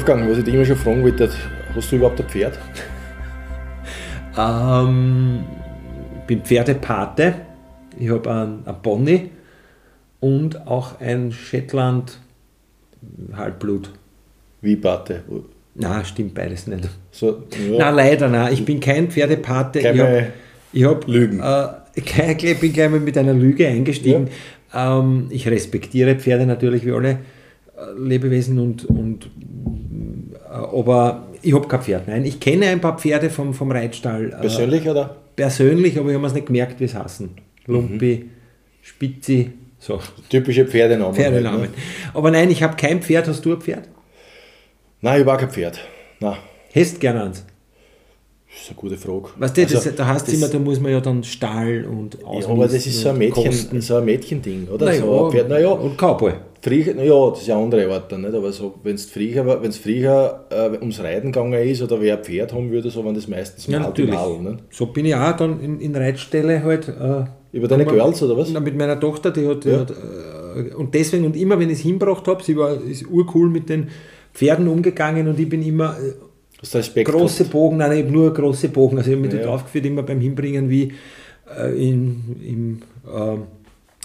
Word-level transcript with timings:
Wolfgang, 0.00 0.30
was 0.30 0.38
ich 0.38 0.44
dich 0.44 0.54
immer 0.54 0.64
schon 0.64 0.76
fragen 0.76 1.02
wollte, 1.02 1.28
hast 1.76 1.92
du 1.92 1.96
überhaupt 1.96 2.18
ein 2.20 2.26
Pferd? 2.26 2.58
Ähm, 4.38 5.44
ich 6.20 6.26
bin 6.26 6.40
Pferdepate. 6.40 7.34
Ich 7.98 8.08
habe 8.08 8.30
einen, 8.30 8.66
einen 8.66 8.80
Pony 8.80 9.30
und 10.20 10.66
auch 10.66 10.98
ein 11.00 11.32
Shetland 11.32 12.18
Halbblut. 13.34 13.90
Wie 14.62 14.76
Pate? 14.76 15.22
Na, 15.74 16.02
stimmt 16.02 16.32
beides 16.32 16.66
nicht. 16.66 16.88
So, 17.10 17.42
ja. 17.68 17.76
Na, 17.76 17.90
leider, 17.90 18.30
nein. 18.30 18.54
Ich 18.54 18.64
bin 18.64 18.80
kein 18.80 19.10
Pferdepate. 19.10 19.80
Keine 19.80 20.28
ich 20.72 20.82
habe 20.82 20.94
hab, 20.94 21.08
Lügen. 21.08 21.40
Äh, 21.40 21.66
ich 21.94 22.58
bin 22.58 22.72
gleich 22.72 22.88
mal 22.88 23.00
mit 23.00 23.18
einer 23.18 23.34
Lüge 23.34 23.68
eingestiegen. 23.68 24.28
Ähm, 24.74 25.26
ich 25.28 25.46
respektiere 25.46 26.14
Pferde 26.14 26.46
natürlich 26.46 26.86
wie 26.86 26.92
alle 26.92 27.10
äh, 27.10 27.18
Lebewesen 27.98 28.58
und, 28.58 28.86
und 28.86 29.30
aber 30.74 31.28
ich 31.42 31.54
habe 31.54 31.66
kein 31.68 31.82
Pferd. 31.82 32.08
Nein, 32.08 32.24
ich 32.24 32.38
kenne 32.40 32.66
ein 32.66 32.80
paar 32.80 32.98
Pferde 32.98 33.30
vom, 33.30 33.54
vom 33.54 33.70
Reitstall. 33.70 34.32
Äh, 34.32 34.40
Persönlich 34.40 34.88
oder? 34.88 35.16
persönlich, 35.36 35.98
aber 35.98 36.10
ich 36.10 36.16
habe 36.16 36.26
es 36.26 36.34
nicht 36.34 36.46
gemerkt, 36.46 36.80
wie 36.80 36.84
es 36.84 36.94
heißen. 36.94 37.30
Lumpi, 37.66 38.28
Spitzi, 38.82 39.50
so. 39.78 39.98
Typische 40.28 40.66
Pferdenamen. 40.66 41.14
Pferdenamen. 41.14 41.60
Halt, 41.60 41.70
ne? 41.70 41.82
Aber 42.12 42.30
nein, 42.30 42.50
ich 42.50 42.62
habe 42.62 42.76
kein 42.76 43.00
Pferd. 43.00 43.26
Hast 43.28 43.44
du 43.44 43.52
ein 43.54 43.60
Pferd? 43.60 43.88
Nein, 45.00 45.20
ich 45.20 45.26
habe 45.26 45.32
auch 45.34 45.40
kein 45.40 45.50
Pferd. 45.50 45.80
Nein, 46.20 46.36
Hättest 46.72 47.00
gerne 47.00 47.24
eins. 47.24 47.44
das 48.52 48.62
ist 48.62 48.68
eine 48.68 48.76
gute 48.76 48.96
Frage. 48.98 49.28
Weißt 49.38 49.56
du, 49.56 49.62
das, 49.62 49.74
Also, 49.76 49.90
da 49.96 50.06
heißt 50.06 50.28
es 50.28 50.34
das- 50.34 50.34
immer, 50.42 50.48
da 50.52 50.58
muss 50.58 50.78
man 50.80 50.92
ja 50.92 51.00
dann 51.00 51.24
Stall 51.24 51.86
und 51.86 52.18
Ja, 52.20 52.46
aber 52.48 52.64
das 52.68 52.74
ist 52.86 53.00
so 53.00 53.08
ein. 53.08 53.18
Mädchen, 53.18 53.80
so 53.80 53.96
ein 53.96 54.04
Mädchending, 54.04 54.68
oder? 54.68 54.86
Naja, 54.86 55.00
so 55.00 55.24
ein 55.26 55.32
Pferd, 55.32 55.48
naja, 55.48 55.68
und 55.70 55.96
Cowboy. 55.96 56.34
Früher, 56.62 56.94
naja, 56.94 57.30
das 57.30 57.40
ist 57.42 57.46
ja 57.48 57.54
eine 57.56 57.64
andere 57.64 57.92
Art 57.92 58.10
dann, 58.12 58.22
nicht? 58.22 58.34
Aber 58.34 58.52
so, 58.52 58.74
wenn 58.82 58.94
es 58.94 59.14
war- 59.16 59.62
wenn's 59.62 59.78
früher 59.78 60.44
äh, 60.50 60.76
ums 60.78 61.00
Reiten 61.02 61.32
gegangen 61.32 61.52
ist 61.68 61.82
oder 61.82 62.00
wer 62.00 62.18
ein 62.18 62.24
Pferd 62.24 62.52
haben 62.52 62.70
würde, 62.70 62.90
so 62.90 63.04
waren 63.04 63.14
das 63.14 63.28
meistens 63.28 63.66
Ja, 63.66 63.80
Mal-. 63.80 63.92
Mal? 64.06 64.56
So 64.70 64.86
bin 64.86 65.06
ich 65.06 65.14
auch 65.14 65.36
dann 65.36 65.60
in, 65.60 65.80
in 65.80 65.94
Reitstelle 65.96 66.62
halt. 66.62 66.88
Äh, 66.88 67.24
Über 67.56 67.66
deine 67.68 67.84
wir- 67.86 67.92
Girls 67.92 68.22
oder 68.22 68.36
was? 68.36 68.50
Na, 68.52 68.60
mit 68.60 68.76
meiner 68.76 68.98
Tochter, 69.00 69.30
die 69.30 69.46
hat, 69.46 69.64
die 69.64 69.70
Ja. 69.70 69.80
hat 69.80 69.90
äh, 69.90 70.74
und 70.74 70.94
deswegen, 70.94 71.24
und 71.26 71.36
immer 71.36 71.58
wenn 71.58 71.68
ich 71.70 71.78
es 71.78 71.82
hinbracht 71.82 72.26
habe, 72.28 72.42
sie 72.42 72.56
war 72.56 72.74
ist 72.82 73.06
urcool 73.08 73.48
mit 73.48 73.68
den 73.68 73.88
Pferden 74.34 74.68
umgegangen 74.68 75.26
und 75.28 75.38
ich 75.40 75.48
bin 75.48 75.62
immer 75.62 75.96
äh, 75.98 77.02
große 77.04 77.38
gehabt? 77.44 77.50
Bogen, 77.52 77.78
nein, 77.78 77.92
ich 77.92 78.02
habe 78.04 78.12
nur 78.12 78.32
große 78.34 78.68
Bogen. 78.68 78.98
Also 78.98 79.10
ich 79.10 79.16
habe 79.16 79.22
mich 79.26 79.32
Ja, 79.32 79.38
dort 79.38 79.48
ja. 79.48 79.54
aufgeführt, 79.54 79.86
immer 79.86 80.02
beim 80.02 80.20
Hinbringen 80.20 80.68
wie 80.68 80.92
äh, 81.58 81.72
in, 81.88 82.36
in 82.46 82.82
ähm, 83.12 83.42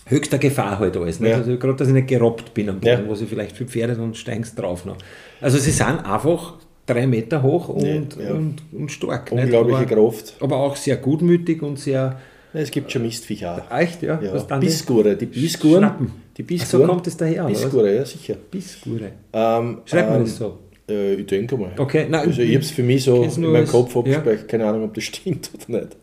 höchster 0.06 0.38
Gefahr 0.38 0.80
halt 0.80 0.96
alles. 0.98 1.20
Ja. 1.20 1.36
Also 1.38 1.58
gerade, 1.58 1.76
dass 1.76 1.88
ich 1.88 1.94
nicht 1.94 2.08
gerobbt 2.08 2.54
bin 2.54 2.70
am 2.70 2.80
Boden, 2.80 3.04
Ja. 3.04 3.08
wo 3.08 3.16
sie 3.16 3.26
vielleicht 3.26 3.56
für 3.58 3.66
Pferde, 3.66 3.96
dann 3.96 4.14
steigst 4.14 4.58
drauf 4.60 4.86
noch. 4.86 4.98
Also 5.42 5.58
sie 5.58 5.72
sind 5.72 6.06
einfach 6.06 6.54
drei 6.86 7.08
Meter 7.08 7.42
hoch 7.42 7.70
und, 7.70 8.16
Ja, 8.18 8.24
ja. 8.24 8.34
und, 8.34 8.62
und 8.72 8.92
stark. 8.92 9.32
Unglaubliche 9.32 9.80
aber, 9.80 9.86
Kraft. 9.96 10.36
aber 10.40 10.58
auch 10.58 10.76
sehr 10.76 10.98
gutmütig 10.98 11.62
und 11.64 11.80
sehr 11.80 12.20
Ja, 12.54 12.60
es 12.62 12.70
gibt 12.72 12.92
schon 12.92 13.02
Mistviecher 13.02 13.66
auch. 13.70 13.78
echt, 13.78 14.02
ja. 14.04 14.20
Ja, 14.22 14.34
Was 14.34 14.46
dann 14.48 14.60
Bissgure, 14.60 15.16
die 15.16 15.26
Bissguren. 15.26 15.80
Schnappen. 15.80 16.12
Die 16.38 16.44
Bissguren. 16.44 16.82
so 16.84 16.88
kommt 16.88 17.08
es 17.08 17.18
daher? 17.18 17.46
Bissgure, 17.46 17.96
ja 17.96 18.06
sicher. 18.06 18.36
Bissgure. 18.52 19.12
Ähm, 19.34 19.80
Schreibt 19.86 20.10
man 20.10 20.20
ähm, 20.20 20.24
das 20.26 20.38
so? 20.38 20.60
Äh, 20.88 21.16
ich 21.16 21.26
denke 21.26 21.58
mal. 21.58 21.72
Okay, 21.78 22.06
nein, 22.08 22.28
Also 22.28 22.42
ich 22.44 22.52
habe 22.54 22.64
es 22.64 22.70
für 22.72 22.84
mich 22.84 23.04
so 23.04 23.24
in 23.24 23.42
meinem 23.52 23.68
Kopf 23.68 23.94
ja. 23.96 24.00
abgespeichert, 24.02 24.48
keine 24.48 24.68
Ahnung, 24.68 24.84
ob 24.84 24.94
das 24.94 25.04
stimmt 25.06 25.50
oder 25.68 25.80
nicht. 25.80 25.98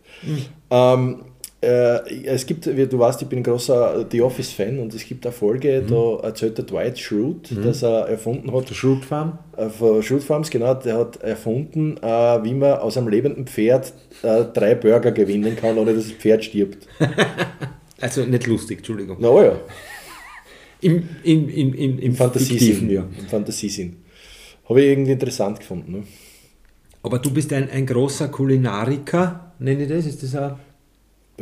Ähm, 0.70 1.16
äh, 1.62 2.24
es 2.24 2.44
gibt, 2.44 2.66
wie 2.76 2.86
du 2.86 2.98
weißt, 2.98 3.22
ich 3.22 3.28
bin 3.28 3.38
ein 3.38 3.42
großer 3.44 4.06
The 4.10 4.20
Office-Fan 4.22 4.78
und 4.80 4.92
es 4.94 5.04
gibt 5.06 5.24
eine 5.24 5.32
Folge, 5.32 5.82
da 5.88 6.18
erzählt 6.26 6.58
der 6.58 6.64
Dwight 6.64 6.98
Schrute, 6.98 7.54
dass 7.54 7.82
er 7.82 8.08
erfunden 8.08 8.52
hat, 8.52 8.68
Der 8.68 8.74
Schrot 8.74 9.04
Farm? 9.04 9.38
äh, 9.56 9.68
von 9.68 10.02
Schrute 10.02 10.22
Farms, 10.22 10.50
genau, 10.50 10.74
der 10.74 10.98
hat 10.98 11.22
erfunden, 11.22 11.96
äh, 12.02 12.06
wie 12.44 12.54
man 12.54 12.74
aus 12.78 12.96
einem 12.98 13.08
lebenden 13.08 13.46
Pferd 13.46 13.92
äh, 14.22 14.44
drei 14.52 14.74
Burger 14.74 15.12
gewinnen 15.12 15.54
kann, 15.56 15.78
ohne 15.78 15.94
dass 15.94 16.04
das 16.04 16.12
Pferd 16.12 16.44
stirbt. 16.44 16.86
Also 18.00 18.24
nicht 18.24 18.48
lustig, 18.48 18.78
Entschuldigung. 18.78 19.18
Na 19.20 19.28
oh 19.28 19.40
ja, 19.40 19.60
Im, 20.80 21.08
im, 21.22 21.48
im, 21.48 21.72
im, 21.74 21.98
im 22.00 22.14
Fantasiesinn. 22.16 22.90
Ja. 22.90 23.02
Im 23.16 23.26
Fantasiesinn. 23.28 23.98
Habe 24.68 24.80
ich 24.82 24.88
irgendwie 24.90 25.12
interessant 25.12 25.60
gefunden. 25.60 25.92
Ne? 25.92 26.02
Aber 27.04 27.20
du 27.20 27.30
bist 27.30 27.52
ein, 27.52 27.70
ein 27.70 27.86
großer 27.86 28.26
Kulinariker, 28.26 29.52
nenne 29.60 29.84
ich 29.84 29.88
das? 29.88 30.06
Ist 30.06 30.20
das 30.24 30.34
auch? 30.34 30.56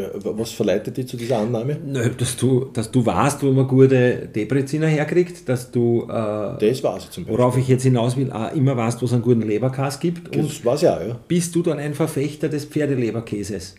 Ja, 0.00 0.08
Was 0.38 0.50
verleitet 0.52 0.96
dich 0.96 1.06
zu 1.08 1.16
dieser 1.16 1.38
Annahme? 1.38 1.76
Nö, 1.84 2.10
dass 2.16 2.36
du, 2.36 2.66
dass 2.72 2.90
du 2.90 3.04
weißt, 3.04 3.42
wo 3.42 3.50
man 3.52 3.66
gute 3.68 4.28
Debreziner 4.34 4.86
herkriegt, 4.86 5.48
dass 5.48 5.70
du, 5.70 6.02
äh, 6.04 6.06
Das 6.08 6.82
weiß 6.82 7.04
ich 7.04 7.10
zum 7.10 7.24
Beispiel. 7.24 7.38
worauf 7.38 7.56
ich 7.58 7.68
jetzt 7.68 7.82
hinaus 7.82 8.16
will, 8.16 8.30
auch 8.32 8.52
immer 8.54 8.76
weißt, 8.76 9.00
wo 9.02 9.06
es 9.06 9.12
einen 9.12 9.22
guten 9.22 9.42
Leberkäse 9.42 9.98
gibt. 10.00 10.34
Und 10.36 10.44
Das 10.48 10.64
weiß 10.64 10.82
ich 10.82 10.88
auch, 10.88 11.00
ja. 11.00 11.18
bist 11.28 11.54
du 11.54 11.62
dann 11.62 11.78
ein 11.78 11.94
Verfechter 11.94 12.48
des 12.48 12.64
Pferdeleberkäses? 12.66 13.74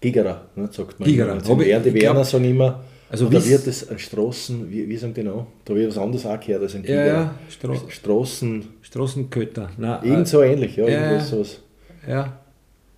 Gigerer, 0.00 0.46
ne, 0.56 0.68
sagt 0.72 0.98
man. 0.98 1.08
Gigerer. 1.08 1.32
immer. 1.44 1.60
Ich- 1.62 1.82
die 1.82 1.94
Werner 1.94 2.24
sagen 2.24 2.44
immer, 2.44 2.82
Also 3.10 3.28
da 3.28 3.44
wird 3.44 3.66
es 3.66 3.90
ein 3.90 3.98
Straßen, 3.98 4.70
wie, 4.70 4.88
wie 4.88 4.96
sagen 4.96 5.12
die 5.12 5.24
noch? 5.24 5.46
Da 5.64 5.74
wird 5.74 5.88
was 5.90 5.98
anderes 5.98 6.24
auch 6.24 6.38
gehört 6.40 6.62
als 6.62 6.74
ein 6.76 6.84
Ja, 6.84 6.88
Gigerer. 6.88 7.06
ja, 7.08 7.34
Stra 7.50 7.74
Straßen, 7.88 8.64
Straßenköter. 8.82 9.68
Nein, 9.76 9.98
irgend 10.04 10.28
so 10.28 10.42
ähnlich, 10.42 10.76
ja, 10.76 10.86
ja, 10.88 10.90
irgendwas 11.10 11.30
ja. 11.30 11.36
sowas. 11.36 11.60
äh, 12.06 12.10
ja. 12.12 12.39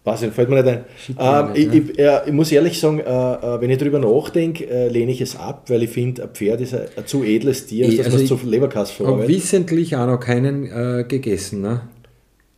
Weiß 0.05 0.23
ich, 0.23 0.33
fällt 0.33 0.49
mir 0.51 0.63
nicht 0.63 0.67
ein. 0.69 0.85
Ähm, 1.17 1.51
ich, 1.55 1.73
ich, 1.73 1.99
äh, 1.99 2.23
ich 2.27 2.33
muss 2.33 2.51
ehrlich 2.51 2.81
sagen, 2.81 2.99
äh, 2.99 3.03
äh, 3.05 3.61
wenn 3.61 3.71
ich 3.71 3.79
darüber 3.79 4.01
nachdenke, 4.01 4.69
äh, 4.69 4.89
lehne 4.89 5.13
ich 5.13 5.21
es 5.21 5.37
ab, 5.37 5.65
weil 5.69 5.85
ich 5.85 5.91
finde, 5.91 6.25
ein 6.25 6.31
Pferd 6.31 6.61
ist 6.61 6.75
ein, 6.75 6.87
ein 6.97 7.07
zu 7.07 7.23
edles 7.23 7.67
Tier, 7.67 7.87
Ich- 7.89 7.99
dass 7.99 8.07
also 8.07 8.17
man 8.19 8.25
es 8.25 8.29
zu 8.29 8.41
Leberkass 8.45 8.91
Ich 8.91 8.95
habe 8.99 9.05
verarbeitet. 9.11 9.37
wissentlich 9.37 9.95
auch 9.95 10.07
noch 10.07 10.19
keinen 10.19 10.65
äh, 10.67 11.05
gegessen. 11.07 11.61
Ne? 11.61 11.83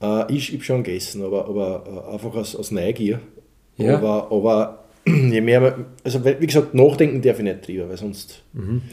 Äh, 0.02 0.32
ich 0.32 0.52
habe 0.54 0.64
schon 0.64 0.82
gegessen, 0.84 1.22
aber, 1.22 1.46
aber 1.46 2.08
einfach 2.14 2.34
aus, 2.34 2.56
aus 2.56 2.70
Neugier. 2.70 3.20
Ja. 3.76 3.98
Aber, 3.98 4.28
aber 4.30 4.84
je 5.06 5.40
mehr, 5.42 5.84
also 6.02 6.24
wie 6.24 6.46
gesagt, 6.46 6.72
nachdenken 6.74 7.20
darf 7.20 7.36
ich 7.38 7.44
nicht 7.44 7.68
drüber, 7.68 7.90
weil 7.90 7.98
sonst. 7.98 8.42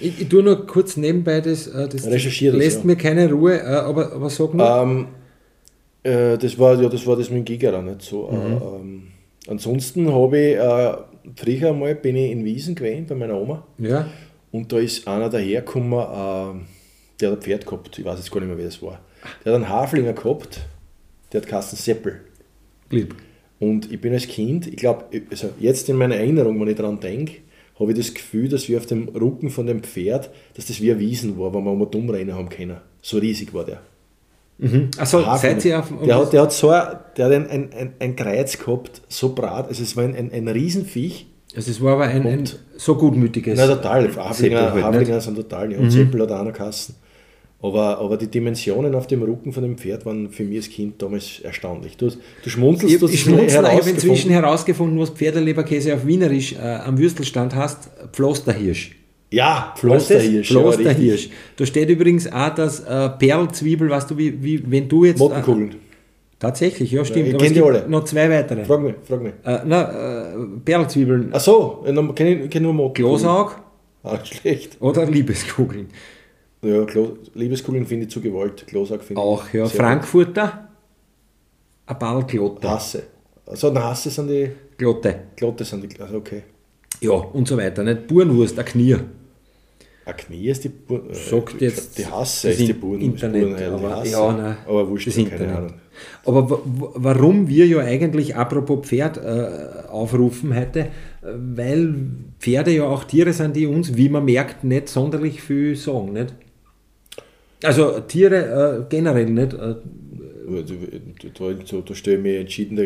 Ich, 0.01 0.19
ich 0.23 0.27
tue 0.27 0.43
nur 0.43 0.67
kurz 0.67 0.97
nebenbei, 0.97 1.39
das, 1.39 1.71
das 1.71 1.87
das, 1.87 2.05
lässt 2.05 2.41
ja. 2.41 2.83
mir 2.83 2.97
keine 2.97 3.31
Ruhe, 3.31 3.63
aber, 3.65 4.11
aber 4.11 4.29
sag 4.29 4.53
nur. 4.53 4.67
Ähm, 4.67 5.07
äh, 6.03 6.37
das 6.37 6.57
war 6.57 6.81
ja 6.81 6.89
das 6.89 7.05
war 7.05 7.15
das 7.15 7.29
mit 7.29 7.39
dem 7.39 7.45
Gigerer 7.45 7.81
nicht 7.81 8.01
so. 8.01 8.29
Mhm. 8.29 8.37
Äh, 8.37 8.55
ähm, 8.55 9.03
ansonsten 9.47 10.13
habe 10.13 10.39
ich 10.39 10.55
äh, 10.55 10.93
früher 11.35 11.69
einmal 11.69 11.95
bin 11.95 12.15
ich 12.15 12.31
in 12.31 12.45
Wiesen 12.45 12.75
gewesen 12.75 13.05
bei 13.07 13.15
meiner 13.15 13.39
Oma 13.39 13.65
ja, 13.77 14.07
und 14.51 14.71
da 14.71 14.79
ist 14.79 15.07
einer 15.07 15.29
dahergekommen, 15.29 15.93
äh, 15.93 16.65
der 17.19 17.31
hat 17.31 17.37
ein 17.37 17.41
Pferd 17.41 17.65
gehabt, 17.65 17.97
ich 17.97 18.05
weiß 18.05 18.19
jetzt 18.19 18.31
gar 18.31 18.39
nicht 18.39 18.49
mehr, 18.49 18.57
wer 18.57 18.65
das 18.65 18.81
war. 18.81 18.99
Der 19.45 19.53
hat 19.53 19.61
einen 19.61 19.69
Haflinger 19.69 20.13
gehabt, 20.13 20.61
der 21.31 21.41
hat 21.41 21.47
Kasten 21.47 21.75
Seppel. 21.75 22.21
lieb. 22.89 23.15
Und 23.59 23.91
ich 23.91 24.01
bin 24.01 24.11
als 24.11 24.27
Kind, 24.27 24.65
ich 24.65 24.77
glaube, 24.77 25.05
also 25.29 25.51
jetzt 25.59 25.87
in 25.87 25.95
meiner 25.95 26.15
Erinnerung, 26.15 26.59
wenn 26.59 26.67
ich 26.67 26.75
daran 26.75 26.99
denke, 26.99 27.41
habe 27.79 27.91
ich 27.91 27.97
das 27.97 28.13
Gefühl, 28.13 28.49
dass 28.49 28.67
wir 28.67 28.79
auf 28.79 28.87
dem 28.87 29.07
Rücken 29.09 29.51
von 29.51 29.67
dem 29.67 29.83
Pferd, 29.83 30.31
dass 30.55 30.65
das 30.65 30.81
wie 30.81 30.91
ein 30.91 30.99
Wiesen 30.99 31.37
war, 31.37 31.53
wo 31.53 31.61
wir 31.61 31.71
um 31.71 31.91
dumm 31.91 32.09
rennen 32.09 32.33
haben 32.33 32.49
können. 32.49 32.77
So 33.03 33.19
riesig 33.19 33.53
war 33.53 33.63
der. 33.63 33.81
Mhm. 34.61 34.89
Achso, 34.97 35.23
seid 35.37 35.65
ihr 35.65 35.79
auf. 35.79 35.91
der, 36.05 36.17
hat, 36.17 36.33
der 36.33 36.41
hat 36.43 36.53
so 36.53 36.69
ein, 36.69 36.83
der 37.17 37.25
hat 37.25 37.31
ein, 37.33 37.49
ein, 37.49 37.69
ein, 37.77 37.93
ein 37.99 38.15
Kreuz 38.15 38.57
gehabt, 38.59 39.01
so 39.09 39.33
brat, 39.33 39.67
also 39.67 39.81
es 39.81 39.97
war 39.97 40.03
ein, 40.03 40.15
ein, 40.15 40.31
ein 40.31 40.47
Riesenviech. 40.47 41.25
also 41.55 41.71
es 41.71 41.81
war 41.81 41.93
aber 41.93 42.03
ein, 42.05 42.25
ein 42.27 42.49
so 42.77 42.95
gutmütiges. 42.95 43.57
Na 43.57 43.67
total, 43.67 44.15
Haflinger, 44.15 44.71
halt, 44.71 44.83
Haflinger 44.83 45.19
sind 45.19 45.35
total, 45.35 45.71
ja. 45.73 45.79
Und 45.79 45.89
Seppel 45.89 46.21
hat 46.21 46.31
auch 46.31 46.43
noch 46.43 46.53
Kassen. 46.53 46.95
Aber, 47.63 47.99
aber 47.99 48.17
die 48.17 48.27
Dimensionen 48.27 48.95
auf 48.95 49.05
dem 49.05 49.21
Rücken 49.21 49.53
von 49.53 49.61
dem 49.61 49.77
Pferd 49.77 50.03
waren 50.05 50.29
für 50.31 50.43
mich 50.43 50.57
als 50.57 50.69
Kind 50.69 50.99
damals 51.01 51.41
erstaunlich. 51.41 51.95
Du, 51.97 52.09
du 52.09 52.49
schmunzelst, 52.49 52.93
Ich, 52.95 52.99
du 52.99 53.05
hast 53.07 53.13
ich 53.13 53.21
schmunzel, 53.21 53.47
ich 53.47 53.55
habe 53.55 53.67
herausgefunden. 53.67 53.95
inzwischen 54.09 54.31
herausgefunden, 54.31 54.99
was 54.99 55.09
Pferdeleberkäse 55.11 55.93
auf 55.93 56.05
Wienerisch 56.07 56.53
äh, 56.53 56.57
am 56.57 56.97
Würstelstand 56.97 57.53
heißt, 57.55 57.89
Pflosterhirsch. 58.13 58.95
Ja, 59.31 59.73
Pflosterhirsch. 59.77 60.49
Pflosterhirsch. 60.49 61.25
ja. 61.27 61.31
Da 61.55 61.65
steht 61.65 61.89
übrigens 61.89 62.31
auch 62.31 62.53
das 62.53 62.81
äh, 62.81 63.09
Perlzwiebel, 63.09 63.89
weißt 63.89 64.11
du, 64.11 64.17
wie, 64.17 64.43
wie 64.43 64.69
wenn 64.69 64.89
du 64.89 65.05
jetzt... 65.05 65.19
Äh, 65.19 65.23
Mottenkugeln. 65.23 65.75
tatsächlich, 66.37 66.91
ja 66.91 67.05
stimmt. 67.05 67.27
ich 67.27 67.33
aber 67.35 67.43
kenn 67.43 67.53
es 67.53 67.57
die 67.57 67.63
alle. 67.63 67.87
noch 67.87 68.03
zwei 68.03 68.29
weitere. 68.29 68.65
Frag 68.65 68.81
mich, 68.81 68.95
frag 69.03 69.21
mich. 69.21 69.33
Äh, 69.45 69.59
na, 69.65 70.33
äh, 70.33 70.35
Perlzwiebeln, 70.65 71.29
Ach 71.31 71.39
so, 71.39 71.85
ich 71.87 72.15
kenne 72.15 72.49
kenn 72.49 72.63
nur 72.63 72.73
Mottenkugeln. 72.73 73.19
Glosaug 73.21 73.55
Ah, 74.03 74.17
schlecht. 74.25 74.77
oder 74.81 75.05
Liebeskugeln. 75.05 75.87
Ja, 76.63 76.83
Klo 76.85 77.17
Liebeskugeln 77.33 77.85
finde 77.85 78.05
ich 78.05 78.11
zu 78.11 78.19
gewollt. 78.19 78.67
Glosaug 78.67 79.01
finde 79.03 79.21
Auch, 79.21 79.47
ich 79.47 79.53
ja. 79.53 79.65
sehr 79.65 79.79
Frankfurter, 79.79 80.67
ein 81.85 81.97
gut. 81.99 82.27
Glotte. 82.27 82.69
Hasse. 82.69 83.03
Also, 83.45 83.71
na, 83.71 83.83
Hasse 83.83 84.09
sind 84.09 84.27
die, 84.29 84.49
Glotte. 84.77 85.15
Glotte 85.35 85.63
sind 85.63 85.83
die, 85.83 85.99
also 86.01 86.17
okay. 86.17 86.43
Ja, 86.99 87.11
und 87.11 87.47
so 87.47 87.57
weiter. 87.57 87.83
Nicht? 87.83 88.07
Burenwurst, 88.07 88.59
ein 88.59 88.65
Knier. 88.65 89.05
Ist 90.31 90.63
die, 90.63 90.69
Bu 90.69 90.95
äh, 90.95 91.13
Sagt 91.13 91.61
jetzt 91.61 91.97
die 91.97 92.05
Hasse 92.05 92.49
ist 92.51 92.59
die 92.59 92.73
Buren, 92.73 93.01
Internet, 93.01 93.41
Burenheil, 93.41 94.03
die 94.03 94.15
aber- 94.15 94.31
ja, 94.31 94.37
nein, 94.37 94.57
aber 94.67 94.89
wurscht, 94.89 95.07
das 95.07 95.15
keine 95.15 95.29
Internet. 95.29 95.55
Ahnung. 95.57 95.73
Aber 96.25 96.49
wa- 96.49 96.59
wa- 96.65 96.91
warum 96.95 97.47
wir 97.47 97.67
ja 97.67 97.79
eigentlich, 97.79 98.35
apropos 98.35 98.87
Pferd, 98.87 99.17
äh, 99.17 99.87
aufrufen 99.89 100.55
heute, 100.55 100.79
äh, 100.79 100.87
weil 101.55 101.93
Pferde 102.39 102.71
ja 102.71 102.83
auch 102.85 103.03
Tiere 103.03 103.33
sind, 103.33 103.55
die 103.55 103.67
uns, 103.67 103.95
wie 103.97 104.09
man 104.09 104.25
merkt, 104.25 104.63
nicht 104.63 104.89
sonderlich 104.89 105.41
viel 105.41 105.75
sagen. 105.75 106.13
Nicht? 106.13 106.33
Also 107.63 107.99
Tiere 108.01 108.81
äh, 108.81 108.85
generell 108.89 109.25
nicht. 109.29 109.53
Äh, 109.53 109.75
da, 110.51 111.53
da, 111.53 111.81
da 111.85 111.95
stelle 111.95 112.17
ich 112.17 112.23
mich 112.23 112.35
entschieden 112.37 112.79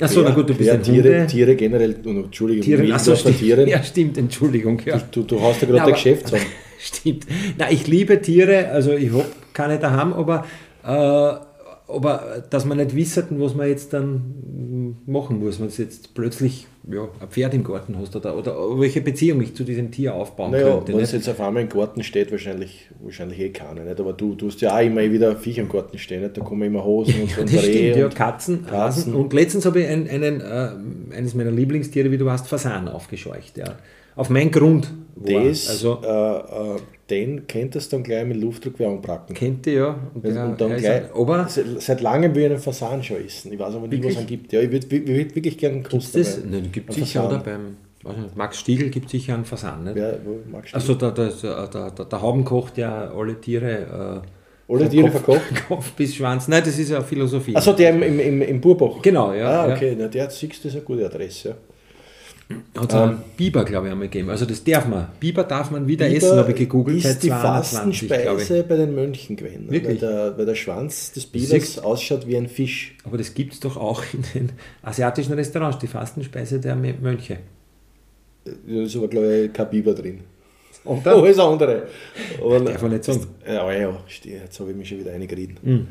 Achso, 0.00 0.22
na 0.22 0.30
gut, 0.30 0.48
du 0.48 0.54
bist 0.54 0.70
ein 0.70 0.82
Tiere, 0.82 1.08
Hunde. 1.08 1.26
Tiere 1.26 1.56
generell, 1.56 1.96
und 2.04 2.24
Entschuldigung, 2.24 2.64
Tiere, 2.64 2.94
achso, 2.94 3.16
stimmt. 3.16 3.38
Tieren. 3.38 3.68
Ja, 3.68 3.82
stimmt, 3.82 4.18
Entschuldigung. 4.18 4.80
Ja. 4.84 5.00
Du, 5.10 5.22
du 5.22 5.40
hast 5.40 5.62
ja 5.62 5.68
gerade 5.68 5.84
ein 5.86 5.92
Geschäftsraum. 5.92 6.40
Stimmt. 6.84 7.26
Na, 7.58 7.70
ich 7.70 7.86
liebe 7.86 8.20
Tiere, 8.20 8.68
also 8.70 8.92
ich 8.92 9.12
habe 9.12 9.26
keine 9.52 9.78
daheim, 9.78 10.12
aber, 10.12 10.44
äh, 10.84 11.51
aber 11.88 12.44
dass 12.50 12.64
man 12.64 12.78
nicht 12.78 12.94
wissen, 12.94 13.40
was 13.40 13.54
man 13.54 13.68
jetzt 13.68 13.92
dann 13.92 14.96
machen 15.06 15.38
muss, 15.38 15.60
wenn 15.60 15.68
du 15.68 15.74
jetzt 15.82 16.14
plötzlich 16.14 16.66
ja, 16.90 17.08
ein 17.20 17.28
Pferd 17.28 17.54
im 17.54 17.64
Garten 17.64 17.96
hast 17.98 18.16
oder, 18.16 18.36
oder 18.36 18.56
welche 18.80 19.00
Beziehung 19.00 19.40
ich 19.42 19.54
zu 19.54 19.64
diesem 19.64 19.90
Tier 19.90 20.14
aufbauen 20.14 20.50
Naja, 20.50 20.76
könnte. 20.76 20.92
wenn 20.94 21.00
es 21.00 21.12
jetzt 21.12 21.28
auf 21.28 21.40
einmal 21.40 21.62
im 21.62 21.68
Garten 21.68 22.02
steht, 22.02 22.32
wahrscheinlich, 22.32 22.88
wahrscheinlich 23.00 23.38
eh 23.38 23.50
keine. 23.50 23.84
Nicht? 23.84 24.00
Aber 24.00 24.12
du, 24.12 24.34
du 24.34 24.48
hast 24.48 24.60
ja 24.60 24.76
auch 24.76 24.82
immer 24.82 25.02
wieder 25.02 25.36
Viecher 25.36 25.62
im 25.62 25.68
Garten 25.68 25.98
stehen. 25.98 26.22
Nicht? 26.22 26.36
Da 26.36 26.40
kommen 26.42 26.62
immer 26.62 26.84
Hosen 26.84 27.14
und, 27.22 27.38
und 27.38 27.52
Das 27.52 27.62
Rehe 27.62 27.92
stimmt, 27.92 27.96
ja, 27.96 28.08
Katzen, 28.08 28.66
Katzen. 28.66 29.14
Und 29.14 29.32
letztens 29.32 29.64
habe 29.66 29.80
ich 29.80 29.88
einen, 29.88 30.08
einen, 30.08 30.40
äh, 30.40 31.16
eines 31.16 31.34
meiner 31.34 31.52
Lieblingstiere, 31.52 32.10
wie 32.10 32.18
du 32.18 32.24
weißt, 32.24 32.48
Fasan 32.48 32.88
aufgescheucht. 32.88 33.58
Ja. 33.58 33.76
Auf 34.16 34.28
meinen 34.30 34.50
Grund. 34.50 34.90
war. 35.14 35.44
das, 35.44 35.68
also 35.68 36.00
äh, 36.02 36.76
äh, 36.76 36.80
den 37.12 37.46
könntest 37.46 37.92
du 37.92 37.96
dann 37.96 38.04
gleich 38.04 38.24
mit 38.26 38.38
Luftdruck 38.38 38.80
anbracken. 38.80 39.34
kennt 39.36 39.66
ihr 39.66 39.72
ja. 39.74 39.88
Und, 40.14 40.24
Und 40.24 40.34
der, 40.34 40.54
dann 40.56 40.76
gleich, 40.76 41.02
aber 41.14 41.46
seit, 41.48 42.00
langem 42.00 42.34
will 42.34 42.44
ich 42.44 42.50
einen 42.50 42.58
Fasan 42.58 43.02
schon 43.02 43.24
essen. 43.24 43.52
Ich 43.52 43.58
weiß 43.58 43.74
aber 43.74 43.86
nicht, 43.86 44.02
was 44.02 44.16
es 44.16 44.26
gibt. 44.26 44.52
Ja, 44.52 44.60
ich 44.60 44.70
würde 44.72 44.90
würd 44.90 45.34
wirklich 45.34 45.58
gerne 45.58 45.76
einen 45.76 45.84
Kuss 45.84 46.10
das, 46.12 46.36
dabei. 46.42 46.48
ne, 46.60 46.62
gibt 46.68 46.88
Ein 46.90 46.94
sicher, 46.94 47.26
oder? 47.26 47.38
Beim 47.38 47.76
nicht, 48.04 48.36
Max 48.36 48.58
Stiegel 48.58 48.88
gibt 48.90 49.10
sicher 49.10 49.34
einen 49.34 49.44
Fasan. 49.44 49.84
Nicht? 49.84 49.96
Ja, 49.96 50.12
du? 50.12 50.40
Also 50.72 50.94
der, 50.94 51.10
der, 51.12 51.28
der, 51.30 51.90
der, 51.90 52.04
der 52.06 52.22
Hauben 52.22 52.44
kocht 52.44 52.76
ja 52.78 53.12
alle 53.16 53.40
Tiere. 53.40 54.22
Äh, 54.68 54.72
Alle 54.72 54.80
von 54.84 54.90
Tiere 54.90 55.10
Kopf, 55.10 55.24
verkocht? 55.24 55.66
Kopf 55.68 55.92
bis 55.92 56.14
Schwanz. 56.16 56.48
Nein, 56.48 56.62
das 56.64 56.78
ist 56.78 56.90
ja 56.90 57.00
Philosophie. 57.02 57.54
Achso, 57.54 57.72
der 57.74 57.90
im, 57.90 58.02
im, 58.02 58.18
im, 58.18 58.42
im 58.42 58.60
Burbach. 58.60 59.02
Genau, 59.02 59.32
ja, 59.34 59.62
Ah, 59.64 59.68
ja. 59.68 59.74
okay, 59.76 59.94
Na, 59.98 60.08
der 60.08 60.30
siehst 60.30 60.42
du, 60.64 60.68
das 60.68 60.72
ist 60.72 60.76
eine 60.76 60.84
gute 60.84 61.04
Adresse. 61.06 61.48
Ja. 61.50 61.54
Hat 62.76 62.88
es 62.90 62.94
einen 62.94 63.18
Biber, 63.36 63.64
glaube 63.64 63.86
ich, 63.86 63.92
einmal 63.92 64.08
gegeben. 64.08 64.30
Also 64.30 64.44
das 64.46 64.62
darf 64.64 64.86
man. 64.88 65.08
Biber 65.20 65.44
darf 65.44 65.70
man 65.70 65.86
wieder 65.86 66.06
Biber 66.06 66.16
essen, 66.16 66.38
habe 66.38 66.50
ich 66.52 66.56
gegoogelt. 66.58 66.98
ist 66.98 67.04
seit 67.04 67.22
die 67.22 67.28
220, 67.28 68.08
glaube 68.08 68.20
ich. 68.20 68.26
Fastenspeise 68.26 68.64
bei 68.64 68.76
den 68.76 68.94
Mönchen 68.94 69.36
gewesen. 69.36 69.70
Wirklich? 69.70 70.02
Weil 70.02 70.08
der, 70.08 70.38
weil 70.38 70.46
der 70.46 70.54
Schwanz 70.54 71.12
des 71.12 71.26
Bibers 71.26 71.50
Siehst- 71.50 71.84
ausschaut 71.84 72.26
wie 72.26 72.36
ein 72.36 72.48
Fisch. 72.48 72.96
Aber 73.04 73.18
das 73.18 73.34
gibt 73.34 73.52
es 73.54 73.60
doch 73.60 73.76
auch 73.76 74.02
in 74.12 74.22
den 74.34 74.52
asiatischen 74.82 75.34
Restaurants, 75.34 75.78
die 75.78 75.86
Fastenspeise 75.86 76.60
der 76.60 76.76
Mönche. 76.76 77.38
Da 78.44 78.82
ist 78.82 78.96
aber, 78.96 79.08
glaube 79.08 79.44
ich, 79.46 79.52
kein 79.52 79.70
Biber 79.70 79.94
drin. 79.94 80.20
Und 80.84 81.06
Oh, 81.06 81.24
ist 81.26 81.38
andere. 81.38 81.86
Aber, 82.42 82.60
Darf 82.60 82.82
man 82.82 82.90
nicht 82.92 83.04
sagen. 83.04 83.26
Ja, 83.46 83.72
ja, 83.72 83.96
stimmt, 84.08 84.34
jetzt 84.42 84.58
habe 84.58 84.70
ich 84.70 84.76
mich 84.76 84.88
schon 84.88 84.98
wieder 84.98 85.12
eingereden. 85.12 85.86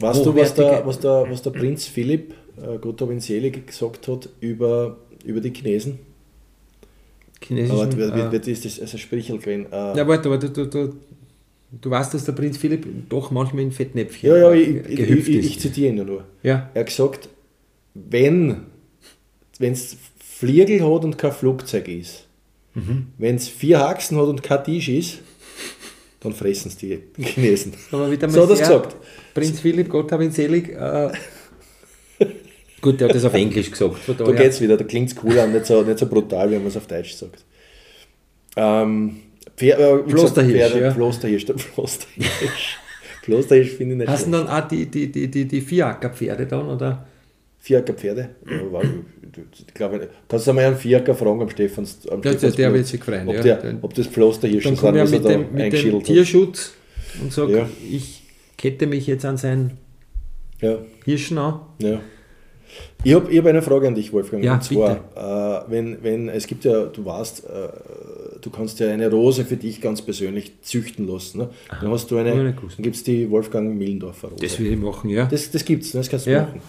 Weißt 0.00 0.20
Hochwertige- 0.20 0.24
du, 0.24 0.36
was 0.36 0.54
der, 0.54 0.86
was, 0.86 0.98
der, 1.00 1.26
was 1.30 1.42
der 1.42 1.50
Prinz 1.50 1.84
Philipp, 1.86 2.34
äh, 2.56 2.78
Gott 2.78 3.00
hab 3.00 3.10
ihn 3.10 3.20
selig, 3.20 3.66
gesagt 3.66 4.08
hat 4.08 4.28
über, 4.40 4.96
über 5.24 5.40
die 5.40 5.52
Chinesen? 5.52 5.98
chinesischen... 7.42 7.80
Aber 7.80 7.96
wie, 7.96 8.02
äh, 8.02 8.32
wie, 8.32 8.46
wie 8.46 8.50
ist 8.50 8.64
das 8.64 8.80
also 8.80 8.98
Sprichel 8.98 9.38
gewesen? 9.38 9.66
Äh, 9.72 9.96
ja, 9.96 10.06
warte, 10.06 10.30
warte, 10.30 10.50
du, 10.50 10.66
du, 10.66 10.94
du 11.80 11.90
weißt, 11.90 12.14
dass 12.14 12.24
der 12.24 12.32
Prinz 12.32 12.56
Philipp 12.56 12.86
doch 13.08 13.30
manchmal 13.30 13.62
in 13.64 13.72
Fettnäpfchen 13.72 14.30
ja, 14.30 14.36
ja, 14.36 14.52
äh, 14.52 14.60
ich, 14.60 14.98
ich, 14.98 15.28
ich, 15.28 15.28
ich 15.46 15.60
zitiere 15.60 15.92
ihn 15.94 16.06
nur. 16.06 16.24
ja. 16.42 16.70
Er 16.74 16.80
hat 16.80 16.86
gesagt, 16.86 17.28
wenn 17.94 18.66
es 19.58 19.96
Fliegel 20.18 20.80
hat 20.82 21.04
und 21.04 21.18
kein 21.18 21.32
Flugzeug 21.32 21.88
ist, 21.88 22.26
Mhm. 22.74 23.08
wenn 23.18 23.36
es 23.36 23.48
vier 23.48 23.80
Haxen 23.80 24.16
hat 24.16 24.28
und 24.28 24.42
kein 24.42 24.64
Tisch 24.64 24.88
ist, 24.88 25.18
dann 26.20 26.32
fressen 26.32 26.68
es 26.68 26.76
die 26.78 27.00
Chinesen. 27.18 27.74
Aber 27.90 28.10
wieder 28.10 28.26
mal 28.28 28.32
So 28.32 28.42
hat 28.44 28.50
er 28.50 28.56
gesagt. 28.56 28.96
Prinz 29.34 29.60
Philipp, 29.60 29.90
Gott 29.90 30.10
hab 30.10 30.22
ihn 30.22 30.30
selig. 30.30 30.70
Äh, 30.70 31.10
gut, 32.82 33.00
der 33.00 33.08
hat 33.08 33.14
das 33.16 33.24
auf 33.24 33.32
Englisch 33.34 33.70
gesagt. 33.70 33.96
Von 33.98 34.16
Da 34.18 34.24
daher- 34.24 34.42
geht's 34.42 34.60
wieder, 34.60 34.76
da 34.76 34.84
klingt 34.84 35.08
es 35.08 35.16
cooler 35.16 35.44
und 35.44 35.54
nicht 35.54 35.64
so, 35.66 35.82
nicht 35.82 35.98
so 35.98 36.06
brutal, 36.06 36.50
wie 36.50 36.56
man 36.56 36.66
es 36.66 36.76
auf 36.76 36.86
Deutsch 36.86 37.14
sagt. 37.14 37.44
Ähm, 38.56 39.16
Pfer, 39.56 39.78
äh, 39.78 40.02
Klosterhirsch, 40.08 40.52
Pferde, 40.72 40.80
ja. 40.84 40.92
Klosterhirsch, 40.92 41.46
der 41.46 41.54
Klosterhirsch. 41.56 42.78
Klosterhirsch 43.22 43.70
finde 43.70 43.94
ich 43.94 43.98
nicht 44.00 44.08
Hast 44.08 44.26
du 44.26 44.30
dann 44.32 44.48
auch 44.48 44.68
die, 44.68 44.86
die, 44.86 45.10
die, 45.10 45.30
die, 45.30 45.46
die 45.46 45.60
Vierackerpferde 45.60 46.46
dann, 46.46 46.68
oder? 46.68 47.06
Vierecker 47.60 47.94
Pferde? 47.94 48.30
Ja, 48.50 48.72
war- 48.72 48.82
ich 48.82 49.72
glaube, 49.72 50.08
kannst 50.28 50.46
du 50.46 50.52
mal 50.52 50.64
einen 50.64 50.76
Vierecker 50.76 51.14
fragen 51.14 51.40
am 51.40 51.48
Stefans. 51.48 52.00
Am 52.08 52.16
Ja, 52.16 52.22
der- 52.22 52.30
Stephansplatz, 52.32 52.56
der 52.56 52.74
wird 52.74 52.86
sich 52.86 53.02
freuen, 53.04 53.28
Ob, 53.28 53.34
ja. 53.36 53.42
der, 53.42 53.56
Dann- 53.56 53.78
ob 53.82 53.94
das 53.94 54.08
komme 54.80 54.98
ich 54.98 55.04
was 55.04 55.10
ja 55.12 55.16
er 55.16 55.20
mit 55.20 55.24
da 55.24 55.28
dem, 55.28 55.40
mit 55.54 55.72
dem. 55.72 56.02
Tierschutz 56.02 56.72
und 57.22 57.32
sage, 57.32 57.56
Ja. 57.58 57.68
ich 57.90 58.22
kette 58.58 58.86
mich 58.86 59.06
jetzt 59.06 59.24
an 59.24 59.36
seinen 59.36 59.78
Ja, 60.60 60.78
Hirschen 61.04 61.38
an. 61.38 61.60
ja. 61.78 62.00
Ich 63.04 63.14
habe 63.14 63.36
hab 63.36 63.46
eine 63.46 63.62
Frage 63.62 63.88
an 63.88 63.94
dich, 63.94 64.12
Wolfgang. 64.12 64.42
Ja, 64.44 64.54
und 64.54 64.64
zwar, 64.64 65.64
äh, 65.66 65.70
wenn, 65.70 66.02
wenn, 66.02 66.28
es 66.28 66.46
gibt 66.46 66.64
ja, 66.64 66.84
du 66.86 67.04
weißt, 67.04 67.44
äh, 67.44 67.48
du 68.40 68.50
kannst 68.50 68.80
ja 68.80 68.88
eine 68.90 69.10
Rose 69.10 69.44
für 69.44 69.56
dich 69.56 69.80
ganz 69.80 70.02
persönlich 70.02 70.52
züchten 70.62 71.06
lassen. 71.08 71.38
Ne? 71.38 71.48
Dann 71.80 71.90
hast 71.90 72.10
du 72.10 72.16
eine, 72.18 72.32
dann 72.34 72.54
gibt 72.78 72.96
es 72.96 73.02
die 73.04 73.30
Wolfgang 73.30 73.76
Millendorfer 73.76 74.28
Rose. 74.28 74.42
Das 74.44 74.58
will 74.58 74.72
ich 74.72 74.78
machen, 74.78 75.10
ja. 75.10 75.26
Das, 75.26 75.50
das 75.50 75.64
gibt 75.64 75.84
es, 75.84 75.92
das 75.92 76.08
kannst 76.08 76.26
du 76.26 76.30
Ja. 76.30 76.42
machen. 76.42 76.60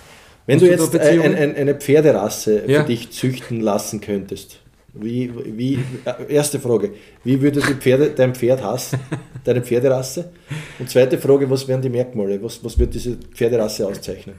Wenn 0.45 0.55
Hast 0.55 0.65
du 0.65 0.69
jetzt 0.69 0.83
ein, 0.83 0.91
Beziehungen? 0.91 1.35
ein, 1.35 1.55
eine 1.55 1.75
Pferderasse 1.75 2.63
Ja. 2.67 2.81
für 2.81 2.87
dich 2.87 3.11
züchten 3.11 3.61
lassen 3.61 4.01
könntest, 4.01 4.59
wie, 4.93 5.31
wie, 5.45 5.79
äh, 6.05 6.33
erste 6.33 6.59
Frage, 6.59 6.91
wie 7.23 7.41
würde 7.41 7.61
die 7.61 7.73
Pferde, 7.75 8.11
dein 8.15 8.35
Pferd 8.35 8.61
hassen, 8.63 8.99
deine 9.43 9.61
Pferderasse? 9.63 10.31
Und 10.79 10.89
zweite 10.89 11.17
Frage, 11.17 11.49
was 11.49 11.67
wären 11.67 11.81
die 11.81 11.89
Merkmale? 11.89 12.41
Was, 12.43 12.63
was 12.63 12.77
wird 12.77 12.93
diese 12.93 13.15
Pferderasse 13.33 13.87
auszeichnen? 13.87 14.35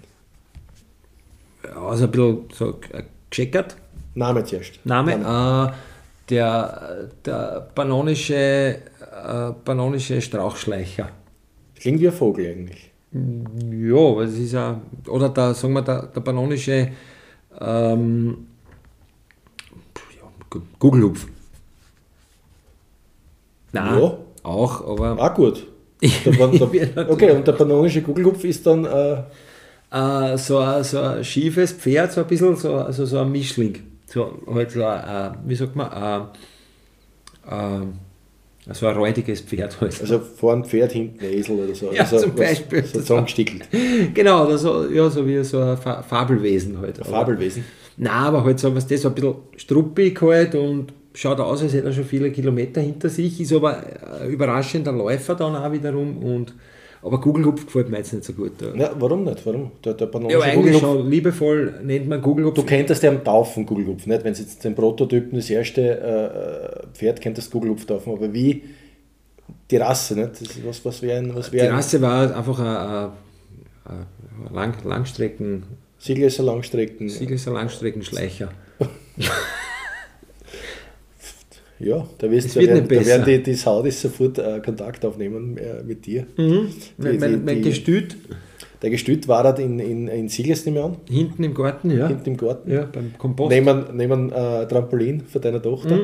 Also 1.76 2.04
ein 2.04 2.10
bisschen 2.10 2.44
so 2.52 2.80
äh, 2.92 3.02
gescheckert. 3.30 3.76
Name 4.14 4.44
zuerst. 4.44 4.78
Name, 4.84 5.14
äh, 5.14 5.72
der, 6.30 7.08
der 7.24 7.68
panonische, 7.74 8.34
äh, 8.34 9.52
panonische 9.64 10.20
Strauchschleicher. 10.20 11.08
Klingt 11.74 12.00
wie 12.00 12.08
ein 12.08 12.12
Vogel 12.14 12.46
eigentlich. 12.50 12.90
Ja, 13.12 14.16
weil 14.16 14.26
es 14.28 14.38
ist 14.38 14.52
ja, 14.52 14.80
oder 15.08 15.28
der, 15.28 15.54
sagen 15.54 15.74
wir, 15.74 15.82
der, 15.82 16.02
der 16.06 16.20
panonische 16.20 16.90
ähm, 17.60 18.46
ja, 20.16 20.26
Gu- 20.50 20.62
Gugelhupf. 20.78 21.26
Nein, 23.72 23.98
Ja. 24.00 24.18
auch, 24.42 24.86
aber 24.88 25.16
Ah, 25.20 25.28
gut. 25.28 25.66
Der, 26.04 26.32
der, 26.32 27.10
okay, 27.10 27.30
und 27.30 27.46
der 27.46 27.52
panonische 27.52 28.02
Kugelhupf 28.02 28.44
ist 28.44 28.66
dann, 28.66 28.84
äh, 28.84 29.22
äh, 29.90 30.36
so, 30.38 30.58
ein, 30.58 30.82
so 30.84 31.00
ein 31.00 31.24
schiefes 31.24 31.72
Pferd, 31.72 32.12
so 32.12 32.20
ein 32.22 32.26
bisschen, 32.26 32.56
so, 32.56 32.74
also 32.74 33.04
so 33.06 33.18
ein 33.18 33.30
Mischling. 33.30 33.78
So, 34.06 34.38
halt 34.52 34.70
so 34.70 34.84
ein, 34.84 35.00
äh, 35.04 35.30
wie 35.46 35.54
sagt 35.54 35.76
man, 35.76 36.30
äh, 37.48 37.54
äh, 37.54 37.86
so 38.72 38.86
ein 38.86 38.96
räudiges 38.96 39.42
Pferd 39.42 39.78
halt. 39.80 40.00
also 40.00 40.18
vorn 40.18 40.64
Pferd, 40.64 40.92
hinten 40.92 41.22
Esel 41.24 41.58
oder 41.58 41.74
so. 41.74 41.92
Ja, 41.92 42.02
also 42.02 42.18
zum 42.18 42.34
Beispiel. 42.34 42.82
So 42.84 43.00
zusammengestickelt. 43.00 43.68
Genau, 44.14 44.46
oder 44.46 44.56
so, 44.56 44.86
ja, 44.88 45.08
so 45.10 45.26
wie 45.26 45.42
so 45.44 45.60
ein 45.60 45.76
Fa 45.76 46.02
Fabelwesen 46.02 46.78
halt. 46.78 47.00
Aber- 47.00 47.10
Fabelwesen. 47.10 47.64
Nein, 47.96 48.10
aber 48.12 48.42
halt 48.44 48.58
so 48.58 48.74
was 48.74 48.86
das 48.86 49.02
so 49.02 49.08
ein 49.08 49.14
bisschen 49.14 49.34
struppig 49.56 50.20
halt 50.20 50.54
und 50.56 50.92
schaut 51.14 51.38
aus, 51.38 51.62
als 51.62 51.74
hätte 51.74 51.86
er 51.86 51.92
schon 51.92 52.04
viele 52.04 52.32
Kilometer 52.32 52.80
hinter 52.80 53.08
sich, 53.08 53.40
ist 53.40 53.52
aber 53.52 53.78
ein 54.20 54.30
überraschender 54.30 54.90
Läufer 54.92 55.34
dann 55.36 55.54
auch 55.54 55.70
wiederum 55.70 56.18
und 56.18 56.54
aber 57.04 57.20
Gugelhupf 57.20 57.66
gefällt 57.66 57.90
mir 57.90 57.98
jetzt 57.98 58.14
nicht 58.14 58.24
so 58.24 58.32
gut. 58.32 58.52
Ja, 58.62 58.74
Ja, 58.74 58.92
warum 58.98 59.24
nicht? 59.24 59.44
Warum? 59.44 59.72
Der, 59.84 59.92
der 59.92 60.08
ja 60.30 60.40
eigentlich 60.40 60.78
schon 60.78 61.10
liebevoll 61.10 61.80
nennt 61.82 62.08
man 62.08 62.22
Gugelhupf. 62.22 62.54
Du 62.54 62.64
könntest 62.64 63.02
ja 63.02 63.10
am 63.10 63.22
Taufen 63.22 63.66
Kugelhupf, 63.66 64.06
nicht? 64.06 64.24
Wenn 64.24 64.32
es 64.32 64.38
jetzt 64.38 64.64
den 64.64 64.74
Prototypen, 64.74 65.38
das 65.38 65.50
erste 65.50 65.82
äh, 66.00 66.96
Pferd 66.96 67.20
könntest 67.20 67.52
Kugelhupf 67.52 67.84
taufen, 67.84 68.14
aber 68.14 68.32
wie 68.32 68.62
die 69.70 69.76
Rasse, 69.76 70.14
nicht? 70.18 70.32
Das 70.32 70.40
ist 70.40 70.66
was, 70.66 70.84
was 70.84 71.02
wäre 71.02 71.18
ein, 71.18 71.34
was 71.34 71.50
Die 71.50 71.56
wär 71.58 71.68
ein 71.68 71.74
Rasse 71.76 72.00
war 72.00 72.34
einfach 72.34 72.58
ein, 72.58 72.66
ein, 72.66 74.06
ein 74.48 74.54
Lang, 74.54 74.74
Langstrecken, 74.84 75.64
Siegleser 75.98 76.42
Langstrecken. 76.42 77.10
Siegelser 77.10 77.52
Langstreckenschleicher. 77.52 78.48
Ja, 81.84 82.06
da, 82.18 82.30
wirst, 82.30 82.56
da, 82.56 82.60
werden, 82.60 82.88
da 82.88 83.06
werden 83.06 83.24
die, 83.26 83.42
die 83.42 83.54
Saudis 83.54 84.00
sofort 84.00 84.38
äh, 84.38 84.60
Kontakt 84.64 85.04
aufnehmen 85.04 85.56
äh, 85.58 85.82
mit 85.82 86.06
dir. 86.06 86.26
Mein, 86.36 86.68
Die- 86.98 87.18
die- 87.18 87.36
mein 87.44 87.62
Gestüt 87.62 88.16
Der 88.82 88.90
Gestüt 88.90 89.28
war 89.28 89.42
dort 89.42 89.58
in, 89.60 89.78
in, 89.78 90.08
in 90.08 90.28
Siegles, 90.28 90.64
nehme 90.66 90.78
ich 90.80 90.84
an, 90.84 90.96
hinten 91.08 91.42
im 91.44 91.54
Garten, 91.54 91.90
ja. 91.90 92.06
hinten 92.08 92.30
im 92.30 92.36
Garten. 92.36 92.70
Ja, 92.70 92.84
beim 92.84 93.12
Kompost. 93.16 93.50
Nehmen, 93.50 93.84
nehmen 93.96 94.30
äh, 94.32 94.66
Trampolin 94.66 95.22
für 95.26 95.40
deine 95.40 95.60
Tochter. 95.62 96.00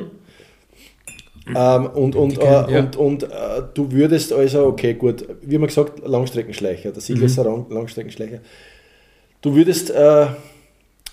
Ähm, 1.55 1.87
und 1.87 2.15
und, 2.17 2.39
äh, 2.39 2.45
ja. 2.45 2.79
und, 2.81 2.97
und 2.97 3.23
äh, 3.25 3.29
du 3.75 3.91
würdest 3.91 4.33
also, 4.33 4.67
okay, 4.67 4.95
gut, 4.95 5.27
wie 5.43 5.59
man 5.59 5.67
gesagt, 5.69 6.07
Langstreckenschleicher, 6.07 6.93
der 6.93 7.01
Siegler 7.03 7.25
ist 7.27 7.39
Mhm. 7.39 7.67
Langstreckenschleicher. 7.71 8.39
Du 9.43 9.55
würdest, 9.55 9.91
äh, 9.91 10.27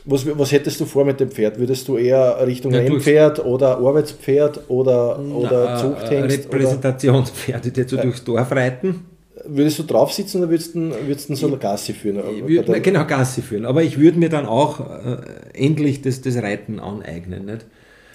Was, 0.10 0.26
was 0.38 0.52
hättest 0.54 0.80
du 0.80 0.86
vor 0.86 1.04
mit 1.04 1.20
dem 1.20 1.30
Pferd? 1.30 1.60
Würdest 1.60 1.86
du 1.88 1.98
eher 1.98 2.46
Richtung 2.48 2.72
Ja, 2.74 2.80
Rennpferd 2.80 3.44
oder 3.46 3.78
Arbeitspferd 3.78 4.62
oder, 4.70 5.20
oder 5.20 5.50
Na, 5.66 5.76
äh, 5.76 5.82
Zuchthengst? 5.82 6.48
Oder 6.48 6.54
Repräsentationspferde, 6.56 7.72
die 7.72 7.84
so 7.84 7.98
durchs 7.98 8.24
Dorf 8.24 8.52
reiten. 8.52 9.02
würdest 9.46 9.80
du 9.80 9.84
drauf 9.84 10.14
sitzen 10.14 10.38
oder 10.40 10.50
würdest 10.50 10.76
du, 10.76 10.92
würdest 11.06 11.30
du 11.30 11.36
so 11.36 11.48
eine 11.48 11.58
Gassi 11.58 11.94
führen? 11.94 12.22
Ich 12.38 12.48
würd, 12.48 12.70
Oder- 12.70 12.80
genau, 12.80 13.06
Gassi 13.06 13.42
führen. 13.42 13.66
Aber 13.66 13.84
ich 13.84 14.00
würde 14.00 14.18
mir 14.18 14.30
dann 14.30 14.46
auch 14.46 14.80
äh, 14.80 15.18
endlich 15.54 16.02
das, 16.02 16.22
das 16.22 16.38
Reiten 16.38 16.80
aneignen. 16.80 17.46
Nicht? 17.46 17.66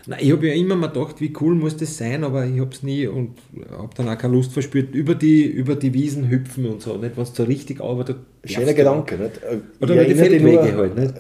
Na, 0.07 0.17
ich 0.21 0.33
habe 0.33 0.49
ja 0.49 0.55
immer 0.55 0.75
mal 0.75 0.89
gedacht, 0.89 1.21
wie 1.21 1.33
cool 1.41 1.55
muss 1.55 1.77
das 1.77 1.97
sein, 1.97 2.25
aber 2.25 2.45
ich 2.45 2.59
habe 2.59 2.71
es 2.73 2.83
nie 2.83 3.07
und 3.07 3.37
habe 3.71 3.91
dann 3.97 4.09
auch 4.09 4.19
keine 4.19 4.33
Lust 4.35 4.53
verspürt, 4.53 4.95
über 4.97 5.15
die, 5.15 5.45
über 5.45 5.77
die 5.77 5.95
Wiesen 5.95 6.29
hüpfen 6.29 6.67
und 6.67 6.83
so. 6.83 6.97
Nicht, 6.97 7.17
es 7.19 7.35
so 7.35 7.45
richtig 7.45 7.81
aber 7.81 8.03
da 8.05 8.15
Schöner 8.45 8.75
Gedanke, 8.75 9.17
nicht? 9.17 9.37
Äh, 9.45 9.59
Oder 9.81 9.95
ich 9.95 10.01
über 10.01 10.05
die 10.09 10.15
Feldwege 10.15 10.73
nur- 10.73 10.77
halt, 10.77 10.97
nicht? 10.99 11.15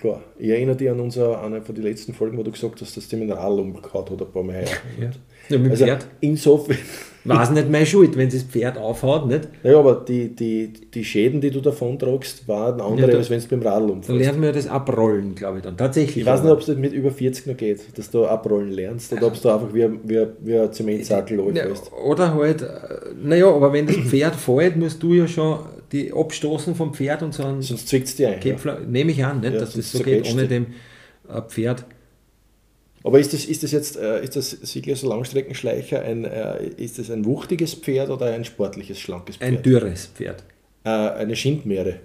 Äh, 0.00 0.02
Klar, 0.02 0.22
ich 0.38 0.48
erinnere 0.48 0.76
dich 0.76 0.90
an 0.90 0.98
unser, 1.00 1.42
eine 1.42 1.60
von 1.60 1.74
den 1.74 1.84
letzten 1.84 2.14
Folgen, 2.14 2.38
wo 2.38 2.42
du 2.42 2.50
gesagt 2.50 2.80
hast, 2.80 2.96
dass 2.96 3.08
dem 3.08 3.30
Radl 3.30 3.60
umgehauen 3.60 4.04
hat 4.10 4.20
ein 4.22 4.32
paar 4.32 4.42
Mal. 4.42 4.64
Ja. 5.00 5.10
Ja, 5.48 5.58
mit 5.58 5.72
Also 5.72 5.84
Pferd 5.84 6.06
insofern, 6.20 6.76
war 7.24 7.42
es 7.42 7.50
nicht 7.50 7.68
meine 7.70 7.84
Schuld, 7.84 8.16
wenn 8.16 8.30
das 8.30 8.44
Pferd 8.44 8.78
aufhaut, 8.78 9.26
nicht? 9.26 9.48
naja, 9.62 9.78
aber 9.80 9.96
die, 10.06 10.34
die, 10.34 10.72
die 10.94 11.04
Schäden, 11.04 11.40
die 11.40 11.50
du 11.50 11.60
davon 11.60 11.98
tragst, 11.98 12.46
waren 12.48 12.80
andere, 12.80 13.06
Ja, 13.08 13.12
da- 13.12 13.18
als 13.18 13.30
wenn 13.30 13.40
mit 13.40 13.50
dem 13.50 13.62
Radl 13.62 13.86
Da 13.88 13.92
umfährst. 13.94 14.18
lernt 14.20 14.38
man 14.38 14.46
ja 14.46 14.52
das 14.52 14.68
Abrollen, 14.68 15.34
glaube 15.34 15.58
ich 15.58 15.64
dann. 15.64 15.76
Tatsächlich. 15.76 16.18
Ich 16.18 16.26
weiß 16.26 16.42
nicht, 16.44 16.52
ob 16.52 16.60
es 16.60 16.68
mit 16.68 16.92
über 16.92 17.10
40 17.10 17.46
noch 17.48 17.56
geht, 17.56 17.98
dass 17.98 18.10
du 18.10 18.24
abrollen 18.26 18.70
lernst 18.70 19.12
oder 19.12 19.26
ob 19.26 19.40
du 19.42 19.48
einfach 19.50 19.74
wie, 19.74 19.84
ein- 19.84 20.00
wie, 20.04 20.24
wie 20.40 20.56
ein 20.58 20.72
Zementsackel 20.72 21.38
Ja, 21.54 21.64
läufst. 21.66 21.90
oder 21.92 22.32
halt, 22.34 22.64
naja, 23.22 23.48
aber 23.52 23.72
wenn 23.72 23.86
das 23.86 23.96
Pferd 23.96 24.34
fällt, 24.36 24.76
musst 24.76 25.02
du 25.02 25.12
ja 25.14 25.26
schon 25.26 25.58
die 25.92 26.12
abstoßen 26.12 26.74
vom 26.74 26.94
Pferd 26.94 27.22
und 27.22 27.34
so 27.34 27.44
einen 27.44 27.62
Sonst 27.62 27.88
zwickt 27.88 28.08
es 28.08 28.16
dich 28.16 28.26
ein. 28.26 28.40
Ja. 28.42 28.78
Nehme 28.86 29.12
ich 29.12 29.24
an, 29.24 29.40
nicht, 29.40 29.54
Ja, 29.54 29.60
dass 29.60 29.74
das 29.74 29.92
so 29.92 30.02
geht 30.02 30.30
ohne 30.32 30.46
dem 30.46 30.66
äh, 31.28 31.42
Pferd. 31.42 31.84
Aber 33.02 33.18
ist 33.18 33.32
das, 33.32 33.46
ist 33.46 33.62
das 33.62 33.72
jetzt, 33.72 33.96
äh, 33.96 34.22
ist 34.22 34.36
das 34.36 34.50
Siegler 34.50 34.94
so 34.94 35.08
Langstreckenschleicher, 35.08 36.02
ein, 36.02 36.24
äh, 36.24 36.66
ist 36.76 36.98
das 36.98 37.10
ein 37.10 37.24
wuchtiges 37.24 37.74
Pferd 37.74 38.10
oder 38.10 38.26
ein 38.26 38.44
sportliches, 38.44 39.00
schlankes 39.00 39.36
Pferd? 39.36 39.48
Ein 39.48 39.62
dürres 39.62 40.06
Pferd. 40.06 40.44
eine 40.84 41.34
Schindmeere. 41.34 41.96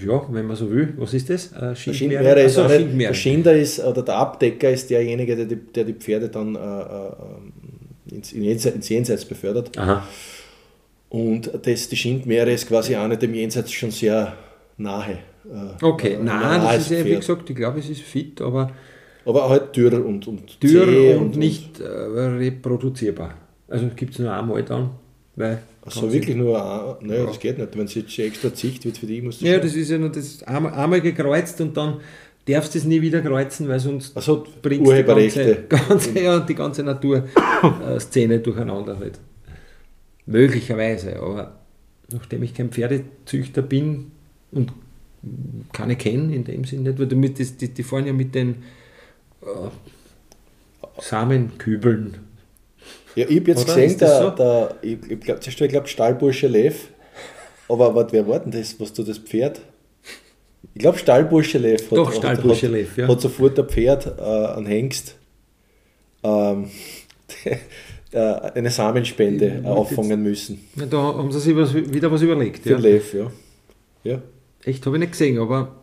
Ja, 0.00 0.24
wenn 0.30 0.46
man 0.46 0.56
so 0.56 0.70
will. 0.70 0.94
Was 0.98 1.14
ist 1.14 1.30
das? 1.30 1.52
Äh, 1.52 1.74
Schindmeere? 1.74 1.94
Schindmeere 1.94 2.42
ist 2.42 2.54
so, 2.54 2.62
auch 2.62 2.68
nicht, 2.68 2.78
Schindmeere. 2.78 3.08
der 3.08 3.14
Schinder 3.14 3.56
ist, 3.56 3.80
oder 3.80 4.02
der 4.02 4.14
Abdecker 4.16 4.70
ist 4.70 4.88
derjenige, 4.90 5.34
der 5.34 5.46
die, 5.46 5.56
der 5.56 5.84
die 5.84 5.94
Pferde 5.94 6.28
dann 6.28 6.54
äh, 6.54 8.14
ins, 8.14 8.32
ins 8.32 8.88
Jenseits 8.88 9.24
befördert. 9.24 9.76
Aha. 9.78 10.06
Und 11.10 11.50
das, 11.66 11.88
die 11.88 11.96
Schindmeere 11.96 12.52
ist 12.52 12.68
quasi 12.68 12.96
auch 12.96 13.08
nicht 13.08 13.20
dem 13.20 13.34
Jenseits 13.34 13.72
schon 13.72 13.90
sehr 13.90 14.32
nahe. 14.78 15.18
Äh, 15.44 15.84
Okay, 15.84 16.14
äh, 16.14 16.18
nein, 16.22 16.62
das 16.62 16.82
ist 16.82 16.90
ja, 16.90 17.04
wie 17.04 17.16
gesagt, 17.16 17.50
ich 17.50 17.56
glaube, 17.56 17.80
es 17.80 17.90
ist 17.90 18.02
fit, 18.02 18.40
aber 18.40 18.70
Aber 19.24 19.48
halt 19.50 19.76
dürr 19.76 20.04
und, 20.04 20.26
und 20.28 20.62
dürr 20.62 20.86
zäh 20.86 21.14
und, 21.14 21.36
nicht 21.36 21.80
äh, 21.80 21.84
reproduzierbar. 21.84 23.34
Also 23.68 23.88
gibt 23.94 24.12
es 24.14 24.18
nur 24.20 24.32
einmal 24.32 24.62
dann, 24.62 24.90
weil. 25.36 25.58
So 25.86 26.02
Also 26.02 26.12
wirklich 26.12 26.36
nur, 26.36 26.98
ein, 27.00 27.06
naja, 27.06 27.24
das 27.26 27.40
geht 27.40 27.58
nicht. 27.58 27.76
Wenn 27.76 27.86
es 27.86 27.94
jetzt 27.94 28.16
extra 28.18 28.52
Zicht 28.54 28.84
wird 28.84 28.98
für 28.98 29.06
die, 29.06 29.22
musst 29.22 29.40
du 29.40 29.46
Ja, 29.46 29.58
das 29.58 29.74
ist 29.74 29.90
ja 29.90 29.98
nur 29.98 30.10
das 30.10 30.42
einmal, 30.44 30.74
einmal 30.74 31.00
gekreuzt 31.00 31.60
und 31.60 31.76
dann 31.76 32.00
darfst 32.46 32.74
du 32.74 32.78
es 32.78 32.84
nie 32.84 33.00
wieder 33.00 33.20
kreuzen, 33.20 33.66
weil 33.68 33.80
sonst 33.80 34.16
Also 34.16 34.44
bringst 34.62 34.90
du 34.90 34.94
die 34.94 35.02
ganze, 35.02 35.56
ganze, 35.68 36.20
ja, 36.20 36.38
die 36.40 36.54
ganze 36.54 36.82
Natur-Szene 36.82 38.38
durcheinander 38.40 38.98
halt. 38.98 39.18
Möglicherweise, 40.30 41.20
aber 41.20 41.58
nachdem 42.12 42.42
ich 42.42 42.54
kein 42.54 42.70
Pferdezüchter 42.70 43.62
bin 43.62 44.12
und 44.52 44.72
keine 45.72 45.96
kenne 45.96 46.34
in 46.34 46.44
dem 46.44 46.64
Sinne 46.64 46.90
nicht, 46.90 46.98
weil 46.98 47.06
damit 47.06 47.38
das, 47.38 47.56
die, 47.56 47.68
die 47.68 47.82
fahren 47.82 48.06
ja 48.06 48.12
mit 48.12 48.34
den 48.34 48.62
äh, 49.42 51.00
Samenkübeln. 51.00 52.18
Ja, 53.14 53.26
ich 53.28 53.40
habe 53.40 53.50
jetzt 53.50 53.64
Oder? 53.64 53.74
gesehen, 53.74 53.98
der, 53.98 54.22
so? 54.22 54.30
der, 54.30 54.74
ich, 54.82 54.98
ich 55.10 55.20
glaube, 55.20 55.40
ich 55.44 55.56
glaub, 55.56 55.88
Stallbursche 55.88 56.46
Lev. 56.46 56.88
Aber 57.68 57.94
warte, 57.94 58.12
wer 58.12 58.26
war 58.26 58.40
denn 58.40 58.52
das? 58.52 58.78
Was 58.80 58.92
du 58.92 59.02
das 59.02 59.18
Pferd? 59.18 59.60
Ich 60.74 60.80
glaube, 60.80 60.98
Stallbursche 60.98 61.58
Lev 61.58 61.90
hat, 61.90 61.98
Doch, 61.98 62.12
Stallbursche 62.12 62.66
hat, 62.66 62.72
Lev, 62.72 62.96
ja. 62.96 63.08
hat 63.08 63.20
sofort 63.20 63.58
ein 63.58 63.68
Pferd, 63.68 64.06
äh, 64.06 64.58
ein 64.58 64.66
Hengst, 64.66 65.16
ähm, 66.22 66.70
äh, 67.44 67.56
eine 68.18 68.70
Samenspende 68.70 69.62
äh, 69.64 69.66
auffangen 69.66 70.22
müssen. 70.22 70.60
Ja, 70.76 70.86
da 70.86 70.98
haben 70.98 71.30
sie 71.30 71.40
sich 71.40 71.56
was, 71.56 71.74
wieder 71.74 72.10
was 72.10 72.22
überlegt. 72.22 72.62
Für 72.64 72.70
Ja. 72.70 72.78
Lev, 72.78 73.14
ja. 73.14 73.30
ja. 74.04 74.22
Echt, 74.64 74.84
habe 74.86 74.96
ich 74.96 75.00
nicht 75.00 75.12
gesehen, 75.12 75.38
aber 75.38 75.79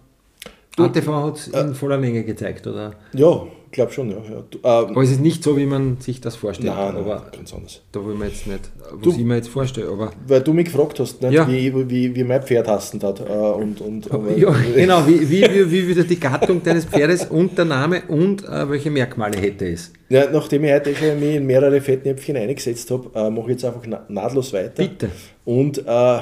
ATV 0.86 1.07
hat 1.07 1.38
es 1.38 1.48
in 1.48 1.74
voller 1.75 1.98
Länge 1.98 2.24
gezeigt, 2.24 2.67
oder? 2.67 2.93
Ja, 3.13 3.43
ich 3.65 3.72
glaube 3.72 3.91
schon, 3.91 4.10
ja. 4.10 4.17
ja. 4.17 4.43
Du, 4.50 4.57
ähm, 4.60 4.63
Aber 4.63 5.03
es 5.03 5.12
ist 5.12 5.19
nicht 5.22 5.43
so, 5.43 5.57
wie 5.57 5.65
man 5.65 5.98
sich 6.00 6.22
das 6.22 6.36
vorstellt. 6.38 6.69
nein, 6.74 6.93
nein, 6.93 7.03
aber 7.03 7.27
ganz 7.36 7.53
anders. 7.53 7.81
da 7.91 8.05
will 8.05 8.15
man 8.15 8.29
jetzt 8.29 8.48
nicht, 8.48 8.62
was 8.91 9.01
Du- 9.01 9.10
ich 9.12 9.17
mir 9.25 9.36
jetzt 9.36 9.50
vorstelle. 9.50 9.89
Aber 9.89 10.12
Weil 10.25 10.41
du 10.41 10.53
mich 10.53 10.65
gefragt 10.65 11.00
hast, 11.00 11.22
nicht, 11.22 11.34
Ja. 11.34 11.48
wie, 11.48 11.74
wie, 11.89 12.15
wie 12.15 12.24
mein 12.24 12.41
Pferd 12.43 12.67
hassen 12.67 13.01
hat. 13.03 13.19
Äh, 13.19 13.24
und, 13.34 13.81
und, 13.81 14.05
ja, 14.38 14.55
genau, 14.75 15.05
wie, 15.05 15.19
wie, 15.29 15.41
wie, 15.43 15.72
wie 15.72 15.88
wieder 15.89 16.03
die 16.03 16.19
Gattung 16.19 16.63
deines 16.63 16.86
Pferdes 16.86 17.25
und 17.25 17.57
der 17.57 17.65
Name 17.65 18.03
und 18.07 18.46
äh, 18.48 18.69
welche 18.69 18.89
Merkmale 18.89 19.38
hätte 19.38 19.67
es. 19.69 19.91
Ja, 20.10 20.29
nachdem 20.31 20.63
ich 20.63 20.72
heute 20.72 20.96
schon 20.96 21.19
mich 21.19 21.36
in 21.36 21.46
mehrere 21.46 21.81
Fettnäpfchen 21.81 22.38
eingesetzt 22.38 22.89
habe, 22.91 23.10
äh, 23.13 23.29
mache 23.29 23.48
ich 23.48 23.51
jetzt 23.57 23.65
einfach 23.65 23.81
na 23.86 24.05
nahtlos 24.07 24.53
weiter. 24.53 24.84
Bitte. 24.84 25.10
Und 25.43 25.79
äh, 25.86 26.19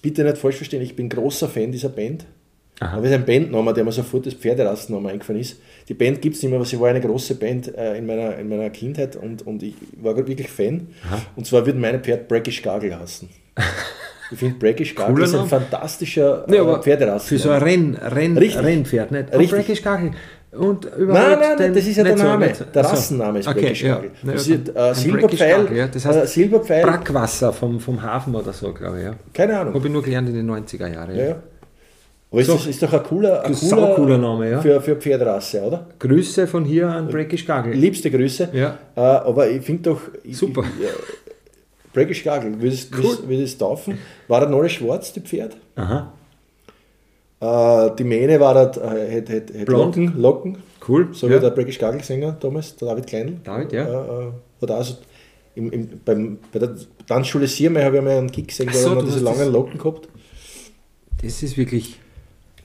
bitte 0.00 0.24
nicht 0.24 0.38
falsch 0.38 0.56
verstehen, 0.56 0.80
ich 0.82 0.96
bin 0.96 1.08
großer 1.10 1.48
Fan 1.48 1.70
dieser 1.72 1.90
Band. 1.90 2.24
Aha. 2.80 2.96
Aber 2.96 3.04
es 3.04 3.10
ist 3.12 3.16
ein 3.16 3.24
Bandname, 3.24 3.72
der 3.72 3.84
mir 3.84 3.92
sofort 3.92 4.26
das 4.26 4.34
Pferderastenname 4.34 5.10
eingefallen 5.10 5.40
ist. 5.40 5.60
Die 5.88 5.94
Band 5.94 6.20
gibt 6.20 6.34
es 6.36 6.42
nicht 6.42 6.50
mehr, 6.50 6.58
aber 6.58 6.66
sie 6.66 6.80
war 6.80 6.88
eine 6.88 7.00
große 7.00 7.36
Band 7.36 7.74
äh, 7.76 7.96
in, 7.96 8.06
meiner, 8.06 8.36
in 8.36 8.48
meiner 8.48 8.68
Kindheit 8.70 9.16
und, 9.16 9.46
und 9.46 9.62
ich 9.62 9.74
war 10.02 10.16
wirklich 10.16 10.48
Fan. 10.50 10.88
Aha. 11.08 11.18
Und 11.36 11.46
zwar 11.46 11.64
würde 11.66 11.78
meine 11.78 12.00
Pferd 12.00 12.26
Brackish 12.28 12.62
Gargle 12.62 12.98
heißen. 12.98 13.28
Ich 14.32 14.38
finde 14.38 14.54
Brackish 14.58 14.94
Gargle 14.94 15.14
Cooler 15.14 15.26
ist 15.26 15.32
ein 15.34 15.36
Name. 15.36 15.48
fantastischer 15.50 16.46
äh, 16.48 16.58
aber 16.58 16.80
Pferderassen. 16.82 17.28
für 17.28 17.38
so 17.38 17.50
ein 17.50 17.62
Renn, 17.62 17.94
Renn, 17.94 18.38
Richtig. 18.38 18.64
Rennpferd, 18.64 19.12
nicht? 19.12 19.32
Richtig. 19.34 19.50
Brackish 19.50 19.82
Gagel. 19.82 20.10
Und 20.52 20.84
Nein, 20.98 21.38
nein, 21.38 21.58
den- 21.58 21.74
das 21.74 21.86
ist 21.86 21.96
ja 21.98 22.04
der 22.04 22.16
Name. 22.16 22.54
so. 22.54 22.64
Der. 22.64 22.84
Rassenname 22.84 23.40
ist 23.40 23.48
okay, 23.48 23.60
Brackish. 23.60 23.82
Gargle. 23.84 24.10
Ja, 24.24 24.32
Das 24.32 24.48
ist, 24.48 24.68
äh, 24.74 24.94
Silberpfeil, 24.94 25.76
ja. 25.76 25.86
Das 25.88 26.06
heißt 26.06 26.18
äh, 26.22 26.26
Silberpfeil, 26.26 26.82
Brackwasser 26.84 27.52
vom, 27.52 27.78
vom 27.78 28.00
Hafen 28.02 28.34
oder 28.34 28.52
so, 28.54 28.72
glaube 28.72 28.98
ich. 28.98 29.04
Ja. 29.04 29.14
keine 29.34 29.58
Ahnung. 29.58 29.74
Habe 29.74 29.86
ich 29.86 29.92
nur 29.92 30.02
gelernt 30.02 30.28
in 30.30 30.34
den 30.34 30.50
90er 30.50 30.86
Jahren. 30.88 31.16
Ja, 31.16 31.24
ja. 31.24 31.36
Aber 32.34 32.40
ist, 32.40 32.48
So. 32.48 32.54
das, 32.54 32.66
ist 32.66 32.82
doch 32.82 32.92
ein 32.92 33.02
cooler, 33.04 33.44
ein 33.44 33.52
Das 33.52 33.62
ein 33.62 33.68
saucooler 33.68 34.18
Name, 34.18 34.50
ja. 34.50 34.60
für, 34.60 34.80
für 34.80 34.96
Pferderasse, 34.96 35.62
oder? 35.62 35.86
Grüße 36.00 36.48
von 36.48 36.64
hier 36.64 36.88
an 36.88 37.06
Brackish 37.06 37.46
Gagel. 37.46 37.74
Liebste 37.74 38.10
Grüße. 38.10 38.48
Ja. 38.52 38.76
Äh, 38.96 39.00
aber 39.00 39.48
ich 39.48 39.62
finde 39.64 39.90
doch. 39.90 40.00
Ich, 40.24 40.36
Super. 40.36 40.64
Ich, 40.80 40.84
äh, 40.84 40.90
Brackish 41.92 42.24
Gagel, 42.24 42.60
wie 42.60 42.66
es 42.66 42.90
Cool. 42.92 43.18
wie 43.28 43.40
es 43.40 43.56
taufen, 43.56 43.98
war 44.26 44.42
er 44.42 44.48
noch 44.48 44.66
schwarz, 44.68 45.12
die 45.12 45.20
Pferd. 45.20 45.56
Aha, 45.76 46.12
Äh, 47.40 47.90
die 47.96 48.02
Mähne 48.04 48.40
war 48.40 48.56
halt, 48.56 48.78
äh, 48.78 49.16
hat, 49.20 49.28
hat, 49.28 49.54
hat. 49.56 49.68
Locken, 49.68 50.14
Locken, 50.20 50.58
cool. 50.88 51.08
so 51.12 51.28
ja. 51.28 51.36
wie 51.36 51.40
der 51.40 51.50
Brackish 51.50 51.78
Gagel-Sänger 51.78 52.36
damals, 52.40 52.74
der 52.74 52.88
David 52.88 53.06
Kleindl. 53.06 53.36
David, 53.44 53.72
ja. 53.72 53.84
Äh, 53.84 54.24
äh, 54.24 54.30
hat 54.62 54.70
also 54.72 54.94
im, 55.54 55.70
im, 55.70 55.88
beim, 56.04 56.38
bei 56.52 56.58
der 56.58 56.74
Tanzschule 57.06 57.46
Siermeier 57.46 57.84
habe 57.84 57.98
ich 57.98 58.02
mal 58.02 58.18
einen 58.18 58.32
Kick 58.32 58.48
gesehen, 58.48 58.66
da 58.72 58.72
so, 58.78 58.90
hat 58.90 59.02
du 59.02 59.04
diese 59.06 59.20
langen 59.20 59.38
das- 59.38 59.48
Locken 59.52 59.78
gehabt. 59.78 60.08
Das 61.22 61.42
ist 61.44 61.56
wirklich 61.56 62.00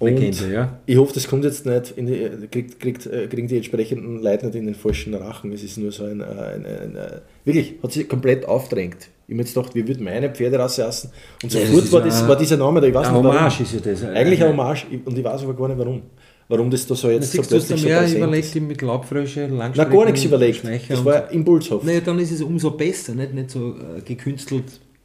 Legende, 0.02 0.54
ja. 0.54 0.80
Ich 0.86 0.98
hoffe, 0.98 1.14
das 1.14 1.28
kommt 1.28 1.44
jetzt 1.44 1.66
nicht, 1.66 1.92
in 1.98 2.06
die, 2.06 2.48
kriegt, 2.50 2.80
kriegt, 2.80 3.06
äh, 3.06 3.28
kriegen 3.28 3.48
die 3.48 3.58
entsprechenden 3.58 4.22
Leute 4.22 4.46
nicht 4.46 4.56
in 4.56 4.66
den 4.66 4.76
falschen 4.76 5.14
Rachen. 5.14 5.52
Es 5.52 5.64
ist 5.64 5.78
nur 5.78 5.92
so 5.92 6.06
ein, 6.06 6.22
äh, 6.22 6.24
ein, 6.24 6.66
ein, 6.66 6.98
ein 6.98 7.22
wirklich, 7.44 7.76
hat 7.84 7.92
sich 7.92 8.08
komplett 8.08 8.46
aufdrängt. 8.46 9.10
Ich 9.28 9.34
habe 9.34 9.36
mir 9.36 9.42
jetzt 9.44 9.54
gedacht, 9.54 9.76
wie 9.76 9.88
würde 9.88 10.02
meine 10.02 10.30
Pferderasse 10.30 10.88
heißen? 10.88 11.12
Und 11.44 11.52
sofort 11.52 11.84
ist 11.84 11.92
war, 11.92 12.02
das, 12.02 12.28
war 12.28 12.36
dieser 12.38 12.58
Name 12.58 12.82
da, 12.82 12.88
ich 12.88 12.94
weiß 12.94 13.08
Ein 13.08 13.14
nicht 13.14 13.24
warum. 13.24 13.38
Hommage 13.40 13.62
ist 13.62 13.74
ja 13.74 13.80
das. 13.80 14.04
Eigentlich 14.04 14.44
ein 14.44 14.50
Hommage, 14.50 14.86
und 15.06 15.18
ich 15.18 15.24
weiß 15.24 15.44
aber 15.44 15.54
gar 15.54 15.68
nicht 15.68 15.78
warum. 15.78 16.02
Warum 16.48 16.72
das 16.72 16.88
da 16.88 16.96
so 16.96 17.12
jetzt 17.12 17.32
so 17.32 17.38
hast 17.40 17.52
du 17.52 17.56
plötzlich 17.56 17.82
so 17.82 17.88
präsent 17.88 18.18
überlegt 18.18 18.56
ist. 18.56 18.62
mit 18.62 18.82
Laubfrösche, 18.82 19.48
Na, 19.52 19.58
Langstrecken, 19.58 19.94
gar 19.94 20.06
nichts 20.06 20.24
überlegt. 20.24 20.58
Schleicher 20.58 20.96
Das 20.96 21.06
war 21.06 21.32
impulshaft. 21.32 21.84
Naja, 21.84 22.00
dann 22.00 22.18
ist 22.18 22.32
es 22.32 22.42
umso 22.42 22.72
besser, 22.72 23.14
nicht, 23.14 23.36
nicht 23.36 23.52
so 23.52 23.76
äh, 23.76 24.02
gekünstelt 24.02 24.64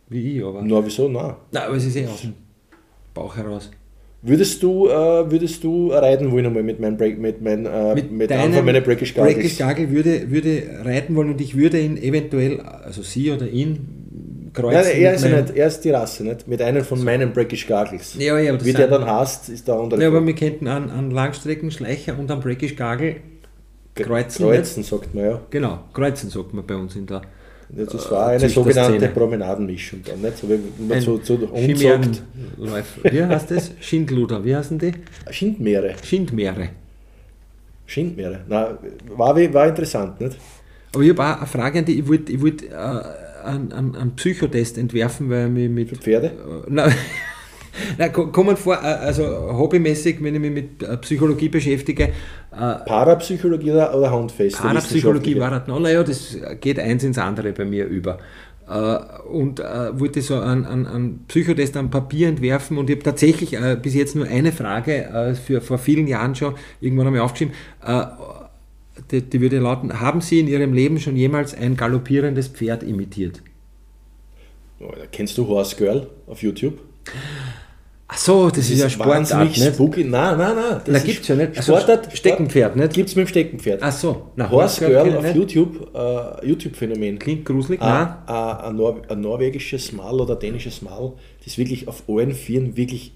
wie 0.08 0.38
ich, 0.38 0.44
aber. 0.44 0.62
Na, 0.62 0.82
wieso? 0.82 1.06
Nein. 1.06 1.34
Nein, 1.52 1.62
aber 1.64 1.76
es 1.76 1.84
ist 1.84 1.96
eh 1.96 2.06
aus 2.06 2.22
dem 2.22 2.32
Bauch 3.12 3.36
heraus. 3.36 3.70
Würdest 4.26 4.62
du, 4.62 4.88
äh, 4.88 5.30
würdest 5.30 5.62
du 5.62 5.90
reiten 5.90 6.32
wollen 6.32 6.46
einmal 6.46 6.62
mit 6.62 6.80
meinem 6.80 6.96
Break, 6.96 7.18
mit 7.18 7.42
meinem, 7.42 7.66
äh, 7.66 7.94
mit, 8.10 8.32
einem 8.32 8.54
von 8.54 8.64
meinen 8.64 8.82
Brackish 8.82 9.12
Brackish 9.12 9.58
Gargles? 9.58 9.58
Gagel 9.58 9.90
würde, 9.90 10.30
würde 10.30 10.62
reiten 10.82 11.14
wollen 11.14 11.28
und 11.28 11.40
ich 11.42 11.54
würde 11.54 11.78
ihn 11.78 11.98
eventuell, 11.98 12.60
also 12.60 13.02
sie 13.02 13.30
oder 13.30 13.46
ihn, 13.46 14.50
kreuzen. 14.54 14.80
Nein, 14.80 15.02
er 15.02 15.12
mit 15.12 15.20
ist, 15.20 15.30
nicht, 15.30 15.56
er 15.58 15.66
ist 15.66 15.80
die 15.80 15.90
Rasse, 15.90 16.24
nicht? 16.24 16.48
Mit 16.48 16.62
einem 16.62 16.84
von 16.84 17.04
meinen 17.04 17.34
Brackish 17.34 17.66
Gargles. 17.66 18.14
Ja, 18.18 18.38
ja, 18.38 18.54
aber 18.54 18.64
Wie 18.64 18.72
der 18.72 18.88
dann 18.88 19.04
heißt, 19.04 19.50
ist 19.50 19.68
der 19.68 19.74
andere. 19.74 20.00
Ja, 20.00 20.08
aber 20.08 20.26
wir 20.26 20.34
könnten 20.34 20.68
an, 20.68 20.88
an 20.88 21.10
Langstreckenschleicher 21.10 22.18
und 22.18 22.30
an 22.30 22.40
Brackish 22.40 22.76
Gagel 22.76 23.16
kreuzen. 23.94 24.46
Kreuzen, 24.46 24.82
sagt 24.84 25.14
man 25.14 25.24
ja. 25.24 25.40
Genau, 25.50 25.80
kreuzen 25.92 26.30
sagt 26.30 26.54
man 26.54 26.64
bei 26.66 26.76
uns 26.76 26.96
in 26.96 27.06
der 27.06 27.22
Das 27.76 28.10
war 28.10 28.28
eine 28.28 28.48
sogenannte 28.48 29.08
Promenadenmischung 29.08 30.00
dann, 30.04 30.20
nicht? 30.20 30.38
So, 30.38 30.48
wenn 30.48 30.62
man 30.86 31.00
so, 31.00 31.20
so 31.22 31.36
Chimärenläufer. 31.54 33.12
Wie 33.12 33.22
heißt 33.24 33.50
das? 33.50 33.72
Schindluder. 33.80 34.44
Wie 34.44 34.54
heißen 34.54 34.78
die? 34.78 34.92
Schindmeere. 35.30 35.94
Schindmeere. 36.02 36.68
Schindmeere. 37.86 38.40
Na, 38.48 38.78
war, 39.16 39.36
wie- 39.36 39.52
war 39.52 39.68
interessant, 39.68 40.20
nicht? 40.20 40.36
Aber 40.94 41.02
ich 41.02 41.10
habe 41.10 41.22
auch 41.24 41.38
eine 41.38 41.46
Frage 41.46 41.78
an 41.80 41.84
die, 41.84 41.98
ich 41.98 42.08
wollte 42.08 42.32
ich 42.32 42.40
wollt, 42.40 42.62
äh, 42.62 42.74
einen, 43.44 43.72
einen, 43.72 43.96
einen 43.96 44.16
Psychotest 44.16 44.78
entwerfen, 44.78 45.28
weil 45.28 45.46
ich 45.46 45.52
mich 45.52 45.70
mit. 45.70 45.88
Für 45.90 45.96
Pferde. 45.96 46.26
Äh, 46.28 46.30
Nein, 46.70 46.94
ko- 48.12 48.28
kommen 48.28 48.56
vor, 48.56 48.74
äh, 48.74 48.86
also 48.86 49.24
hobbymäßig, 49.24 50.22
wenn 50.22 50.34
ich 50.34 50.40
mich 50.40 50.52
mit 50.52 50.82
äh, 50.82 50.96
Psychologie 50.98 51.48
beschäftige, 51.48 52.04
äh, 52.04 52.10
Parapsychologie 52.52 53.72
oder, 53.72 54.10
handfest? 54.10 54.58
Parapsychologie 54.58 55.38
war 55.38 55.50
das 55.50 55.66
noch, 55.66 55.80
naja, 55.80 56.02
das 56.02 56.36
geht 56.60 56.78
eins 56.78 57.04
ins 57.04 57.18
andere 57.18 57.52
bei 57.52 57.64
mir 57.64 57.86
über. 57.86 58.18
Und 59.30 59.58
wollte 59.58 60.22
so 60.22 60.36
einen, 60.40 60.64
einen, 60.64 60.86
einen 60.86 61.24
Psychotest 61.28 61.76
am 61.76 61.90
Papier 61.90 62.28
entwerfen 62.28 62.78
und 62.78 62.88
ich 62.88 62.96
habe 62.96 63.04
tatsächlich 63.04 63.58
bis 63.82 63.92
jetzt 63.94 64.16
nur 64.16 64.26
eine 64.26 64.52
Frage 64.52 65.36
für 65.44 65.60
vor 65.60 65.76
vielen 65.76 66.06
Jahren 66.06 66.34
schon 66.34 66.54
irgendwann 66.80 67.08
einmal 67.08 67.20
aufgeschrieben. 67.20 67.52
Die, 69.10 69.20
die 69.20 69.40
würde 69.42 69.58
lauten: 69.58 70.00
Haben 70.00 70.22
Sie 70.22 70.40
in 70.40 70.48
Ihrem 70.48 70.72
Leben 70.72 70.98
schon 70.98 71.16
jemals 71.16 71.52
ein 71.54 71.76
galoppierendes 71.76 72.48
Pferd 72.48 72.82
imitiert? 72.82 73.42
Oh, 74.80 74.92
Kennst 75.12 75.38
du 75.38 75.46
Horse 75.48 75.76
Girl 75.76 76.08
auf 76.26 76.42
YouTube? 76.42 76.78
Ach 78.14 78.18
so, 78.18 78.48
das, 78.48 78.70
ist 78.70 78.80
ja 78.80 78.88
Sportart, 78.88 79.16
wahnsinnig 79.16 79.58
nicht? 79.58 79.74
spooky. 79.74 80.04
Nein, 80.04 80.38
nein, 80.38 80.54
nein. 80.54 80.80
Da 80.84 80.98
gibt 81.00 81.22
es 81.22 81.28
ja 81.28 81.34
nicht. 81.34 81.56
Also 81.56 81.72
Sportart, 81.72 82.16
Steckenpferd, 82.16 82.76
nicht? 82.76 82.92
Gibt 82.92 83.08
es 83.08 83.16
mit 83.16 83.26
dem 83.26 83.28
Steckenpferd. 83.28 83.82
Ach 83.82 83.92
so, 83.92 84.30
na, 84.36 84.48
Horse 84.48 84.86
Horse 84.86 84.86
Girl 84.86 85.08
ich 85.08 85.16
auf 85.16 85.22
nicht. 85.24 85.36
YouTube, 85.36 85.90
äh, 85.94 86.46
YouTube-Phänomen. 86.46 87.18
Klingt 87.18 87.44
gruselig, 87.44 87.82
Ein, 87.82 87.88
nein? 87.88 88.16
ein, 88.26 88.56
ein, 88.68 88.76
Nor 88.76 89.02
norwegisches 89.16 89.92
Mal 89.92 90.14
oder 90.20 90.36
dänisches 90.36 90.80
Mal, 90.80 91.12
das 91.44 91.58
wirklich 91.58 91.88
auf 91.88 92.04
allen 92.08 92.32
Vieren 92.32 92.76
wirklich 92.76 93.12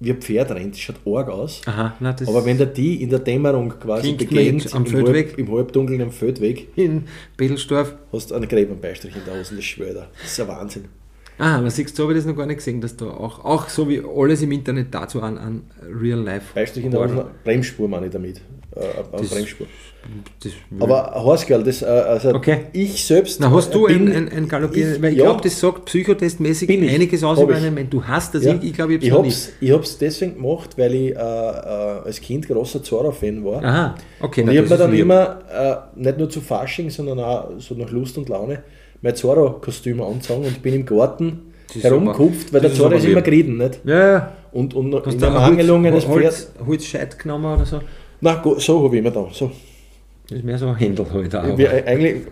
wie 0.00 0.10
ein 0.12 0.20
Pferd 0.20 0.52
rennt. 0.52 0.74
Das 0.74 0.80
schaut 0.80 0.96
arg 1.04 1.28
aus. 1.28 1.62
Aha, 1.66 1.96
na, 1.98 2.12
das 2.12 2.28
Aber 2.28 2.44
wenn 2.44 2.58
der 2.58 2.68
die 2.68 3.02
in 3.02 3.10
der 3.10 3.18
Dämmerung 3.18 3.70
quasi 3.80 4.12
begegnet, 4.12 4.72
am 4.72 4.84
im, 4.84 4.90
Feldweg. 4.92 5.30
Halb, 5.30 5.38
im 5.38 5.52
Halbdunkeln 5.52 6.00
am 6.00 6.12
Feldweg, 6.12 6.68
in 6.76 7.04
Bedelsdorf. 7.36 7.94
hast 8.12 8.30
du 8.30 8.36
einen 8.36 8.46
Gräbenbeistrich 8.46 9.16
in 9.16 9.24
der 9.26 9.36
Hose, 9.36 9.56
das 9.56 9.64
schwöre. 9.64 10.06
Das 10.22 10.30
ist 10.30 10.40
ein 10.40 10.46
Wahnsinn. 10.46 10.84
Ah, 11.38 11.60
was 11.62 11.76
siehst 11.76 11.96
du, 11.98 12.02
habe 12.02 12.12
ich 12.12 12.18
das 12.18 12.26
noch 12.26 12.36
gar 12.36 12.46
nicht 12.46 12.56
gesehen, 12.56 12.80
dass 12.80 12.96
da 12.96 13.06
auch, 13.06 13.44
auch 13.44 13.68
so 13.68 13.88
wie 13.88 14.02
alles 14.16 14.42
im 14.42 14.50
Internet 14.52 14.88
dazu 14.92 15.22
an, 15.22 15.38
an 15.38 15.62
Real 16.00 16.18
Life. 16.20 16.46
Beistrich 16.54 16.84
in 16.84 16.90
der 16.90 17.26
Bremsspur 17.44 17.88
meine 17.88 18.06
ich 18.06 18.12
damit. 18.12 18.40
Äh, 18.74 18.80
eine 18.80 19.22
Das- 19.22 19.30
Bremsspur. 19.30 19.66
Das, 20.42 20.52
Aber 20.80 21.14
ein 21.14 21.22
Horse 21.22 21.44
Girl, 21.46 21.62
das, 21.62 21.82
äh, 21.82 21.86
also 21.86 22.30
Okay. 22.34 22.66
ich 22.72 23.04
selbst. 23.04 23.40
na, 23.40 23.50
hast 23.50 23.74
du 23.74 23.86
bin- 23.86 24.08
ein, 24.10 24.28
ein, 24.28 24.32
ein 24.32 24.48
Galoppieren? 24.48 24.94
ich- 24.96 25.02
Weil 25.02 25.12
ich 25.12 25.18
ja. 25.18 25.24
glaube, 25.24 25.42
das 25.42 25.58
sagt 25.60 25.84
psychotestmäßig 25.86 26.70
einiges 26.70 27.22
aus 27.24 27.40
über 27.40 27.52
ich. 27.52 27.58
einen 27.58 27.74
Mensch. 27.74 27.90
Du 27.90 28.02
hast 28.02 28.34
das, 28.34 28.44
Ja. 28.44 28.54
ich, 28.54 28.64
ich 28.64 28.72
glaube, 28.72 28.94
ich 28.94 29.10
habe 29.12 29.26
es 29.28 29.52
ich 29.60 29.70
hab's 29.70 29.98
deswegen 29.98 30.34
gemacht, 30.36 30.78
weil 30.78 30.94
ich 30.94 31.10
äh, 31.10 31.14
äh, 31.14 31.18
als 31.18 32.20
Kind 32.20 32.46
großer 32.48 32.82
Zora-Fan 32.82 33.44
war. 33.44 33.62
Aha, 33.62 33.94
okay. 34.20 34.40
und 34.42 34.46
na, 34.46 34.52
ich 34.52 34.58
habe 34.58 34.68
mir 34.70 34.76
dann 34.78 34.94
immer, 34.94 35.40
äh, 35.96 36.00
nicht 36.02 36.16
nur 36.18 36.30
zu 36.30 36.40
Fasching, 36.40 36.88
sondern 36.90 37.18
auch 37.20 37.50
so 37.58 37.74
nach 37.74 37.90
Lust 37.90 38.16
und 38.16 38.28
Laune, 38.28 38.62
mein 39.02 39.14
Zora-Kostüm 39.14 40.02
angezogen 40.02 40.44
und 40.44 40.62
bin 40.62 40.74
im 40.74 40.86
Garten 40.86 41.52
Das 41.72 41.84
herumgekupft, 41.84 42.52
weil 42.52 42.60
der 42.60 42.70
das 42.70 42.78
ist 42.78 43.04
immer 43.04 43.22
geritten. 43.22 43.58
Nicht? 43.58 43.80
Ja, 43.84 44.12
ja. 44.12 44.32
Und, 44.52 44.74
und 44.74 44.94
Hast 44.94 45.14
in 45.14 45.20
du 45.20 45.26
einem 45.26 45.36
ein 45.36 45.42
angelungenes 45.42 46.04
Pferd. 46.04 46.24
Holz, 46.24 46.52
Holzscheit 46.66 47.18
genommen 47.18 47.54
oder 47.54 47.66
so? 47.66 47.80
Nein, 48.20 48.38
so 48.58 48.84
habe 48.84 48.96
ich 48.96 49.02
mir 49.02 49.10
da. 49.10 49.28
So. 49.32 49.50
Das 50.28 50.38
ist 50.38 50.44
mehr 50.44 50.58
so 50.58 50.68
ein 50.68 50.76
Händel 50.76 51.06
halt 51.10 51.34
auch. 51.34 51.56
Wir, 51.56 51.72
äh, 51.72 51.84
eigentlich, 51.86 52.22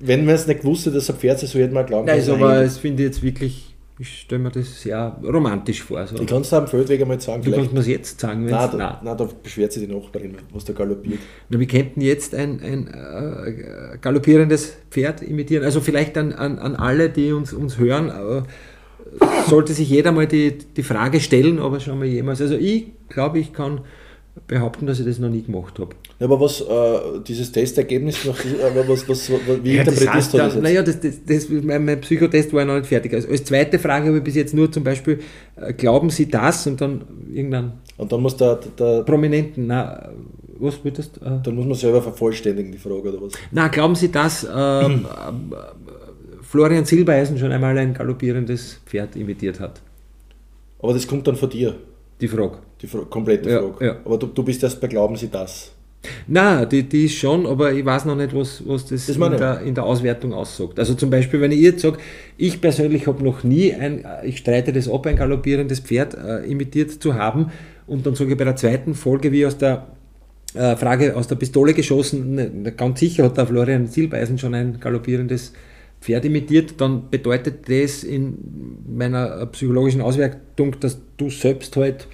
wenn 0.00 0.24
man 0.24 0.34
es 0.34 0.46
nicht 0.46 0.64
wusste, 0.64 0.90
dass 0.90 1.04
es 1.04 1.10
ein 1.10 1.16
Pferd 1.16 1.42
ist, 1.42 1.52
so 1.52 1.58
hätte 1.58 1.72
man 1.72 1.86
glauben 1.86 2.06
Nein, 2.06 2.18
es 2.18 2.28
aber 2.28 2.62
das 2.62 2.78
finde 2.78 3.02
ich 3.02 3.08
jetzt 3.08 3.22
wirklich, 3.22 3.69
ich 4.00 4.20
stelle 4.20 4.42
mir 4.42 4.50
das 4.50 4.80
sehr 4.80 5.18
romantisch 5.22 5.82
vor. 5.82 6.06
So. 6.06 6.16
Ich 6.16 6.26
kann 6.26 6.40
es 6.40 6.50
am 6.54 6.66
Feldweg 6.66 7.02
einmal 7.02 7.20
sagen. 7.20 7.42
Du 7.42 7.50
kannst 7.50 7.74
mir 7.74 7.80
es 7.80 7.86
jetzt 7.86 8.18
sagen, 8.18 8.46
wenn 8.46 8.52
Nein, 8.52 8.70
da, 8.78 8.98
nein, 9.04 9.18
da 9.18 9.28
beschwert 9.42 9.74
sich 9.74 9.86
die 9.86 9.94
Nachbarin, 9.94 10.36
was 10.54 10.64
da 10.64 10.72
galoppiert. 10.72 11.18
Na, 11.50 11.60
wir 11.60 11.66
könnten 11.66 12.00
jetzt 12.00 12.34
ein, 12.34 12.62
ein 12.62 12.86
äh, 12.88 13.98
galoppierendes 14.00 14.74
Pferd 14.90 15.20
imitieren. 15.20 15.64
Also 15.64 15.82
vielleicht 15.82 16.16
an, 16.16 16.32
an, 16.32 16.58
an 16.58 16.76
alle, 16.76 17.10
die 17.10 17.32
uns, 17.32 17.52
uns 17.52 17.76
hören, 17.76 18.08
äh, 18.08 18.42
sollte 19.50 19.74
sich 19.74 19.90
jeder 19.90 20.12
mal 20.12 20.26
die, 20.26 20.56
die 20.56 20.82
Frage 20.82 21.20
stellen, 21.20 21.58
ob 21.58 21.74
er 21.74 21.80
schon 21.80 21.98
mal 21.98 22.06
jemals. 22.06 22.40
Also 22.40 22.54
ich 22.54 22.86
glaube, 23.10 23.38
ich 23.38 23.52
kann 23.52 23.82
behaupten, 24.50 24.84
dass 24.84 24.98
ich 24.98 25.06
das 25.06 25.20
noch 25.20 25.28
nie 25.28 25.42
gemacht 25.42 25.78
habe. 25.78 25.94
Ja, 26.18 26.26
aber 26.26 26.40
was, 26.40 26.60
äh, 26.60 27.20
dieses 27.26 27.52
Testergebnis, 27.52 28.24
noch, 28.24 28.36
aber 28.64 28.88
was, 28.88 29.08
was, 29.08 29.30
was, 29.30 29.38
wie 29.62 29.76
Ja, 29.76 29.84
das 29.84 29.94
interpretierst 29.94 30.34
du 30.34 30.38
das 30.38 30.54
jetzt? 30.54 30.62
Naja, 30.62 30.82
das, 30.82 31.00
das, 31.00 31.24
das, 31.24 31.48
mein, 31.48 31.84
mein 31.84 32.00
Psychotest 32.00 32.52
war 32.52 32.60
ja 32.60 32.66
noch 32.66 32.74
nicht 32.74 32.88
fertig. 32.88 33.14
Also 33.14 33.28
als 33.28 33.44
zweite 33.44 33.78
Frage 33.78 34.08
habe 34.08 34.18
ich 34.18 34.24
bis 34.24 34.34
jetzt 34.34 34.52
nur 34.52 34.70
zum 34.70 34.82
Beispiel, 34.82 35.20
äh, 35.54 35.72
glauben 35.72 36.10
Sie 36.10 36.28
das? 36.28 36.66
Und 36.66 36.80
dann 36.80 37.02
irgendeinen 37.32 37.74
Und 37.96 38.10
dann 38.10 38.20
muss, 38.20 38.36
der, 38.36 38.58
der, 38.76 39.04
Prominenten, 39.04 39.68
na, 39.68 40.10
was 40.58 40.82
würdest 40.82 41.18
du? 41.20 41.26
Äh, 41.26 41.38
dann 41.44 41.54
muss 41.54 41.66
man 41.66 41.74
selber 41.76 42.02
vervollständigen, 42.02 42.72
die 42.72 42.78
Frage, 42.78 43.08
oder 43.08 43.22
was? 43.22 43.32
Na, 43.52 43.68
glauben 43.68 43.94
Sie, 43.94 44.10
dass 44.10 44.42
ähm, 44.44 44.50
ähm, 44.52 45.54
Florian 46.42 46.84
Silbereisen 46.84 47.38
schon 47.38 47.52
einmal 47.52 47.78
ein 47.78 47.94
galoppierendes 47.94 48.80
Pferd 48.84 49.14
imitiert 49.14 49.60
hat? 49.60 49.80
Aber 50.80 50.92
das 50.92 51.06
kommt 51.06 51.28
dann 51.28 51.36
von 51.36 51.50
dir, 51.50 51.76
Die 52.20 52.26
Frage. 52.26 52.58
Die 52.82 52.86
komplette 53.08 53.50
Ja, 53.50 53.60
Frage. 53.60 53.84
ja. 53.86 53.96
Aber 54.04 54.18
du, 54.18 54.26
du 54.26 54.42
bist 54.42 54.62
erst 54.62 54.80
bei 54.80 54.88
Glauben 54.88 55.16
Sie 55.16 55.28
das. 55.28 55.72
Na, 56.26 56.64
die, 56.64 56.82
die 56.84 57.04
ist 57.04 57.16
schon, 57.16 57.46
aber 57.46 57.72
ich 57.72 57.84
weiß 57.84 58.06
noch 58.06 58.16
nicht, 58.16 58.34
was, 58.34 58.62
was 58.66 58.86
das, 58.86 59.06
Das 59.06 59.16
in, 59.16 59.36
der, 59.36 59.60
in 59.60 59.74
der 59.74 59.84
Auswertung 59.84 60.32
aussagt. 60.32 60.78
Also 60.78 60.94
zum 60.94 61.10
Beispiel, 61.10 61.42
wenn 61.42 61.52
ich 61.52 61.60
jetzt 61.60 61.82
sage, 61.82 61.98
ich 62.38 62.60
persönlich 62.60 63.06
habe 63.06 63.22
noch 63.22 63.44
nie 63.44 63.74
ein, 63.74 64.06
ich 64.24 64.38
streite 64.38 64.72
das 64.72 64.88
ab, 64.88 65.06
ein 65.06 65.16
galoppierendes 65.16 65.80
Pferd 65.80 66.14
äh, 66.14 66.44
imitiert 66.50 66.90
zu 67.02 67.14
haben 67.14 67.50
und 67.86 68.06
dann 68.06 68.14
sage 68.14 68.32
ich 68.32 68.38
bei 68.38 68.44
der 68.44 68.56
zweiten 68.56 68.94
Folge, 68.94 69.30
wie 69.30 69.44
aus 69.44 69.58
der 69.58 69.88
äh, 70.54 70.74
Frage 70.76 71.14
aus 71.16 71.28
der 71.28 71.36
Pistole 71.36 71.74
geschossen, 71.74 72.34
ne, 72.34 72.48
ne, 72.48 72.72
ganz 72.72 72.98
sicher 73.00 73.24
hat 73.24 73.36
der 73.36 73.46
Florian 73.46 73.86
Silbereisen 73.86 74.38
schon 74.38 74.54
ein 74.54 74.80
galoppierendes 74.80 75.52
Pferd 76.00 76.24
imitiert, 76.24 76.80
dann 76.80 77.10
bedeutet 77.10 77.68
das 77.68 78.04
in 78.04 78.38
meiner 78.88 79.44
psychologischen 79.46 80.00
Auswertung, 80.00 80.80
dass 80.80 80.98
du 81.18 81.28
selbst 81.28 81.76
halt 81.76 82.08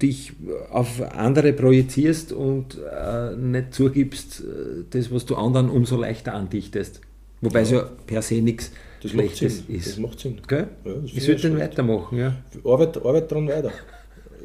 dich 0.00 0.32
auf 0.70 1.00
andere 1.12 1.52
projizierst 1.52 2.32
und 2.32 2.78
äh, 2.78 3.34
nicht 3.36 3.74
zugibst, 3.74 4.40
äh, 4.40 4.84
das, 4.90 5.12
was 5.12 5.26
du 5.26 5.36
anderen 5.36 5.70
umso 5.70 5.96
leichter 5.96 6.34
andichtest. 6.34 7.00
Wobei 7.40 7.62
es 7.62 7.70
ja 7.70 7.88
per 8.06 8.22
se 8.22 8.42
nichts 8.42 8.70
Schlechtes 9.04 9.64
Sinn. 9.66 9.76
ist. 9.76 9.86
Das 9.88 9.98
macht 9.98 10.20
Sinn. 10.20 10.40
Gell? 10.46 10.68
Ja, 10.84 10.92
ich 11.04 11.12
sollte 11.24 11.32
ich 11.32 11.42
den 11.42 11.58
weitermachen, 11.58 12.18
ja. 12.18 12.36
Arbeit, 12.64 12.96
Arbeit 12.98 13.30
dran 13.30 13.48
weiter. 13.48 13.72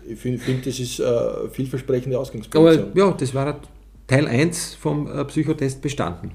Ich 0.08 0.18
finde, 0.20 0.40
find, 0.40 0.66
das 0.66 0.80
ist 0.80 1.00
äh, 1.00 1.50
vielversprechende 1.52 2.16
Aber 2.16 2.22
Ausgangsposition. 2.22 2.92
ja, 2.96 3.12
das 3.12 3.34
war 3.34 3.60
Teil 4.08 4.28
1 4.28 4.76
vom 4.76 5.08
äh, 5.12 5.26
Psychotest 5.26 5.82
bestanden. 5.82 6.32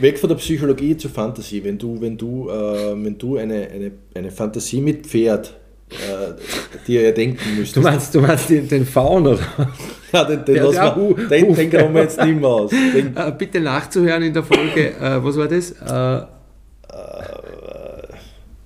Weg 0.00 0.18
von 0.18 0.28
der 0.28 0.36
Psychologie 0.36 0.96
zur 0.96 1.10
Fantasie. 1.10 1.64
Wenn 1.64 1.78
du, 1.78 2.00
wenn 2.00 2.18
du, 2.18 2.50
äh, 2.50 3.02
wenn 3.02 3.16
du 3.16 3.36
eine, 3.36 3.68
eine, 3.68 3.92
eine 4.14 4.30
Fantasie 4.30 4.80
mit 4.80 5.06
Pferd 5.06 5.56
äh, 5.90 6.86
dir 6.86 7.02
erdenken 7.04 7.56
müsstest. 7.56 7.76
Du 7.76 7.80
meinst, 7.80 8.14
du 8.14 8.20
meinst 8.20 8.48
den, 8.50 8.68
den 8.68 8.84
Faun, 8.86 9.26
oder? 9.26 9.40
ja, 10.12 10.24
den, 10.24 10.44
den, 10.44 10.72
Ja, 10.72 10.94
Hu- 10.94 11.14
den, 11.14 11.54
den 11.54 11.70
graben 11.70 11.94
wir 11.94 12.02
jetzt 12.02 12.20
nicht 12.22 12.38
mehr 12.40 12.48
aus. 12.48 12.70
Den, 12.94 13.16
Äh, 13.16 13.32
bitte 13.36 13.60
nachzuhören 13.60 14.22
in 14.22 14.32
der 14.34 14.42
Folge, 14.42 14.90
äh, 14.96 15.22
was 15.24 15.36
war 15.36 15.48
das? 15.48 15.74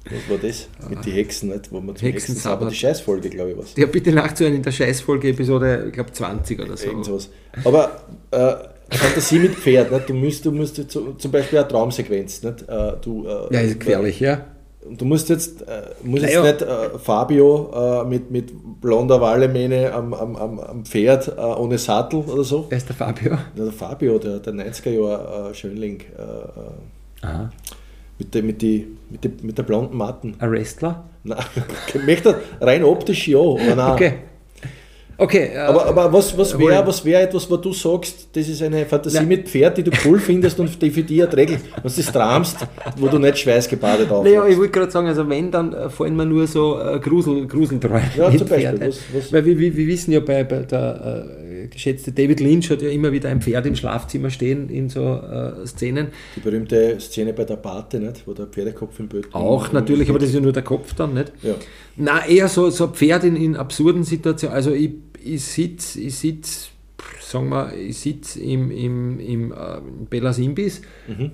Was 0.05 0.29
war 0.29 0.39
das? 0.43 0.69
Mit 0.91 1.07
den 1.07 1.13
Hexen, 1.13 1.49
nicht? 1.51 1.71
Wo 1.73 1.81
man 1.81 1.95
zum 1.97 2.07
Hexensabbat. 2.09 2.13
Hexensabbat, 2.13 2.71
die 2.73 2.77
Scheißfolge, 2.77 3.31
glaube 3.31 3.53
ich, 3.53 3.57
was. 3.59 3.77
ja, 3.77 3.87
bitte 3.87 4.13
nachzuhören 4.13 4.57
in 4.57 4.63
der 4.63 4.73
Scheißfolge, 4.73 5.29
Episode, 5.29 5.85
ich 5.87 5.93
glaube 5.93 6.13
20 6.13 6.61
oder 6.61 6.77
so. 6.77 6.87
Irgend 6.89 7.05
sowas. 7.07 7.31
Aber 7.65 8.03
äh, 8.31 8.55
Fantasie 8.95 9.39
mit 9.39 9.55
Pferd, 9.55 9.91
nicht? 9.93 10.09
Du 10.09 10.15
musst, 10.15 10.45
du 10.45 10.51
musst 10.53 10.77
zum 10.91 11.31
Beispiel 11.31 11.61
eine 11.61 11.69
Traumsequenz, 11.69 12.43
nicht? 12.43 12.65
Du, 13.03 13.27
äh, 13.27 13.55
Ja, 13.55 13.61
ist 13.61 13.81
gefährlich, 13.81 14.21
ja. 14.21 14.45
Du 14.91 15.05
musst 15.05 15.29
jetzt, 15.29 15.63
äh, 15.63 15.83
musst 16.03 16.25
Naja. 16.25 16.45
jetzt 16.45 16.61
nicht 16.61 16.71
äh, 16.71 16.99
Fabio 16.99 18.03
äh, 18.03 18.05
mit, 18.05 18.31
mit 18.31 18.53
blonder 18.81 19.21
Wallemähne 19.21 19.93
am, 19.93 20.13
am, 20.13 20.37
am, 20.37 20.85
Pferd 20.85 21.29
äh, 21.29 21.41
ohne 21.41 21.79
Sattel 21.79 22.21
oder 22.21 22.43
so. 22.43 22.67
Wer 22.69 22.79
ist 22.79 22.89
der 22.89 22.97
Fabio? 22.97 23.31
Ja, 23.33 23.39
der 23.57 23.73
Fabio, 23.73 24.19
der, 24.19 24.41
der 24.41 24.53
90er 24.53 24.91
Jahre 24.91 25.51
äh, 25.51 25.55
Schönling, 25.55 26.01
äh, 26.01 27.25
Aha. 27.27 27.51
mit, 28.19 28.35
der, 28.35 28.43
mit, 28.43 28.61
die, 28.61 28.89
mit, 29.09 29.23
die, 29.23 29.33
mit 29.43 29.57
der 29.57 29.63
blonden 29.63 29.97
Matten. 29.97 30.35
Ein 30.39 30.51
Wrestler? 30.51 31.05
Nein, 31.23 31.39
möchte 32.07 32.41
rein 32.61 32.83
optisch 32.83 33.29
ja, 33.29 33.39
aber 33.39 33.77
nein. 33.77 33.93
Okay. 33.93 34.15
Okay. 35.23 35.51
äh, 35.55 35.59
Aber, 35.59 35.87
aber 35.87 36.13
was, 36.13 36.37
was 36.37 36.59
wäre 36.59 36.73
Jawohl. 36.73 36.89
was 36.89 37.05
wär 37.05 37.23
etwas, 37.23 37.51
wo 37.51 37.57
du 37.57 37.73
sagst, 37.73 38.29
das 38.33 38.49
ist 38.49 38.63
eine 38.63 38.85
Fantasie 38.87 39.19
Na. 39.21 39.27
mit 39.27 39.49
Pferd, 39.49 39.79
die 39.79 39.83
du 39.85 39.91
cool 40.05 40.19
findest 40.19 40.59
und 40.61 40.81
die 40.83 40.91
für 40.91 41.03
dich 41.03 41.19
erträglich, 41.19 41.59
wenn 41.75 41.83
du 41.91 41.97
das 41.97 42.07
tramst, 42.13 42.57
wo 42.97 43.07
du 43.09 43.19
nicht 43.19 43.39
schweißgebadet 43.39 44.09
Naja, 44.11 44.19
aufwachst. 44.41 44.51
ich 44.53 44.59
wollte 44.59 44.73
gerade 44.73 44.91
sagen, 44.91 45.07
also 45.07 45.29
wenn, 45.29 45.51
dann 45.51 45.73
äh, 45.73 45.89
fallen 45.91 46.17
mir 46.17 46.27
nur 46.27 46.47
so 46.47 46.79
äh, 46.81 46.99
Grusel, 46.99 47.47
Gruselträume 47.47 48.03
Ja, 48.17 48.31
zum 48.37 48.49
Beispiel. 48.49 48.81
Was- 48.81 49.01
was- 49.15 49.33
Weil 49.33 49.45
wir, 49.45 49.59
wir, 49.59 49.77
wir 49.77 49.87
wissen 49.87 50.13
ja 50.13 50.21
bei, 50.21 50.45
bei 50.45 50.61
der 50.61 51.27
äh, 51.63 51.67
geschätzte 51.69 52.11
David 52.13 52.41
Lynch 52.41 52.71
hat 52.71 52.83
ja 52.83 52.89
immer 52.89 53.13
wieder 53.13 53.29
ein 53.29 53.41
Pferd 53.41 53.67
im 53.67 53.77
Schlafzimmer 53.77 54.31
stehen 54.31 54.69
in 54.69 54.89
so 54.89 55.01
äh, 55.21 55.67
Szenen. 55.67 56.09
Die 56.37 56.41
berühmte 56.41 56.99
Szene 57.01 57.33
bei 57.33 57.45
der 57.45 57.57
Pate, 57.57 58.01
nicht? 58.01 58.27
wo 58.27 58.33
der 58.33 58.47
Pferdekopf 58.47 58.99
im 58.99 59.09
Bild 59.09 59.29
Auch 59.33 59.73
natürlich, 59.73 60.09
aber 60.11 60.19
das 60.19 60.31
ist 60.31 60.35
ja 60.35 60.41
nur 60.41 60.53
der 60.53 60.63
Kopf 60.65 60.95
dann, 60.95 61.15
nicht? 61.15 61.33
Ja. 61.43 61.55
Na, 61.97 62.27
eher 62.27 62.49
so, 62.49 62.71
so 62.71 62.85
ein 62.87 62.95
Pferd 62.95 63.23
in, 63.25 63.37
in 63.37 63.55
absurden 63.57 64.03
Situationen. 64.03 64.57
Also 64.57 64.73
ich, 64.73 64.91
ich 65.25 65.45
sitze, 65.45 66.01
ich 66.01 66.17
sitz, 66.17 66.71
sagen 67.21 67.49
wir, 67.51 67.73
ich 67.75 67.99
sitze 67.99 68.41
im, 68.41 68.71
im, 68.71 69.21
im, 69.21 69.53
äh, 69.53 69.81
Bellas 70.11 70.39
Imbiss, 70.39 70.83
Mhm. 71.09 71.33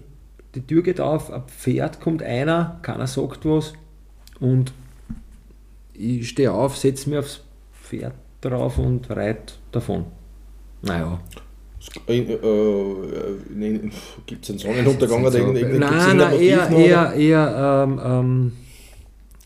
die 0.54 0.62
Tür 0.62 0.82
geht 0.82 1.00
auf, 1.00 1.30
ein 1.32 1.42
Pferd 1.46 2.00
kommt 2.00 2.22
einer, 2.22 2.78
keiner 2.82 3.06
sagt 3.06 3.44
was 3.44 3.72
und 4.40 4.72
ich 5.94 6.28
stehe 6.28 6.52
auf, 6.52 6.76
setze 6.76 7.10
mich 7.10 7.18
aufs 7.18 7.40
Pferd 7.82 8.14
drauf 8.40 8.78
und 8.78 9.08
reite 9.10 9.54
davon. 9.72 10.04
Naja. 10.82 11.20
Äh, 12.06 12.18
äh, 12.20 13.90
Gibt 14.26 14.44
es 14.44 14.50
einen 14.50 14.58
Sonnenuntergang 14.58 15.22
oder 15.22 15.30
So- 15.32 15.38
irgendein 15.38 15.70
gibt's 15.72 15.78
Nein, 15.80 16.16
nein, 16.16 16.40
eher, 16.40 16.68
eher, 16.70 17.12
eher 17.14 17.84
ähm, 17.88 18.00
ähm, 18.04 18.52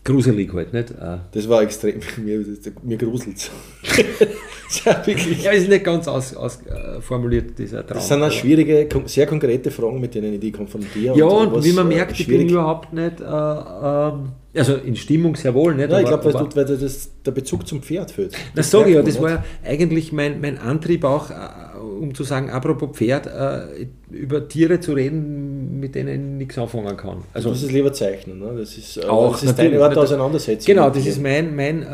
gruselig 0.03 0.53
halt, 0.53 0.73
nicht? 0.73 0.91
Äh, 0.91 1.17
Das 1.31 1.47
war 1.49 1.61
extrem, 1.63 1.99
mir, 2.23 2.43
mir 2.83 2.97
gruselt 2.97 3.37
es. 3.83 4.83
ja, 4.85 5.51
ist 5.51 5.69
nicht 5.69 5.83
ganz 5.83 6.07
ausformuliert, 6.07 6.37
aus, 6.37 6.97
äh, 6.97 7.01
formuliert, 7.01 7.59
dieser 7.59 7.85
Traum. 7.85 7.97
Das 7.97 8.07
sind 8.07 8.23
auch 8.23 8.31
schwierige, 8.31 8.87
sehr 9.05 9.27
konkrete 9.27 9.69
Fragen, 9.71 9.99
mit 10.01 10.15
denen 10.15 10.33
ich 10.33 10.39
die 10.39 10.51
konfrontiere. 10.51 11.17
Ja, 11.17 11.25
und 11.25 11.53
was, 11.53 11.63
wie 11.65 11.73
man 11.73 11.91
äh, 11.91 11.95
merkt, 11.95 12.19
ich 12.19 12.27
bin 12.27 12.49
überhaupt 12.49 12.91
nicht, 12.93 13.19
äh, 13.21 13.23
ähm, 13.23 14.29
also 14.55 14.75
in 14.75 14.95
Stimmung 14.95 15.35
sehr 15.35 15.53
wohl, 15.53 15.75
nicht? 15.75 15.89
Ja, 15.91 15.99
ich 15.99 16.05
glaube, 16.07 16.25
weil, 16.25 16.33
du- 16.47 16.55
weil 16.55 16.65
das, 16.65 17.09
der 17.25 17.31
Bezug 17.31 17.67
zum 17.67 17.81
Pferd 17.81 18.11
fehlt. 18.11 18.35
Das 18.55 18.69
sage 18.71 18.89
ich 18.89 18.95
ja, 18.95 19.01
das 19.01 19.21
war 19.21 19.29
ja 19.29 19.43
eigentlich 19.63 20.11
mein, 20.11 20.41
mein 20.41 20.57
Antrieb 20.57 21.03
auch, 21.05 21.29
äh, 21.31 21.33
um 21.79 22.13
zu 22.15 22.23
sagen, 22.23 22.49
apropos 22.49 22.97
Pferd, 22.97 23.27
äh, 23.27 23.87
über 24.11 24.47
Tiere 24.47 24.79
zu 24.79 24.93
reden, 24.93 25.52
mit 25.83 25.93
denen 25.95 26.13
ich 26.13 26.37
nichts 26.39 26.57
anfangen 26.57 26.95
kann. 26.97 27.17
Also 27.33 27.49
du 27.49 27.53
musst 27.53 27.63
es 27.65 27.71
lieber 27.71 27.91
zeichnen. 27.93 28.39
Ne? 28.39 28.53
Das 28.57 28.77
ist, 28.77 28.97
äh, 28.97 29.05
Auch, 29.05 29.33
das 29.33 29.43
ist 29.43 29.59
deine 29.59 29.81
Art 29.83 29.95
der 29.95 30.03
Auseinandersetzung. 30.03 30.65
Genau, 30.65 30.89
das 30.89 31.05
ist 31.05 31.21
mein, 31.21 31.55
mein 31.55 31.83
äh, 31.83 31.85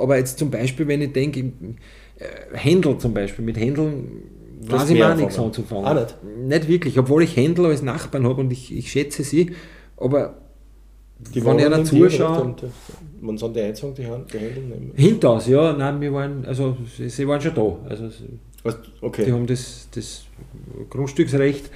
aber 0.00 0.16
jetzt 0.18 0.38
zum 0.38 0.50
Beispiel, 0.50 0.86
wenn 0.88 1.02
ich 1.02 1.12
denke, 1.12 1.40
äh, 1.40 2.24
Händel 2.54 2.98
zum 2.98 3.12
Beispiel, 3.14 3.44
mit 3.44 3.56
Händeln 3.58 4.22
weiß 4.62 4.90
ich 4.90 4.96
mir 4.98 5.10
auch 5.12 5.16
nichts 5.16 5.38
anzufangen. 5.38 5.84
Auch 5.84 5.94
nicht? 5.94 6.16
Nicht 6.46 6.68
wirklich, 6.68 6.98
obwohl 6.98 7.22
ich 7.22 7.36
Händel 7.36 7.66
als 7.66 7.82
Nachbarn 7.82 8.24
habe 8.26 8.40
und 8.40 8.50
ich, 8.52 8.76
ich 8.76 8.90
schätze 8.90 9.22
sie, 9.22 9.52
aber 9.96 10.34
Die 11.34 11.44
wenn 11.44 11.58
ich 11.58 11.66
einer 11.66 11.76
in 11.78 11.84
dir, 11.84 11.88
zuschaue? 12.08 12.40
Und, 12.42 12.62
äh, 12.62 12.66
Man 13.20 13.36
soll 13.38 13.52
die 13.52 13.60
Einzug, 13.60 13.94
die, 13.94 14.06
Hand, 14.06 14.32
die 14.32 14.38
Hände 14.38 14.60
nehmen. 14.60 14.92
hinters, 14.96 15.46
ja, 15.48 15.72
nein, 15.72 16.00
wir 16.00 16.12
waren, 16.12 16.44
also 16.46 16.76
sie, 16.96 17.08
sie 17.08 17.26
waren 17.28 17.40
schon 17.40 17.54
da. 17.54 17.76
Also 17.88 18.04
Was- 18.64 18.78
die 18.82 18.90
Okay. 19.04 19.30
haben 19.32 19.46
das, 19.46 19.88
das 19.94 20.24
Grundstücksrecht 20.90 21.70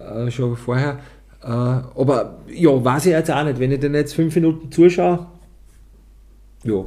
äh, 0.00 0.30
schon 0.30 0.56
vorher. 0.56 0.98
Äh, 1.42 1.48
aber 1.48 2.38
ja, 2.48 2.84
weiß 2.84 3.06
ich 3.06 3.12
jetzt 3.12 3.30
auch 3.30 3.44
nicht, 3.44 3.58
wenn 3.60 3.72
ich 3.72 3.80
denn 3.80 3.94
jetzt 3.94 4.14
fünf 4.14 4.34
Minuten 4.34 4.70
zuschaue, 4.72 5.26
ja, 6.64 6.84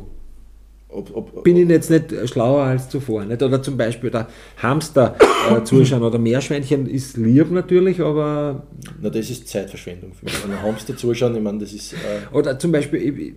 Ob, 0.91 1.15
ob, 1.15 1.43
bin 1.43 1.55
ich 1.55 1.69
jetzt 1.69 1.91
nicht 1.91 2.05
schlauer 2.27 2.63
als 2.63 2.89
zuvor. 2.89 3.23
Nicht? 3.23 3.43
Oder 3.43 3.61
zum 3.61 3.77
Beispiel 3.77 4.09
der 4.09 4.27
Hamster 4.57 5.15
äh, 5.51 5.63
zuschauen 5.63 6.01
oder 6.01 6.17
Meerschweinchen 6.17 6.87
ist 6.87 7.15
lieb 7.15 7.51
natürlich, 7.51 8.01
aber 8.01 8.63
na, 8.99 9.09
das 9.11 9.29
ist 9.29 9.47
Zeitverschwendung 9.47 10.13
für 10.13 10.25
mich. 10.25 10.43
Wenn 10.43 10.51
ein 10.51 10.61
Hamster 10.63 10.97
zuschauen, 10.97 11.35
ich 11.35 11.43
meine, 11.43 11.59
das 11.59 11.73
ist. 11.73 11.93
Äh, 11.93 12.35
oder 12.35 12.57
zum 12.57 12.71
Beispiel, 12.71 13.01
ich, 13.01 13.17
ich- 13.27 13.33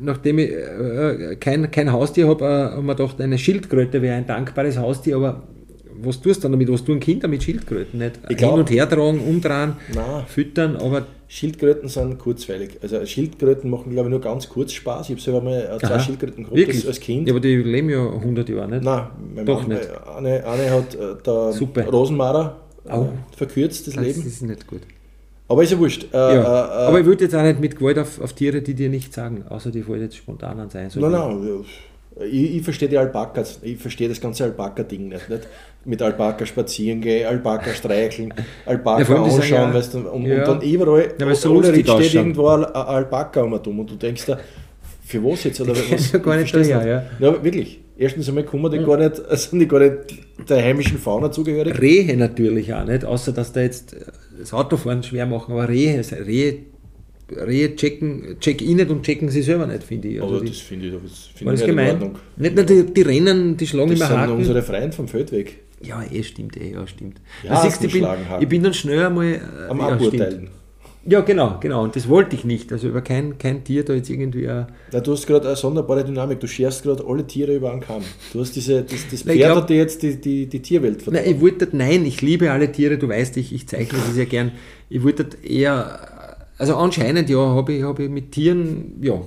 nachdem 0.00 0.38
ich 0.38 0.50
äh, 0.50 1.36
kein, 1.38 1.70
kein 1.70 1.92
Haustier 1.92 2.26
habe, 2.26 2.42
äh, 2.44 2.76
haben 2.76 2.86
wir 2.86 2.94
gedacht, 2.94 3.20
eine 3.20 3.36
Schildkröte 3.38 4.00
wäre 4.00 4.16
ein 4.16 4.26
dankbares 4.26 4.78
Haustier, 4.78 5.16
aber 5.16 5.42
was 6.02 6.20
tust 6.20 6.38
du 6.38 6.42
dann 6.42 6.52
damit? 6.52 6.70
Was 6.72 6.84
tun 6.84 7.00
Kinder 7.00 7.28
mit 7.28 7.42
Schildkröten? 7.42 7.98
Nicht? 7.98 8.20
Ich 8.28 8.36
glaub- 8.36 8.52
Hin 8.52 8.60
und 8.60 8.70
her 8.70 8.88
tragen, 8.88 9.20
umdrehen, 9.20 9.74
Nein. 9.94 10.24
füttern, 10.26 10.76
aber 10.76 11.06
Schildkröten 11.28 11.88
sind 11.88 12.18
kurzweilig. 12.18 12.78
Also 12.82 13.04
Schildkröten 13.04 13.68
machen, 13.70 13.90
glaube 13.92 14.08
ich, 14.08 14.10
nur 14.10 14.20
ganz 14.20 14.48
kurz 14.48 14.72
Spaß. 14.72 15.06
Ich 15.08 15.14
habe 15.14 15.20
selber 15.20 15.40
mal 15.40 15.58
äh, 15.60 15.78
zwei 15.78 15.94
Aha. 15.94 16.00
Schildkröten 16.00 16.44
gehabt 16.48 16.86
als, 16.86 17.00
Kind. 17.00 17.26
Ja, 17.28 17.32
aber 17.34 17.40
die 17.40 17.56
leben 17.56 17.90
ja 17.90 18.06
100 18.08 18.48
Jahre, 18.48 18.68
nicht? 18.68 18.84
Nein, 18.84 19.06
meine 19.34 19.44
Doch 19.44 19.62
Mama, 19.62 19.74
nicht. 19.74 19.88
Eine, 20.16 20.46
eine 20.46 20.70
hat 20.70 20.94
äh, 20.94 21.14
der. 21.24 21.86
Rosenmarer 21.88 22.56
äh, 22.86 22.98
verkürzt, 23.36 23.86
das 23.86 23.94
das 23.94 24.04
Leben. 24.04 24.26
ist 24.26 24.42
nicht 24.42 24.66
gut. 24.66 24.82
Aber 25.48 25.62
ist 25.62 25.72
ja 25.72 25.78
wurscht. 25.78 26.04
Äh, 26.12 26.16
Ja, 26.16 26.30
äh, 26.30 26.84
äh, 26.84 26.86
aber 26.88 27.00
ich 27.00 27.06
würde 27.06 27.24
jetzt 27.24 27.34
auch 27.34 27.42
nicht 27.42 27.60
mit 27.60 27.76
Gewalt 27.76 27.98
auf, 27.98 28.20
auf 28.20 28.32
Tiere, 28.32 28.62
die 28.62 28.74
dir 28.74 28.88
nichts 28.88 29.14
sagen, 29.14 29.44
außer 29.48 29.70
die 29.70 29.86
wollen 29.86 30.02
jetzt 30.02 30.16
spontan 30.16 30.58
an 30.60 30.70
sein. 30.70 30.88
So 30.90 31.00
Nein, 31.00 31.12
nein, 31.12 31.46
ja. 32.16 32.24
ich, 32.26 32.56
ich 32.56 32.62
verstehe 32.62 32.88
die 32.88 32.96
Alpakas, 32.96 33.58
ich 33.62 33.76
verstehe 33.78 34.08
das 34.08 34.20
ganze 34.20 34.44
Alpaka-Ding 34.44 35.08
nicht, 35.08 35.28
nicht. 35.28 35.48
Mit 35.86 36.00
Alpaka 36.00 36.46
spazieren 36.46 37.00
gehen, 37.02 37.26
Alpaka 37.26 37.72
streicheln, 37.74 38.32
Alpaka 38.66 39.12
Ja, 39.12 39.22
anschauen, 39.22 39.42
ja- 39.50 39.74
weißt 39.74 39.94
du, 39.94 39.98
und, 40.10 40.24
ja. 40.26 40.38
und 40.38 40.48
dann 40.48 40.68
überall, 40.68 41.08
Ja, 41.20 41.34
so 41.34 41.62
steht 41.62 41.88
ausschauen. 41.90 42.14
irgendwo 42.26 42.48
ein, 42.48 42.64
Alpaka 42.64 43.42
um 43.42 43.52
und 43.52 43.66
und 43.66 43.90
du 43.90 43.94
denkst 43.96 44.24
da, 44.26 44.38
für 45.06 45.22
was 45.22 45.44
jetzt? 45.44 45.60
Oder 45.60 45.74
was? 45.90 46.12
ja 46.12 46.18
gar 46.18 46.40
Ich 46.40 46.54
nicht 46.54 46.70
daher, 46.70 47.06
Ja, 47.20 47.44
wirklich. 47.44 47.80
Erstens 47.96 48.28
einmal 48.28 48.44
kommen 48.44 48.72
die 48.72 48.78
gar 48.84 48.96
nicht, 48.96 49.16
sind 49.38 49.60
die 49.60 49.68
gar 49.68 49.78
nicht 49.80 49.94
der 50.48 50.62
heimischen 50.62 50.98
Fauna 50.98 51.30
zugehörig. 51.30 51.78
Rehe 51.80 52.16
natürlich 52.16 52.72
auch 52.74 52.84
nicht, 52.84 53.04
außer 53.04 53.32
dass 53.32 53.52
da 53.52 53.60
jetzt 53.60 53.94
das 54.40 54.52
Autofahren 54.54 55.02
schwer 55.02 55.26
machen, 55.26 55.52
aber 55.52 55.68
Rehe, 55.68 55.96
also 55.98 56.16
Rehe, 56.16 56.60
Rehe 57.30 57.76
checken, 57.76 58.36
check 58.40 58.60
ich 58.60 58.68
nicht 58.74 58.90
und 58.90 59.02
checken 59.02 59.28
sie 59.28 59.42
selber 59.42 59.66
nicht, 59.66 59.82
finde 59.84 60.08
ich. 60.08 60.20
Also 60.22 60.40
die, 60.40 60.48
das 60.48 60.58
finde 60.58 60.86
ich, 60.88 60.92
das 60.92 61.02
das 61.02 61.40
ich 61.40 61.46
nicht 61.46 61.60
in 61.62 61.66
gemein? 61.68 61.90
Ordnung. 61.92 62.14
Nicht 62.36 62.54
nur 62.56 62.64
die, 62.64 62.82
die 62.92 63.02
rennen, 63.02 63.56
die 63.56 63.66
schlagen 63.66 63.90
Das 63.90 63.98
immer 64.00 64.08
sind 64.08 64.18
Haken. 64.18 64.32
unsere 64.32 64.62
Freunde 64.62 64.92
vom 64.92 65.06
Feld 65.08 65.30
weg. 65.32 65.60
Ja, 65.82 66.02
eh, 66.02 66.22
stimmt, 66.22 66.56
eh, 66.56 66.72
ja, 66.72 66.86
stimmt. 66.86 67.20
Ja, 67.42 67.60
siehst, 67.62 67.82
ich, 67.84 67.92
bin, 67.92 68.06
ich 68.40 68.48
bin 68.48 68.62
dann 68.62 68.74
schnell 68.74 69.04
einmal. 69.06 69.26
äh, 69.34 69.40
Am 69.68 69.78
ja, 69.78 69.88
Aburteilen. 69.88 70.48
Ja, 71.06 71.20
genau, 71.20 71.58
genau. 71.60 71.82
Und 71.82 71.94
das 71.96 72.08
wollte 72.08 72.34
ich 72.34 72.44
nicht. 72.46 72.72
Also 72.72 72.88
über 72.88 73.02
kein, 73.02 73.36
kein 73.36 73.62
Tier 73.62 73.84
da 73.84 73.92
jetzt 73.92 74.08
irgendwie. 74.08 74.44
Äh, 74.44 74.64
Na, 74.90 75.00
du 75.00 75.12
hast 75.12 75.26
gerade 75.26 75.46
eine 75.48 75.56
sonderbare 75.56 76.02
Dynamik, 76.02 76.40
du 76.40 76.46
scherst 76.48 76.82
gerade 76.82 77.04
alle 77.06 77.26
Tiere 77.26 77.54
über 77.56 77.70
einen 77.72 77.82
Kamm. 77.82 78.02
Du 78.32 78.40
hast 78.40 78.56
diese, 78.56 78.82
das, 78.84 79.06
das 79.10 79.22
Pferd 79.22 79.36
glaub- 79.36 79.56
hat 79.58 79.68
dir 79.70 79.76
jetzt 79.76 80.02
die, 80.02 80.18
die, 80.18 80.46
die 80.46 80.62
Tierwelt 80.62 81.06
Nein, 81.06 81.14
vertraut. 81.16 81.34
ich 81.34 81.40
wollte, 81.42 81.68
nein, 81.72 82.06
ich 82.06 82.22
liebe 82.22 82.50
alle 82.50 82.72
Tiere, 82.72 82.96
du 82.96 83.06
weißt, 83.06 83.36
ich, 83.36 83.52
ich 83.52 83.68
zeichne 83.68 83.98
sie 83.98 84.12
sehr 84.12 84.24
gern. 84.26 84.52
Ich 84.88 85.02
wollte 85.02 85.26
eher, 85.42 86.38
also 86.56 86.76
anscheinend 86.76 87.28
ja, 87.28 87.36
habe 87.38 87.74
ich, 87.74 87.82
hab 87.82 87.98
ich 87.98 88.08
mit 88.08 88.32
Tieren, 88.32 88.94
ja, 89.02 89.20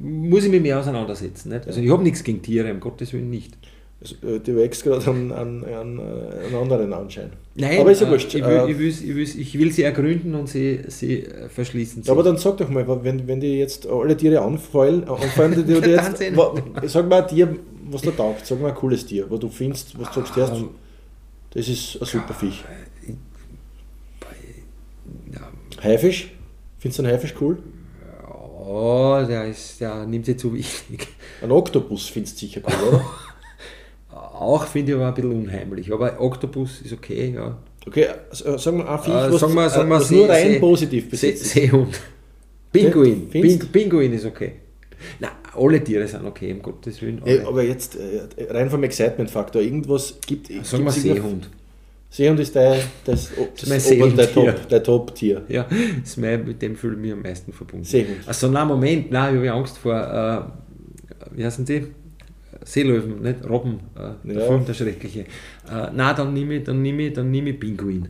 muss 0.00 0.44
ich 0.44 0.50
mich 0.50 0.62
mehr 0.62 0.80
auseinandersetzen. 0.80 1.50
Nicht? 1.50 1.68
Also 1.68 1.80
ich 1.80 1.90
habe 1.90 2.02
nichts 2.02 2.24
gegen 2.24 2.42
Tiere, 2.42 2.72
um 2.72 2.80
Gottes 2.80 3.12
Willen 3.12 3.30
nicht. 3.30 3.56
Äh, 4.00 4.38
Du 4.40 4.56
wächst 4.56 4.84
gerade 4.84 5.10
an, 5.10 5.32
an, 5.32 5.64
an 5.64 5.98
äh, 5.98 6.46
einen 6.46 6.54
anderen 6.54 6.92
Anschein. 6.92 7.30
Nein, 7.56 7.80
aber 7.80 7.90
ist 7.90 8.00
ja 8.00 8.06
äh, 8.06 8.10
wurscht. 8.10 8.32
Ich 8.34 8.44
will, 8.44 8.50
Äh, 8.56 8.70
ich, 8.70 8.78
will, 8.78 8.88
ich, 8.88 9.14
will, 9.16 9.22
ich 9.42 9.58
will 9.58 9.72
sie 9.72 9.82
ergründen 9.82 10.34
und 10.36 10.48
sie, 10.48 10.80
sie 10.88 11.24
äh, 11.24 11.48
verschließen. 11.48 12.04
aber 12.08 12.22
dann 12.22 12.36
sag 12.38 12.56
doch 12.58 12.68
mal, 12.68 12.86
wenn, 13.04 13.26
wenn 13.26 13.40
die 13.40 13.58
jetzt 13.58 13.86
alle 13.88 14.16
Tiere 14.16 14.40
anfallen, 14.40 15.02
äh, 15.02 15.10
anfallen 15.10 15.54
die, 15.56 15.64
die, 15.74 15.80
die 15.86 15.90
jetzt, 15.90 16.36
wa, 16.36 16.54
sag 16.86 17.08
mal 17.08 17.22
ein 17.22 17.28
Tier, 17.28 17.56
was 17.90 18.02
dir 18.02 18.16
taugt, 18.16 18.46
sag 18.46 18.60
mal 18.60 18.68
ein 18.68 18.74
cooles 18.76 19.04
Tier, 19.04 19.28
wo 19.28 19.36
du 19.36 19.48
findest, 19.48 19.98
was 19.98 20.10
du 20.12 20.20
sagst, 20.24 20.54
Ähm, 20.54 20.68
das 21.50 21.66
ist 21.68 21.96
ein 22.00 22.06
super 22.06 22.34
Viech. 22.34 22.62
ja, 25.32 25.48
Haifisch? 25.82 26.32
Findest 26.78 26.98
du 26.98 27.02
einen 27.02 27.12
Haifisch 27.12 27.34
cool? 27.40 27.58
oh, 28.70 29.24
der, 29.26 29.46
ist, 29.46 29.80
der 29.80 30.06
nimmt 30.06 30.26
sie 30.26 30.36
zu 30.36 30.52
wichtig. 30.52 31.08
Ein 31.42 31.50
Oktopus 31.50 32.06
findest 32.08 32.36
du 32.36 32.46
sicher 32.46 32.60
cool, 32.66 32.88
oder? 32.88 33.04
Auch 34.40 34.66
finde 34.66 34.92
ich 34.92 34.96
aber 34.96 35.08
ein 35.08 35.14
bisschen 35.14 35.32
unheimlich, 35.32 35.92
aber 35.92 36.20
Oktopus 36.20 36.80
ist 36.82 36.92
okay, 36.92 37.32
ja. 37.34 37.58
Okay, 37.86 38.06
also, 38.30 38.56
sagen 38.58 38.78
wir 38.78 38.88
ein 38.88 38.98
Viech, 38.98 39.14
Äh, 39.14 39.32
was, 39.32 39.40
sagen 39.40 39.54
wir- 39.54 39.70
sagen 39.70 39.88
wir 39.88 39.96
was 39.96 40.10
nur 40.10 40.28
rein 40.28 40.52
See- 40.52 40.58
positiv 40.60 41.04
See, 41.12 41.30
ist. 41.30 41.44
Seehund. 41.46 42.00
Pinguin. 42.72 43.28
Ping, 43.30 43.58
Pinguin 43.72 44.12
ist 44.12 44.26
okay. 44.26 44.52
Na, 45.20 45.28
alle 45.56 45.82
Tiere 45.82 46.06
sind 46.06 46.24
okay, 46.26 46.52
um 46.52 46.60
Gottes 46.62 47.00
Willen. 47.02 47.22
Ja, 47.24 47.46
aber 47.48 47.62
jetzt 47.62 47.96
äh, 47.96 48.26
rein 48.52 48.68
vom 48.68 48.82
Excitement-Faktor, 48.84 49.62
irgendwas 49.62 50.18
gibt 50.26 50.48
Sagen 50.64 50.84
wir 50.84 50.92
Seehund. 50.92 51.48
Seehund 52.10 52.40
ist 52.40 52.54
dein, 52.56 52.80
das, 53.04 53.30
das, 53.58 53.68
das 53.68 53.90
Ober- 53.92 54.08
der. 54.10 54.32
Top- 54.32 54.68
der 54.68 54.82
Top-Tier. 54.82 55.42
Ja, 55.48 55.66
ist 56.04 56.16
mein, 56.18 56.44
mit 56.46 56.60
dem 56.62 56.76
fühle 56.76 56.94
ich 56.94 57.00
mich 57.00 57.12
am 57.12 57.22
meisten 57.22 57.52
verbunden. 57.52 57.84
Seehund. 57.84 58.18
Also, 58.26 58.48
na 58.48 58.64
Moment, 58.64 59.10
nein, 59.10 59.34
ich 59.42 59.48
habe 59.48 59.58
Angst 59.58 59.78
vor, 59.78 59.94
äh, 59.94 61.36
wie 61.36 61.44
heißen 61.44 61.64
die? 61.64 61.86
Seelöwen, 62.72 63.22
nicht 63.22 63.48
Robben, 63.48 63.80
äh, 63.96 64.26
der 64.28 64.36
Ja. 64.40 64.46
Film, 64.46 64.64
der 64.66 64.74
schreckliche. 64.74 65.20
Äh, 65.20 65.88
na, 65.94 66.12
dann 66.12 66.34
nehme 66.34 66.56
ich, 66.56 66.64
dann 66.64 66.82
nehme 66.82 67.02
ich, 67.06 67.12
dann 67.14 67.30
nehme 67.30 67.50
ich 67.50 67.58
Pinguin. 67.60 68.08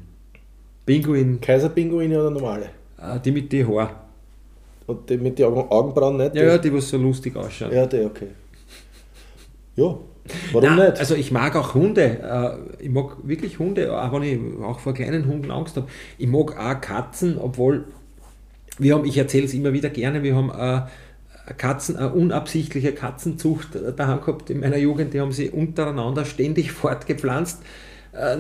Pinguin, 0.85 1.41
Kaiserpinguine 1.41 2.19
oder 2.21 2.31
normale? 2.31 2.67
äh, 3.01 3.21
die 3.25 3.31
mit 3.31 3.53
den 3.53 3.69
Haaren. 3.69 3.95
Und 4.87 5.09
die 5.09 5.17
mit 5.19 5.39
den 5.39 5.47
Augen, 5.47 5.71
Augenbrauen 5.71 6.17
nicht? 6.17 6.35
Ja, 6.35 6.45
ja, 6.45 6.59
die, 6.59 6.73
was 6.73 6.89
so 6.89 6.97
lustig 6.97 7.37
ausschauen. 7.37 7.73
ja, 7.73 7.87
die, 7.87 8.01
okay. 8.05 8.29
Ja, 9.77 9.97
warum 10.53 10.77
Nein, 10.77 10.89
nicht? 10.91 10.99
Also 10.99 11.15
ich 11.15 11.31
mag 11.31 11.55
auch 11.57 11.75
Hunde. 11.75 12.03
Äh, 12.81 12.85
Ich 12.85 12.91
mag 12.91 13.17
wirklich 13.23 13.59
Hunde, 13.61 13.83
auch 13.97 14.13
wenn 14.13 14.23
ich 14.25 14.39
auch 14.65 14.81
vor 14.81 14.93
kleinen 14.95 15.27
Hunden 15.27 15.51
Angst 15.53 15.77
habe. 15.77 15.87
Ich 16.19 16.27
mag 16.27 16.57
auch 16.59 16.81
Katzen, 16.81 17.39
obwohl 17.39 17.85
wir 18.79 18.95
haben, 18.95 19.05
ich 19.05 19.17
erzähle 19.19 19.45
es 19.47 19.55
immer 19.55 19.73
wieder 19.73 19.91
gerne, 19.91 20.23
wir 20.23 20.35
haben 20.35 20.51
äh, 20.51 20.89
Katzen, 21.57 21.97
eine 21.97 22.13
unabsichtliche 22.13 22.93
Katzenzucht 22.93 23.71
daheim 23.97 24.21
gehabt 24.21 24.51
in 24.51 24.61
meiner 24.61 24.79
Jugend. 24.79 25.15
Die 25.15 25.21
haben 25.21 25.33
sie 25.33 25.51
untereinander 25.51 26.25
ständig 26.25 26.73
fortgepflanzt. 26.73 27.63
Äh, 28.13 28.39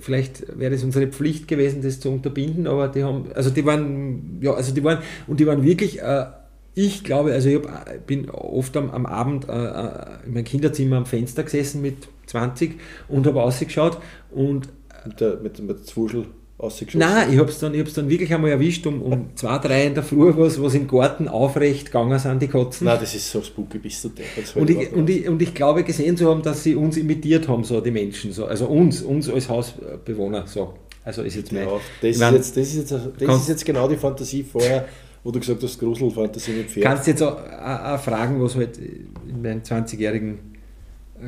vielleicht 0.00 0.58
wäre 0.58 0.74
es 0.74 0.82
unsere 0.82 1.06
Pflicht 1.08 1.46
gewesen, 1.48 1.82
das 1.82 2.00
zu 2.00 2.10
unterbinden, 2.10 2.66
aber 2.66 2.88
die 2.88 3.04
haben, 3.04 3.26
also 3.34 3.50
die 3.50 3.64
waren, 3.64 4.38
ja, 4.40 4.54
also 4.54 4.74
die 4.74 4.82
waren, 4.82 4.98
und 5.26 5.40
die 5.40 5.46
waren 5.46 5.62
wirklich, 5.62 6.00
äh, 6.00 6.26
ich 6.74 7.04
glaube, 7.04 7.32
also 7.32 7.48
ich 7.48 7.56
hab, 7.56 8.06
bin 8.06 8.30
oft 8.30 8.76
am, 8.76 8.90
am 8.90 9.06
Abend 9.06 9.48
äh, 9.48 10.26
in 10.26 10.34
meinem 10.34 10.44
Kinderzimmer 10.44 10.96
am 10.96 11.06
Fenster 11.06 11.42
gesessen 11.42 11.82
mit 11.82 12.08
20 12.26 12.78
und 13.08 13.26
habe 13.26 13.42
ausgeschaut 13.42 13.98
und 14.30 14.68
mit 15.04 15.20
der, 15.20 15.36
mit, 15.36 15.60
mit 15.60 15.86
Zwuschel 15.86 16.26
ausgeschossen? 16.60 17.00
Nein, 17.00 17.32
ich 17.32 17.38
habe 17.38 17.48
es 17.48 17.58
dann, 17.58 17.72
dann 17.72 18.08
wirklich 18.08 18.32
einmal 18.32 18.50
erwischt, 18.50 18.86
um, 18.86 19.02
um 19.02 19.26
zwei, 19.34 19.58
drei 19.58 19.86
in 19.86 19.94
der 19.94 20.02
Früh, 20.02 20.32
was, 20.36 20.60
was 20.60 20.74
im 20.74 20.86
Garten 20.86 21.28
aufrecht 21.28 21.86
gegangen 21.86 22.18
sind, 22.18 22.40
die 22.40 22.48
Katzen. 22.48 22.86
Nein, 22.86 22.98
das 23.00 23.14
ist 23.14 23.30
so 23.30 23.42
spooky, 23.42 23.78
bist 23.78 24.04
du 24.04 24.08
deppert. 24.10 24.54
Und 24.56 24.70
ich, 24.70 24.92
und, 24.92 25.08
ich, 25.08 25.28
und 25.28 25.40
ich 25.40 25.54
glaube 25.54 25.82
gesehen 25.84 26.16
zu 26.16 26.28
haben, 26.30 26.42
dass 26.42 26.62
sie 26.62 26.74
uns 26.74 26.96
imitiert 26.96 27.48
haben, 27.48 27.64
so 27.64 27.80
die 27.80 27.90
Menschen, 27.90 28.32
so. 28.32 28.44
also 28.44 28.66
uns, 28.66 29.02
uns 29.02 29.28
als 29.28 29.48
Hausbewohner. 29.48 30.46
So. 30.46 30.74
Also 31.04 31.22
ist 31.22 31.36
jetzt 31.36 31.52
mein, 31.52 31.66
ja, 31.66 31.80
das, 32.02 32.10
ist 32.10 32.20
jetzt, 32.20 32.56
das, 32.56 32.66
ist 32.68 32.76
jetzt, 32.76 32.92
das 33.18 33.40
ist 33.40 33.48
jetzt 33.48 33.64
genau 33.64 33.88
die 33.88 33.96
Fantasie 33.96 34.42
vorher, 34.42 34.86
wo 35.24 35.30
du 35.30 35.40
gesagt 35.40 35.62
hast, 35.62 35.78
Gruselfantasie 35.78 36.52
mit 36.52 36.70
Pferd. 36.70 36.84
Kannst 36.84 37.06
jetzt 37.06 37.22
auch, 37.22 37.36
auch, 37.36 37.94
auch 37.94 38.00
fragen, 38.00 38.40
was 38.42 38.54
halt 38.54 38.78
in 38.78 39.40
meinen 39.42 39.62
20-jährigen 39.62 40.49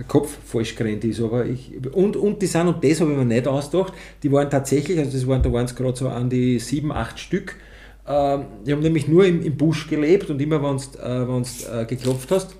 Kopf 0.08 0.36
falsch 0.44 0.74
gerannt 0.74 1.04
ist. 1.04 1.20
Aber 1.20 1.44
ich, 1.46 1.72
und, 1.92 2.16
und 2.16 2.40
die 2.42 2.46
sind, 2.46 2.66
und 2.66 2.82
das 2.82 3.00
habe 3.00 3.12
ich 3.12 3.18
mir 3.18 3.24
nicht 3.24 3.46
ausgedacht, 3.46 3.92
die 4.22 4.32
waren 4.32 4.48
tatsächlich, 4.50 4.98
also 4.98 5.12
das 5.12 5.26
waren, 5.26 5.42
da 5.42 5.52
waren 5.52 5.64
es 5.64 5.74
gerade 5.74 5.96
so 5.96 6.08
an 6.08 6.30
die 6.30 6.58
sieben, 6.58 6.92
acht 6.92 7.18
Stück, 7.18 7.56
äh, 8.06 8.38
die 8.66 8.72
haben 8.72 8.80
nämlich 8.80 9.08
nur 9.08 9.24
im, 9.24 9.42
im 9.42 9.56
Busch 9.56 9.88
gelebt 9.88 10.30
und 10.30 10.40
immer, 10.40 10.62
wenn 10.62 10.78
du 11.42 11.76
äh, 11.76 11.82
äh, 11.82 11.84
geklopft 11.86 12.30
hast, 12.30 12.56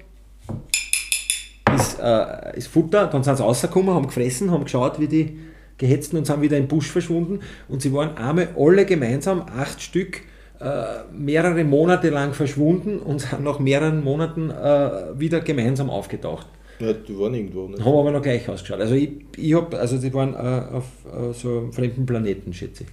ist, 1.75 1.99
äh, 2.01 2.57
ist 2.57 2.69
Futter, 2.69 3.07
dann 3.07 3.23
sind 3.23 3.37
sie 3.37 3.43
rausgekommen, 3.43 3.95
haben 3.95 4.07
gefressen, 4.07 4.51
haben 4.51 4.65
geschaut, 4.65 5.01
wie 5.01 5.09
die 5.09 5.39
gehetzten 5.79 6.19
und 6.19 6.27
sind 6.27 6.43
wieder 6.43 6.59
im 6.59 6.69
Busch 6.69 6.91
verschwunden 6.91 7.41
und 7.69 7.83
sie 7.83 7.93
waren 7.93 8.17
einmal 8.17 8.51
alle 8.57 8.85
gemeinsam, 8.85 9.47
acht 9.57 9.81
Stück, 9.81 10.21
äh, 10.61 11.03
mehrere 11.13 11.65
Monate 11.65 12.11
lang 12.11 12.35
verschwunden 12.35 12.99
und 12.99 13.21
sind 13.21 13.43
nach 13.43 13.59
mehreren 13.59 14.05
Monaten 14.05 14.51
äh, 14.51 15.19
wieder 15.19 15.41
gemeinsam 15.41 15.91
aufgetaucht. 15.91 16.47
Ja, 16.83 16.93
die 16.93 17.19
waren 17.19 17.35
irgendwo. 17.35 17.69
Ne? 17.69 17.79
Haben 17.79 17.97
aber 17.97 18.11
noch 18.11 18.23
gleich 18.23 18.49
ausgeschaut. 18.49 18.81
Also 18.81 18.95
ich, 18.95 19.11
ich 19.37 19.55
habe, 19.55 19.79
also 19.79 19.99
die 19.99 20.13
waren 20.13 20.35
äh, 20.35 20.75
auf 20.75 20.85
äh, 21.07 21.33
so 21.33 21.59
einem 21.59 21.73
fremden 21.73 22.05
Planeten, 22.05 22.53
schätze 22.53 22.85
ich. 22.85 22.89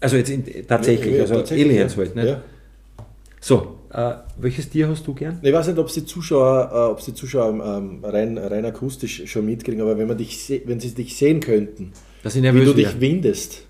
Also 0.00 0.16
jetzt 0.16 0.30
in, 0.30 0.44
tatsächlich, 0.66 1.12
ja, 1.12 1.16
ja, 1.16 1.22
also 1.22 1.34
tatsächlich, 1.36 1.66
Aliens 1.66 1.96
halt. 1.96 2.14
Ne? 2.14 2.42
So, 3.40 3.76
äh, 3.90 4.12
welches 4.38 4.68
Tier 4.68 4.88
hast 4.88 5.06
du 5.06 5.14
gern? 5.14 5.38
Ich 5.42 5.52
weiß 5.52 5.68
nicht, 5.68 5.78
ob 5.78 5.90
die 5.92 6.04
Zuschauer, 6.04 6.70
äh, 6.72 6.92
ob 6.92 7.02
die 7.04 7.14
Zuschauer 7.14 7.48
ähm, 7.48 8.00
rein, 8.02 8.36
rein 8.36 8.64
akustisch 8.64 9.22
schon 9.26 9.46
mitkriegen, 9.46 9.80
aber 9.80 9.96
wenn, 9.96 10.08
man 10.08 10.18
dich, 10.18 10.62
wenn 10.66 10.80
sie 10.80 10.94
dich 10.94 11.16
sehen 11.16 11.40
könnten, 11.40 11.92
wie 12.22 12.64
du 12.64 12.74
dich 12.74 13.00
windest. 13.00 13.62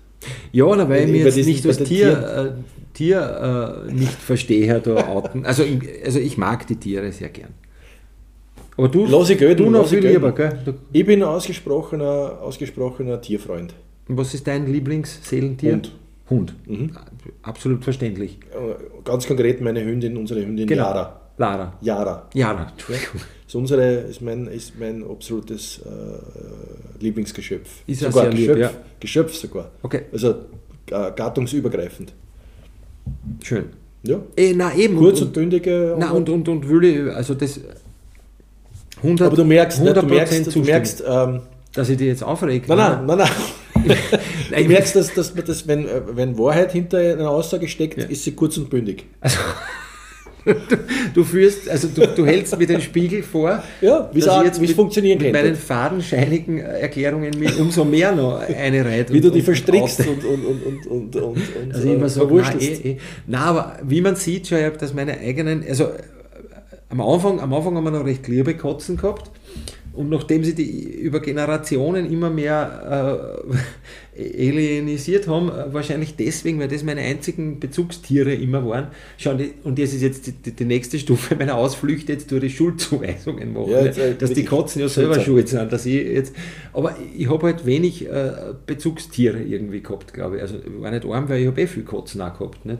Ja, 0.51 0.75
na, 0.75 0.89
weil 0.89 1.05
ich 1.05 1.11
mir 1.11 1.25
jetzt 1.25 1.35
nicht 1.35 1.65
als 1.65 1.77
Tier, 1.77 1.85
Tier, 1.85 2.55
Tier 2.93 3.85
äh, 3.87 3.93
nicht 3.93 4.13
verstehe, 4.13 4.79
da 4.79 5.07
outen. 5.07 5.45
Also, 5.45 5.63
also 6.03 6.19
ich 6.19 6.37
mag 6.37 6.65
die 6.67 6.77
Tiere 6.77 7.11
sehr 7.11 7.29
gern. 7.29 7.53
Aber 8.77 8.89
du, 8.89 9.05
Lass 9.05 9.29
ich 9.29 9.37
gelten, 9.37 9.63
du 9.63 9.69
noch 9.69 9.87
viel 9.87 10.05
lieber, 10.05 10.31
gell? 10.33 10.59
Du 10.65 10.73
ich 10.91 11.05
bin 11.05 11.23
ein 11.23 11.29
ausgesprochener, 11.29 12.39
ausgesprochener 12.41 13.21
Tierfreund. 13.21 13.73
Und 14.07 14.17
was 14.17 14.33
ist 14.33 14.45
dein 14.47 14.67
Lieblingsseelentier? 14.67 15.73
Hund. 15.73 15.91
Hund. 16.29 16.55
Mhm. 16.67 16.91
Absolut 17.43 17.83
verständlich. 17.83 18.39
Ganz 19.03 19.27
konkret 19.27 19.61
meine 19.61 19.83
Hündin, 19.83 20.17
unsere 20.17 20.41
Hündin 20.41 20.67
genau. 20.67 20.83
Lara. 20.83 21.21
Lara. 21.37 21.73
Yara. 21.81 22.29
Yara, 22.33 22.69
Entschuldigung. 22.71 23.21
ist, 23.47 23.55
unsere, 23.55 23.93
ist, 24.01 24.21
mein, 24.21 24.47
ist 24.47 24.79
mein 24.79 25.03
absolutes 25.03 25.79
äh, 25.79 27.03
Lieblingsgeschöpf. 27.03 27.83
Ist 27.87 28.01
sogar 28.01 28.23
sehr 28.23 28.31
Geschöpf, 28.31 28.55
lieb, 28.55 28.57
ja. 28.57 28.71
Geschöpf 28.99 29.35
sogar. 29.35 29.71
Okay. 29.81 30.03
Also 30.11 30.29
äh, 30.29 31.11
gattungsübergreifend. 31.15 32.13
Schön. 33.43 33.65
Ja. 34.03 34.19
Eh, 34.37 34.53
na, 34.55 34.73
eben. 34.75 34.97
Kurz 34.97 35.19
und, 35.19 35.27
und 35.27 35.33
bündige. 35.33 35.95
Na, 35.99 36.11
und, 36.11 36.29
und, 36.29 36.47
und 36.47 36.67
würde, 36.67 37.13
also 37.13 37.33
das 37.33 37.59
100, 39.05 39.27
Aber 39.27 39.35
du 39.35 39.45
merkst, 39.45 39.81
ne, 39.83 39.93
du 39.93 40.01
merkst, 40.03 40.55
du 40.55 40.59
merkst 40.59 41.03
ähm, 41.07 41.41
dass 41.75 41.89
ich 41.89 41.97
die 41.97 42.05
jetzt 42.05 42.23
aufregt. 42.23 42.67
Nein, 42.67 42.77
nein, 43.05 43.17
nein, 43.17 43.17
nein. 43.83 43.97
du 44.63 44.69
merkst, 44.69 44.95
dass, 44.95 45.13
dass, 45.13 45.33
dass 45.33 45.67
wenn, 45.67 45.87
wenn 46.13 46.37
Wahrheit 46.37 46.71
hinter 46.71 46.97
einer 46.97 47.29
Aussage 47.29 47.67
steckt, 47.67 47.97
ja. 47.97 48.05
ist 48.05 48.23
sie 48.23 48.31
kurz 48.31 48.57
und 48.57 48.69
bündig. 48.69 49.05
Also, 49.19 49.37
du, 50.45 50.77
du, 51.13 51.23
führst, 51.23 51.69
also 51.69 51.87
du, 51.87 52.07
du, 52.07 52.25
hältst 52.25 52.57
mir 52.57 52.67
den 52.67 52.81
Spiegel 52.81 53.23
vor, 53.23 53.63
ja, 53.81 54.09
wie 54.13 54.19
es 54.19 54.71
funktionieren 54.73 55.21
mit 55.21 55.33
meinen 55.33 55.55
fadenscheinigen 55.55 56.59
Erklärungen 56.59 57.31
mir 57.37 57.59
umso 57.59 57.83
mehr 57.83 58.11
noch 58.11 58.39
eine 58.41 58.85
Reihe. 58.85 59.05
Wie 59.09 59.21
du 59.21 59.31
die 59.31 59.41
verstrickst 59.41 60.01
und, 60.01 60.23
und, 60.23 60.45
und, 60.45 60.87
und, 60.87 61.15
und, 61.15 61.15
und, 61.15 61.75
Also 61.75 61.91
immer 61.91 62.09
so, 62.09 62.29
na, 62.31 62.53
eh, 62.59 62.91
eh. 62.91 62.97
na, 63.27 63.39
aber 63.45 63.77
wie 63.83 64.01
man 64.01 64.15
sieht 64.15 64.47
schon, 64.47 64.59
ich 64.59 64.65
habe 64.65 64.77
das 64.77 64.93
meine 64.93 65.17
eigenen, 65.17 65.63
also 65.67 65.89
am 66.99 67.01
Anfang, 67.01 67.39
am 67.39 67.53
Anfang 67.53 67.75
haben 67.75 67.83
wir 67.83 67.91
noch 67.91 68.05
recht 68.05 68.27
liebe 68.27 68.55
Katzen 68.55 68.97
gehabt. 68.97 69.29
Und 69.93 70.09
nachdem 70.09 70.43
sie 70.43 70.53
die 70.53 70.83
über 70.83 71.21
Generationen 71.21 72.11
immer 72.11 72.29
mehr 72.29 73.39
äh, 74.13 74.41
alienisiert 74.49 75.27
haben, 75.27 75.49
äh, 75.49 75.73
wahrscheinlich 75.73 76.17
deswegen, 76.17 76.59
weil 76.59 76.67
das 76.67 76.83
meine 76.83 76.99
einzigen 76.99 77.61
Bezugstiere 77.61 78.33
immer 78.33 78.67
waren, 78.67 78.87
schauen 79.17 79.37
die, 79.37 79.53
und 79.63 79.79
das 79.79 79.93
ist 79.93 80.01
jetzt 80.01 80.27
die, 80.27 80.51
die, 80.51 80.65
nächste 80.65 80.99
Stufe 80.99 81.35
meiner 81.39 81.55
Ausflüchte, 81.55 82.11
jetzt 82.11 82.29
durch 82.29 82.41
die 82.41 82.49
Schuldzuweisungen 82.49 83.53
machen, 83.53 83.71
ja, 83.71 83.85
jetzt, 83.85 83.97
äh, 83.97 84.15
dass 84.15 84.33
die 84.33 84.43
Katzen 84.43 84.81
ja 84.81 84.89
selber 84.89 85.17
schuld 85.21 85.47
sind. 85.47 85.71
Dass 85.71 85.85
ich 85.85 85.93
jetzt, 85.93 86.35
aber 86.73 86.97
ich 87.17 87.29
habe 87.29 87.47
halt 87.47 87.65
wenig 87.65 88.05
äh, 88.05 88.53
Bezugstiere 88.65 89.41
irgendwie 89.41 89.81
gehabt, 89.81 90.13
glaube 90.13 90.37
ich. 90.37 90.41
Also 90.41 90.55
ich 90.55 90.81
war 90.81 90.91
nicht 90.91 91.05
arm, 91.05 91.29
weil 91.29 91.39
ich 91.39 91.47
habe 91.47 91.61
eh 91.61 91.67
viel 91.67 91.85
Katzen 91.85 92.21
auch 92.21 92.37
gehabt. 92.37 92.65
Nicht? 92.65 92.79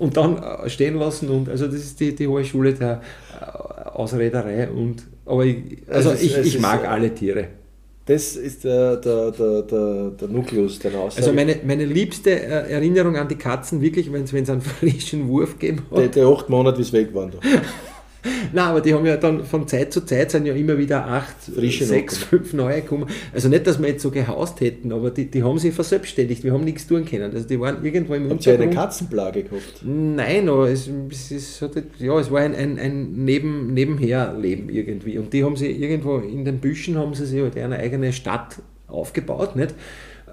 Und 0.00 0.16
dann 0.16 0.42
äh, 0.42 0.68
stehen 0.68 0.96
lassen 0.96 1.28
und 1.28 1.48
also 1.48 1.66
das 1.66 1.76
ist 1.76 2.00
die, 2.00 2.14
die 2.14 2.26
hohe 2.26 2.44
Schule 2.44 2.72
der 2.72 3.02
äh, 3.40 3.88
Ausrederei 3.90 4.68
und 4.70 5.04
aber 5.26 5.44
ich, 5.44 5.82
also 5.88 6.10
ist, 6.10 6.22
ich, 6.22 6.36
ich 6.38 6.58
mag 6.58 6.88
alle 6.88 7.14
Tiere. 7.14 7.48
Das 8.06 8.34
ist 8.34 8.64
der, 8.64 8.96
der, 8.96 9.30
der, 9.30 9.62
der, 9.62 10.10
der 10.20 10.28
Nukleus 10.28 10.80
der 10.80 10.92
Aussage. 10.98 11.26
Also 11.26 11.32
meine, 11.32 11.60
meine 11.64 11.84
liebste 11.84 12.30
äh, 12.30 12.72
Erinnerung 12.72 13.16
an 13.16 13.28
die 13.28 13.36
Katzen, 13.36 13.80
wirklich, 13.80 14.10
wenn 14.12 14.24
es 14.24 14.50
einen 14.50 14.62
frischen 14.62 15.28
Wurf 15.28 15.58
gegeben 15.58 15.82
hat. 15.90 15.98
Der, 15.98 16.08
der 16.08 16.26
acht 16.26 16.48
Monate, 16.48 16.80
es 16.80 16.92
weg 16.92 17.14
waren. 17.14 17.32
Nein, 18.52 18.64
aber 18.64 18.80
die 18.80 18.92
haben 18.92 19.06
ja 19.06 19.16
dann 19.16 19.44
von 19.44 19.66
Zeit 19.66 19.92
zu 19.92 20.04
Zeit 20.04 20.30
sind 20.30 20.46
ja 20.46 20.54
immer 20.54 20.76
wieder 20.76 21.06
acht, 21.06 21.36
Frische 21.54 21.84
sechs, 21.84 22.18
fünf 22.18 22.52
neue 22.52 22.82
gekommen. 22.82 23.06
Also 23.32 23.48
nicht, 23.48 23.66
dass 23.66 23.80
wir 23.80 23.88
jetzt 23.88 24.02
so 24.02 24.10
gehaust 24.10 24.60
hätten, 24.60 24.92
aber 24.92 25.10
die, 25.10 25.30
die 25.30 25.42
haben 25.42 25.58
sich 25.58 25.74
verselbstständigt. 25.74 26.44
Wir 26.44 26.52
haben 26.52 26.64
nichts 26.64 26.86
tun 26.86 27.04
können. 27.04 27.32
Also 27.32 27.46
die 27.46 27.58
waren 27.58 27.84
irgendwo 27.84 28.14
im 28.14 28.28
Habt 28.30 28.46
ihr 28.46 28.54
eine 28.54 28.70
Katzenplage 28.70 29.44
gehabt? 29.44 29.82
Nein, 29.82 30.48
aber 30.48 30.70
es, 30.70 30.88
es, 31.10 31.30
es, 31.30 31.64
ja, 31.98 32.18
es 32.18 32.30
war 32.30 32.40
ein, 32.40 32.54
ein, 32.54 32.78
ein 32.78 33.24
Neben, 33.24 33.72
Nebenherleben 33.72 34.68
irgendwie. 34.68 35.18
Und 35.18 35.32
die 35.32 35.44
haben 35.44 35.56
sie 35.56 35.70
irgendwo 35.70 36.18
in 36.18 36.44
den 36.44 36.58
Büschen 36.58 36.98
haben 36.98 37.14
sie 37.14 37.26
sich 37.26 37.40
halt 37.40 37.56
eine 37.56 37.78
eigene 37.78 38.12
Stadt 38.12 38.56
aufgebaut, 38.86 39.56
nicht? 39.56 39.74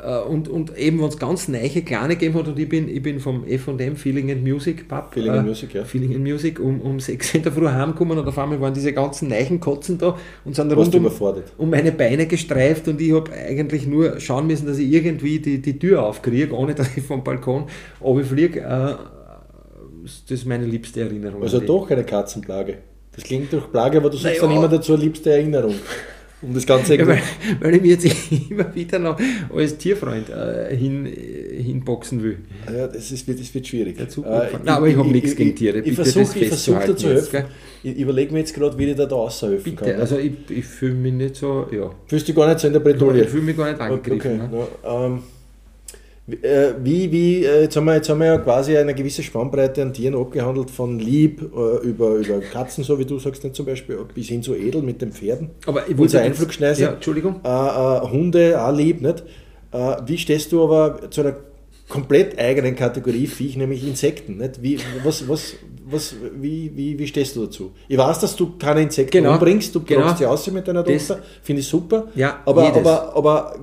Äh, 0.03 0.19
und, 0.19 0.47
und 0.47 0.77
eben, 0.77 0.99
wenn 0.99 1.07
es 1.07 1.17
ganz 1.17 1.47
neiche 1.47 1.81
Kleine 1.81 2.15
gegeben 2.15 2.35
hat, 2.35 2.47
und 2.47 2.59
ich 2.59 2.69
bin, 2.69 2.87
ich 2.89 3.01
bin 3.01 3.19
vom 3.19 3.45
F&M 3.45 3.95
Feeling 3.95 4.31
and 4.31 4.43
Music 4.43 4.87
Pub, 4.87 5.13
Feeling 5.13 5.33
äh, 5.33 5.37
and 5.37 5.47
Music, 5.47 5.73
ja. 5.73 5.83
Feeling 5.83 6.13
and 6.15 6.23
Music, 6.23 6.59
um, 6.59 6.81
um 6.81 6.99
6 6.99 7.35
in 7.35 7.43
der 7.43 7.51
Früh 7.51 7.67
heimgekommen 7.67 8.17
und 8.17 8.27
auf 8.27 8.37
einmal 8.37 8.59
waren 8.61 8.73
diese 8.73 8.93
ganzen 8.93 9.29
neichen 9.29 9.59
Kotzen 9.59 9.97
da 9.97 10.17
und 10.45 10.55
sind 10.55 10.71
rund 10.71 10.93
um, 10.95 11.09
um, 11.57 11.69
meine 11.69 11.91
Beine 11.91 12.27
gestreift 12.27 12.87
und 12.87 13.01
ich 13.01 13.13
habe 13.13 13.31
eigentlich 13.31 13.87
nur 13.87 14.19
schauen 14.19 14.47
müssen, 14.47 14.67
dass 14.67 14.77
ich 14.77 14.91
irgendwie 14.91 15.39
die, 15.39 15.61
die 15.61 15.79
Tür 15.79 16.03
aufkriege, 16.03 16.53
ohne 16.53 16.75
dass 16.75 16.95
ich 16.95 17.03
vom 17.03 17.23
Balkon 17.23 17.65
runterfliege. 18.01 18.61
Äh, 18.61 18.95
das 20.03 20.31
ist 20.31 20.45
meine 20.45 20.65
liebste 20.65 21.01
Erinnerung. 21.01 21.43
Also 21.43 21.59
doch 21.59 21.89
eine 21.89 22.03
Katzenplage. 22.03 22.77
Das 23.13 23.23
klingt 23.23 23.51
durch 23.51 23.69
Plage, 23.71 23.97
aber 23.97 24.09
du 24.09 24.17
sagst 24.17 24.41
naja. 24.41 24.47
dann 24.47 24.57
immer 24.57 24.67
dazu 24.67 24.95
liebste 24.95 25.31
Erinnerung. 25.31 25.73
Um 26.39 26.53
das 26.53 26.67
Ganze 26.67 26.95
ja, 26.95 27.07
weil, 27.07 27.19
weil, 27.59 27.75
ich 27.75 27.81
mir 27.81 27.87
jetzt 27.95 28.05
immer 28.49 28.73
wieder 28.75 28.99
noch 28.99 29.19
als 29.55 29.75
Tierfreund 29.77 30.29
äh, 30.29 30.75
hin, 30.75 31.05
hinboxen 31.05 32.21
will. 32.21 32.37
Ja, 32.67 32.87
das, 32.87 33.11
ist, 33.11 33.27
das 33.27 33.53
wird 33.55 33.65
schwierig. 33.65 33.99
Äh, 33.99 34.05
Nein, 34.21 34.67
aber 34.67 34.85
ich, 34.85 34.93
ich 34.93 34.99
habe 34.99 35.09
nichts 35.09 35.35
gegen 35.35 35.55
Tiere. 35.55 35.79
Ich, 35.79 35.87
ich 35.87 35.95
versuche 35.95 36.45
versuch 36.45 36.79
dir 36.83 36.95
zu 36.95 37.09
helfen. 37.09 37.45
Ich 37.81 37.97
überlege 37.97 38.33
mir 38.33 38.39
jetzt 38.39 38.53
gerade, 38.53 38.77
wie 38.77 38.85
ich 38.85 38.95
da, 38.95 39.07
da 39.07 39.15
aushelfen 39.15 39.75
Bitte, 39.75 39.91
kann. 39.91 39.99
Also 39.99 40.17
ich, 40.19 40.33
ich 40.49 40.65
fühle 40.65 40.93
mich 40.93 41.13
nicht 41.13 41.35
so, 41.37 41.67
ja. 41.71 41.89
Fühlst 42.05 42.27
du 42.27 42.33
gar 42.35 42.47
nicht 42.47 42.59
so 42.59 42.67
in 42.67 42.73
der 42.73 42.81
Bredouille? 42.81 43.23
Ich 43.23 43.29
fühle 43.29 43.43
mich 43.43 43.57
gar 43.57 43.71
nicht 43.71 43.81
angegriffen. 43.81 44.41
Okay, 44.41 44.55
ne? 44.55 44.67
ja, 44.83 45.05
ähm, 45.05 45.15
äh, 45.15 45.36
wie, 46.27 47.11
wie, 47.11 47.45
äh, 47.45 47.61
jetzt, 47.63 47.77
haben 47.77 47.85
wir, 47.85 47.95
jetzt 47.95 48.09
haben 48.09 48.19
wir 48.19 48.27
ja 48.27 48.37
quasi 48.37 48.77
eine 48.77 48.93
gewisse 48.93 49.23
Spannbreite 49.23 49.81
an 49.81 49.93
Tieren 49.93 50.15
abgehandelt, 50.15 50.69
von 50.69 50.99
lieb 50.99 51.41
äh, 51.41 51.87
über, 51.87 52.15
über 52.15 52.39
Katzen, 52.39 52.83
so 52.83 52.99
wie 52.99 53.05
du 53.05 53.17
sagst, 53.17 53.43
nicht 53.43 53.55
zum 53.55 53.65
Beispiel, 53.65 53.97
bis 54.13 54.27
hin 54.27 54.43
zu 54.43 54.53
edel 54.53 54.81
mit 54.81 55.01
den 55.01 55.11
Pferden. 55.13 55.51
Aber 55.65 55.87
ich 55.87 55.97
wollte 55.97 56.19
Einflugschneise. 56.19 56.81
Ja, 56.83 56.93
Entschuldigung. 56.93 57.41
Hunde 57.43 58.61
auch 58.61 58.75
lieb, 58.75 59.01
nicht? 59.01 59.23
wie 60.05 60.17
stehst 60.17 60.51
du 60.53 60.63
aber 60.63 61.11
zu 61.11 61.21
einer 61.21 61.35
komplett 61.89 62.37
eigenen 62.37 62.75
Kategorie 62.75 63.27
Viech, 63.27 63.55
nämlich 63.57 63.85
Insekten. 63.87 64.37
Nicht? 64.37 64.61
Wie, 64.61 64.79
was, 65.03 65.27
was, 65.27 65.53
was, 65.89 66.15
wie, 66.35 66.71
wie, 66.75 66.99
wie 66.99 67.07
stehst 67.07 67.35
du 67.35 67.45
dazu? 67.45 67.71
Ich 67.87 67.97
weiß, 67.97 68.19
dass 68.19 68.35
du 68.35 68.57
keine 68.57 68.81
Insekten 68.81 69.17
Genau. 69.19 69.33
umbringst, 69.33 69.73
du 69.73 69.81
Genau. 69.83 70.11
die 70.13 70.25
aus 70.25 70.49
mit 70.51 70.67
deiner 70.67 70.83
Tochter, 70.83 71.19
finde 71.41 71.61
ich 71.61 71.67
super. 71.67 72.07
Ja, 72.15 72.41
aber, 72.45 72.65
jedes. 72.65 72.79
aber, 72.79 73.15
aber 73.15 73.55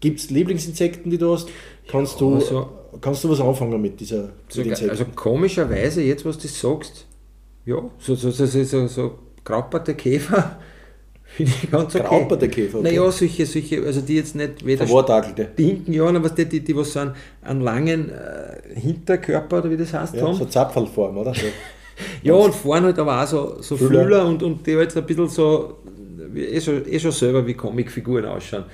gibt 0.00 0.20
es 0.20 0.30
Lieblingsinsekten, 0.30 1.10
die 1.10 1.18
du 1.18 1.32
hast? 1.32 1.48
Kannst, 1.88 2.20
Ja, 2.20 2.26
du, 2.26 2.34
also- 2.36 2.68
kannst 3.00 3.24
du 3.24 3.30
was 3.30 3.40
anfangen 3.40 3.80
mit 3.80 3.98
dieser 3.98 4.28
So, 4.48 4.60
mit 4.60 4.68
Insekten? 4.68 4.90
also 4.90 5.04
komischerweise, 5.14 6.02
jetzt 6.02 6.24
was 6.24 6.38
du 6.38 6.46
sagst, 6.48 7.06
ja, 7.64 7.76
so, 7.98 8.14
so, 8.14 8.30
so, 8.30 8.46
so, 8.46 8.64
so, 8.64 8.86
so 8.86 9.18
grauperte 9.44 9.94
Käfer 9.94 10.58
finde 11.24 11.52
ich 11.62 11.70
ganz 11.70 11.94
okay. 11.94 12.04
Grauperte 12.06 12.48
Käfer, 12.48 12.78
okay. 12.78 12.88
Naja, 12.88 13.10
solche, 13.10 13.46
solche, 13.46 13.82
also 13.84 14.00
die 14.02 14.16
jetzt 14.16 14.34
nicht 14.34 14.64
weder 14.64 14.86
stinken, 14.86 15.92
ja, 15.92 16.04
aber 16.04 16.22
was 16.24 16.34
die, 16.34 16.44
die, 16.46 16.60
die 16.60 16.76
was 16.76 16.92
so 16.92 17.00
einen, 17.00 17.60
langen 17.62 18.10
äh, 18.10 18.78
Hinterkörper 18.78 19.58
oder 19.58 19.70
wie 19.70 19.76
das 19.76 19.92
heißt 19.92 20.14
Ja, 20.14 20.22
haben. 20.22 20.34
so 20.34 20.44
Zapfelform, 20.44 21.16
oder? 21.16 21.34
So. 21.34 21.40
Ja, 22.22 22.34
und 22.34 22.54
vorne 22.54 22.86
halt 22.86 22.98
aber 23.00 23.20
auch 23.22 23.26
so, 23.26 23.56
so. 23.60 23.76
Fühler 23.76 24.24
und, 24.24 24.40
und 24.44 24.64
die 24.64 24.76
halt 24.76 24.92
so 24.92 25.00
ein 25.00 25.06
bisschen 25.06 25.28
so, 25.28 25.78
eh 26.34 26.60
schon, 26.60 26.86
eh 26.88 27.00
schon 27.00 27.10
selber 27.10 27.44
wie 27.44 27.54
Comicfiguren 27.54 28.24
ausschauen. 28.26 28.64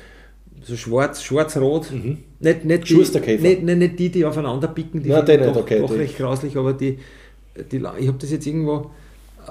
So 0.66 0.76
schwarz, 0.76 1.22
schwarz-rot. 1.22 1.92
Nicht, 2.40 2.64
nicht, 2.64 2.88
die, 2.88 2.94
nicht, 2.96 3.62
nicht, 3.62 3.78
nicht 3.78 3.98
die, 3.98 4.10
die 4.10 4.24
aufeinander 4.24 4.68
picken, 4.68 5.02
die 5.02 5.10
Nein, 5.10 5.24
nicht, 5.24 5.44
doch, 5.44 5.56
okay, 5.56 5.80
doch 5.80 5.90
recht 5.90 6.16
grauslich, 6.16 6.56
aber 6.56 6.72
die, 6.72 6.98
die 7.70 7.76
ich 7.76 8.08
habe 8.08 8.18
das 8.18 8.30
jetzt 8.30 8.46
irgendwo, 8.46 8.90
äh, 9.46 9.50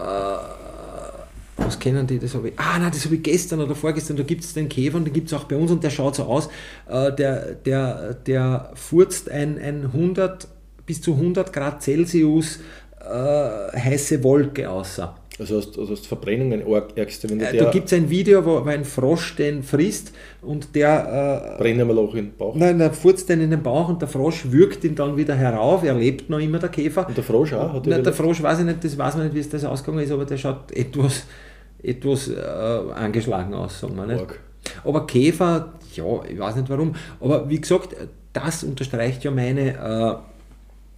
was 1.57 1.79
kennen 1.79 2.07
die, 2.07 2.17
das 2.17 2.33
habe 2.33 2.49
ich, 2.49 2.53
ah 2.57 2.79
nein, 2.79 2.91
das 2.91 3.05
habe 3.05 3.15
ich 3.15 3.23
gestern 3.23 3.61
oder 3.61 3.75
vorgestern, 3.75 4.17
da 4.17 4.23
gibt 4.23 4.43
es 4.43 4.53
den 4.53 4.67
Käfer 4.69 4.97
und 4.97 5.05
den 5.05 5.13
gibt 5.13 5.27
es 5.27 5.33
auch 5.33 5.43
bei 5.43 5.55
uns 5.55 5.71
und 5.71 5.83
der 5.83 5.91
schaut 5.91 6.15
so 6.15 6.23
aus, 6.23 6.49
äh, 6.89 7.11
der, 7.13 7.53
der, 7.53 8.15
der 8.15 8.71
furzt 8.73 9.29
ein, 9.29 9.59
ein 9.59 9.85
100 9.85 10.47
bis 10.85 11.01
zu 11.01 11.13
100 11.13 11.53
Grad 11.53 11.83
Celsius 11.83 12.59
äh, 12.99 13.77
heiße 13.77 14.23
Wolke 14.23 14.69
außer. 14.69 15.15
Also 15.39 15.57
hast, 15.57 15.79
also 15.79 15.93
hast 15.93 16.05
Verbrennungen 16.05 16.63
ärgste, 16.95 17.29
wenn 17.29 17.39
Äh, 17.39 17.53
der 17.53 17.65
da 17.65 17.71
gibt 17.71 17.87
es 17.87 17.93
ein 17.93 18.09
Video, 18.09 18.45
wo, 18.45 18.59
ein 18.59 18.85
Frosch 18.85 19.35
den 19.35 19.63
frisst 19.63 20.13
und 20.41 20.75
der, 20.75 21.55
brennen 21.57 21.87
wir 21.87 21.95
Loch 21.95 22.13
in 22.13 22.25
den 22.25 22.37
Bauch. 22.37 22.55
äh, 22.55 22.59
nein, 22.59 22.77
der 22.77 22.93
furzt 22.93 23.29
den 23.29 23.41
in 23.41 23.49
den 23.49 23.63
Bauch 23.63 23.89
und 23.89 23.99
der 23.99 24.07
Frosch 24.07 24.45
würgt 24.51 24.83
ihn 24.83 24.93
dann 24.93 25.17
wieder 25.17 25.35
herauf, 25.35 25.83
er 25.83 25.95
lebt 25.95 26.29
noch 26.29 26.39
immer, 26.39 26.59
der 26.59 26.69
Käfer. 26.69 27.07
Und 27.07 27.17
der 27.17 27.23
Frosch 27.23 27.53
auch? 27.53 27.73
Hat 27.73 27.87
Nein, 27.87 28.03
der 28.03 28.13
Frosch 28.13 28.43
weiß 28.43 28.59
ich 28.59 28.65
nicht, 28.65 28.83
das 28.83 28.95
weiß 28.97 29.15
man 29.15 29.25
nicht, 29.25 29.35
wie 29.35 29.39
es 29.39 29.49
das 29.49 29.65
ausgegangen 29.65 30.03
ist, 30.03 30.11
aber 30.11 30.25
der 30.25 30.37
schaut 30.37 30.71
etwas, 30.71 31.25
etwas 31.81 32.29
äh, 32.29 32.93
angeschlagen 32.93 33.55
aus, 33.55 33.79
sagen 33.79 33.95
wir 33.95 34.05
nicht. 34.05 34.25
Aber 34.83 35.07
Käfer, 35.07 35.73
ja, 35.95 36.05
ich 36.29 36.39
weiß 36.39 36.57
nicht 36.57 36.69
warum, 36.69 36.93
aber 37.19 37.49
wie 37.49 37.59
gesagt, 37.59 37.95
das 38.33 38.63
unterstreicht 38.63 39.23
ja 39.23 39.31
meine, 39.31 39.71
äh, 39.71 40.32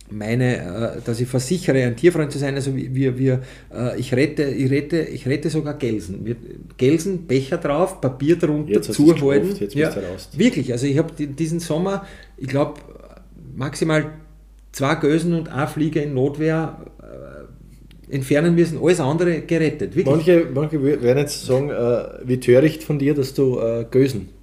meine 0.10 0.58
äh, 0.58 1.02
dass 1.04 1.20
ich 1.20 1.28
versichere, 1.28 1.84
ein 1.84 1.96
Tierfreund 1.96 2.32
zu 2.32 2.38
sein. 2.38 2.56
Also 2.56 2.76
wir, 2.76 3.18
wir, 3.18 3.42
äh, 3.74 4.00
ich, 4.00 4.14
rette, 4.14 4.44
ich, 4.44 4.70
rette, 4.70 5.02
ich 5.02 5.28
rette 5.28 5.50
sogar 5.50 5.76
Gelsen. 5.76 6.26
Wir, 6.26 6.36
Gelsen, 6.78 7.26
Becher 7.26 7.58
drauf, 7.58 8.02
Papier 8.02 8.38
drunter, 8.38 8.74
Jetzt 8.74 8.94
zuhalten. 8.94 9.50
geschafft, 9.50 9.62
jetzt 9.62 9.76
ja, 9.76 9.90
raus. 9.90 10.30
wirklich, 10.34 10.72
also 10.72 10.86
ich 10.86 10.98
habe 10.98 11.12
diesen 11.26 11.60
Sommer, 11.60 12.06
ich 12.38 12.48
glaube, 12.48 12.80
maximal 13.56 14.12
zwei 14.72 14.96
Gösen 14.96 15.34
und 15.34 15.50
eine 15.50 15.68
Fliege 15.68 16.02
in 16.02 16.14
Notwehr 16.14 16.86
äh, 17.02 18.14
entfernen 18.14 18.54
müssen, 18.54 18.78
alles 18.82 19.00
andere 19.00 19.42
gerettet. 19.42 19.96
Wirklich. 19.96 20.06
Manche, 20.06 20.48
manche 20.54 20.84
werden 20.84 21.18
jetzt 21.18 21.46
sagen, 21.46 21.70
äh, 21.70 22.28
wie 22.28 22.40
töricht 22.40 22.84
von 22.84 23.00
dir, 23.00 23.16
dass 23.16 23.34
du 23.34 23.60
äh, 23.60 23.86
Gösen 23.90 24.35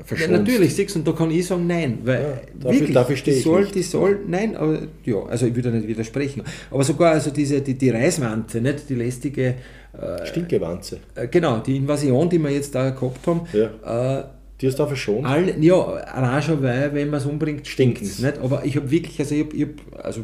Ja, 0.00 0.04
verschonst. 0.04 0.30
natürlich, 0.30 0.74
siehst 0.74 0.96
und 0.96 1.06
da 1.06 1.12
kann 1.12 1.30
ich 1.30 1.46
sagen, 1.46 1.66
nein, 1.66 1.98
weil 2.04 2.20
Ja, 2.22 2.28
dafür- 2.58 2.78
wirklich, 2.80 2.94
dafür 2.94 3.16
die 3.16 3.32
soll, 3.32 3.60
nicht. 3.62 3.74
die 3.74 3.82
soll, 3.82 4.18
nein, 4.26 4.56
aber 4.56 4.78
ja, 5.04 5.22
also 5.24 5.46
ich 5.46 5.54
würde 5.54 5.70
nicht 5.70 5.86
widersprechen, 5.88 6.42
aber 6.70 6.84
sogar 6.84 7.12
also 7.12 7.30
diese, 7.30 7.60
die, 7.60 7.74
die 7.74 7.90
Reiswanze, 7.90 8.60
nicht, 8.60 8.88
die 8.88 8.94
lästige, 8.94 9.54
äh, 9.92 10.26
Stinkewanze. 10.26 10.98
äh, 11.14 11.28
genau, 11.28 11.58
die 11.58 11.76
Invasion, 11.76 12.28
die 12.28 12.38
wir 12.38 12.50
jetzt 12.50 12.74
da 12.74 12.90
gehabt 12.90 13.26
haben, 13.26 13.40
äh, 13.52 14.22
Die 14.60 14.66
hast 14.66 14.78
du 14.78 14.82
auch 14.84 14.88
verschont. 14.88 15.26
alle, 15.26 15.54
ja, 15.58 15.74
allein 15.82 16.42
schon, 16.42 16.62
weil, 16.62 16.92
wenn 16.94 17.08
man 17.10 17.18
es 17.20 17.26
umbringt, 17.26 17.66
stinkt 17.66 18.02
es, 18.02 18.22
aber 18.24 18.64
ich 18.64 18.76
habe 18.76 18.90
wirklich, 18.90 19.18
also 19.18 19.34
ich 19.34 19.44
habe, 19.44 19.56
ich 19.56 19.62
hab, 19.62 20.04
also 20.06 20.20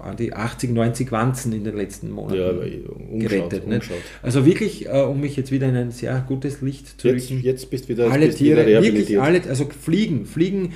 an 0.00 0.16
die 0.16 0.32
80, 0.32 0.70
90 0.70 1.12
Wanzen 1.12 1.52
in 1.52 1.64
den 1.64 1.76
letzten 1.76 2.10
Monaten 2.10 2.38
Ja, 2.40 2.48
umgeschaut, 2.50 3.20
gerettet. 3.20 3.66
Nicht? 3.66 3.82
umgeschaut. 3.82 4.02
Also 4.22 4.46
wirklich, 4.46 4.86
äh, 4.86 5.02
um 5.02 5.20
mich 5.20 5.36
jetzt 5.36 5.50
wieder 5.52 5.68
in 5.68 5.76
ein 5.76 5.90
sehr 5.90 6.24
gutes 6.26 6.60
Licht 6.62 7.00
zu 7.00 7.08
Jetzt, 7.08 7.30
rücken 7.30 7.42
jetzt 7.42 7.70
bist 7.70 7.84
du 7.84 7.88
wieder, 7.90 8.10
alle 8.10 8.26
bist 8.26 8.40
du 8.40 8.44
wieder 8.44 8.64
Tiere, 8.64 8.82
wirklich 8.82 9.20
alle, 9.20 9.42
also 9.48 9.66
Fliegen, 9.66 10.26
Fliegen 10.26 10.72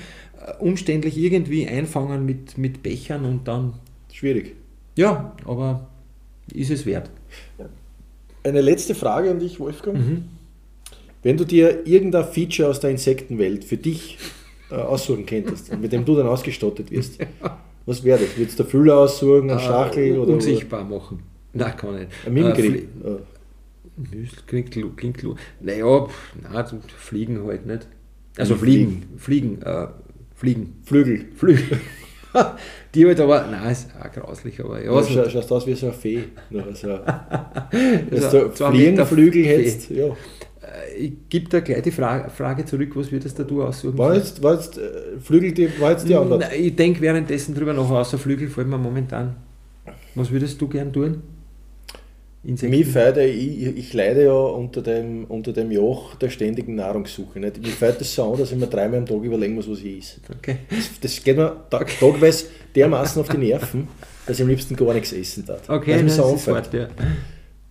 äh, 0.47 0.53
umständlich 0.63 1.17
irgendwie 1.17 1.67
einfangen 1.67 2.27
mit, 2.27 2.59
mit 2.59 2.83
Bechern 2.83 3.25
und 3.25 3.49
dann, 3.49 3.75
Schwierig. 4.13 4.55
ja, 4.97 5.35
aber 5.45 5.89
ist 6.53 6.71
es 6.71 6.87
wert. 6.87 7.11
Eine 8.45 8.61
letzte 8.61 8.95
Frage 8.95 9.31
an 9.31 9.39
dich, 9.41 9.59
Wolfgang. 9.59 9.99
Mhm. 9.99 10.25
Wenn 11.23 11.37
du 11.37 11.45
dir 11.45 11.87
irgendein 11.87 12.25
Feature 12.25 12.69
aus 12.69 12.79
der 12.79 12.91
Insektenwelt 12.91 13.65
für 13.65 13.77
dich 13.77 14.17
äh, 14.71 14.75
aussuchen 14.77 15.27
könntest, 15.27 15.77
mit 15.77 15.93
dem 15.93 16.05
du 16.05 16.15
dann 16.15 16.29
ausgestattet 16.29 16.91
wirst, 16.93 17.19
was 17.87 18.05
wäre 18.05 18.19
das? 18.19 18.37
Würdest 18.37 18.59
du 18.59 18.63
der 18.65 18.71
Füller 18.71 18.97
aussuchen, 18.99 19.51
ein 19.51 19.59
Stachel 19.61 20.15
Äh, 20.15 20.19
oder, 20.19 20.35
unsichtbar 20.35 20.85
machen. 20.85 21.23
Nein, 21.53 21.77
kann 21.77 21.97
nicht. 21.99 22.11
oder 22.25 22.27
ein 22.27 22.33
Mimikry? 22.35 22.89
Klingt, 24.47 24.71
klingt, 24.97 25.25
naja, 25.61 26.67
zum 26.67 26.83
Fliegen 26.83 27.47
halt 27.47 27.65
nicht. 27.65 27.89
Also 28.37 28.57
Fliegen, 28.57 29.05
Fliegen, 29.17 29.63
äh, 29.63 29.87
Fliegen, 30.35 30.77
Flügel. 30.85 31.27
Flügel. 31.35 31.81
Die 32.95 33.07
halt 33.07 33.21
aber, 33.21 33.47
nein, 33.51 33.73
ist 33.73 33.89
auch 33.99 34.13
grauslich, 34.13 34.61
aber 34.63 34.83
ja, 34.85 34.93
Ja, 34.93 35.03
scha 35.03 35.31
schaust 35.31 35.51
aus 35.53 35.67
wie 35.67 35.75
so 35.75 35.87
eine 35.87 35.95
Fee. 35.95 36.25
Also, 36.53 36.89
du 38.33 38.53
zwei 38.53 38.71
Fliegenflügel 38.71 39.45
hättest, 39.45 39.91
ja. 39.91 40.15
Äh, 40.67 40.95
ich 40.97 41.13
gebe 41.29 41.49
da 41.49 41.61
gleich 41.61 41.83
die 41.83 41.91
Frage, 41.91 42.31
Frage 42.31 42.65
zurück, 42.65 42.91
was 42.95 43.11
würdest 43.13 43.39
du 43.39 43.63
aussuchen? 43.63 43.99
War 43.99 44.15
jetzt, 44.15 44.43
war 44.43 44.55
jetzt 44.55 44.79
äh, 44.79 45.19
Flügel, 45.23 45.53
die, 45.53 45.81
war 45.81 45.93
jetzt 45.93 46.09
die 46.09 46.15
Antwort? 46.15 46.41
Nein, 46.41 46.51
ich 46.59 46.77
denke 46.77 47.01
währenddessen 47.01 47.55
drüber 47.55 47.73
nach, 47.73 47.91
außer 47.91 48.19
Flügel 48.19 48.49
fällt 48.49 48.69
mir 48.69 48.79
momentan. 48.79 49.37
Was 50.15 50.31
würdest 50.31 50.61
du 50.61 50.69
gern 50.69 50.93
tun? 50.93 51.23
Insekten? 52.47 52.77
Mich 52.77 52.87
fällt, 52.87 53.17
ich, 53.17 53.77
ich 53.77 53.93
leide 53.93 54.25
ja 54.25 54.33
unter 54.33 54.81
dem, 54.81 55.25
unter 55.25 55.53
dem 55.53 55.71
Joch 55.73 56.15
der 56.15 56.31
ständigen 56.31 56.77
Nahrungssuche. 56.77 57.41
Nicht? 57.41 57.61
Mir 57.61 57.69
fällt 57.69 58.01
das 58.01 58.15
so 58.15 58.33
an, 58.33 58.39
dass 58.39 58.53
ich 58.53 58.59
mir 58.59 58.69
dreimal 58.69 59.01
am 59.01 59.07
Tag 59.07 59.23
überlegen 59.23 59.55
muss, 59.55 59.69
was 59.69 59.81
ich 59.81 59.99
esse. 59.99 60.21
Okay. 60.39 60.59
Das, 60.71 61.01
das 61.01 61.25
geht 61.25 61.37
mir 61.37 61.57
tag, 61.71 61.89
tagweise 61.99 62.47
dermaßen 62.75 63.21
auf 63.21 63.29
die 63.29 63.39
Nerven, 63.39 63.89
dass 64.27 64.39
ich 64.39 64.43
am 64.43 64.49
liebsten 64.49 64.77
gar 64.77 64.95
nichts 64.95 65.13
essen 65.13 65.45
darf. 65.45 65.69
Okay, 65.69 66.01
das 66.03 66.17
so 66.17 66.35
ist 66.35 66.47
hart, 66.47 66.73
ja. 66.73 66.89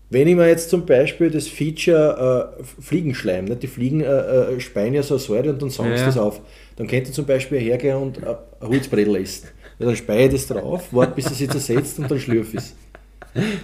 Wenn 0.09 0.27
ich 0.27 0.35
mir 0.35 0.47
jetzt 0.47 0.69
zum 0.69 0.85
Beispiel 0.85 1.31
das 1.31 1.47
Feature 1.47 2.57
äh, 2.59 2.63
Fliegenschleim, 2.81 3.45
nicht? 3.45 3.63
die 3.63 3.67
Fliegen 3.67 4.01
äh, 4.01 4.05
äh, 4.53 4.59
speien 4.59 4.93
ja 4.93 5.01
so 5.03 5.15
eine 5.15 5.19
Säure 5.19 5.49
und 5.49 5.61
dann 5.61 5.69
Ja, 5.69 5.73
sie 5.73 6.01
ja. 6.01 6.05
das 6.05 6.17
auf, 6.17 6.41
dann 6.75 6.87
könnte 6.87 7.09
ich 7.09 7.15
zum 7.15 7.25
Beispiel 7.25 7.59
hergehen 7.59 7.97
und 7.97 8.17
äh, 8.21 8.35
ein 8.61 8.67
Holzbredel 8.67 9.15
essen. 9.15 9.47
Ja, 9.79 9.87
dann 9.87 9.95
speie 9.95 10.27
ich 10.27 10.31
das 10.33 10.47
drauf, 10.47 10.87
warte 10.91 11.15
bis 11.15 11.25
es 11.31 11.37
sich 11.37 11.49
zersetzt 11.49 11.99
und 11.99 12.09
dann 12.09 12.19
schlürfe 12.19 12.57
ich 12.57 12.63
es. 12.63 12.75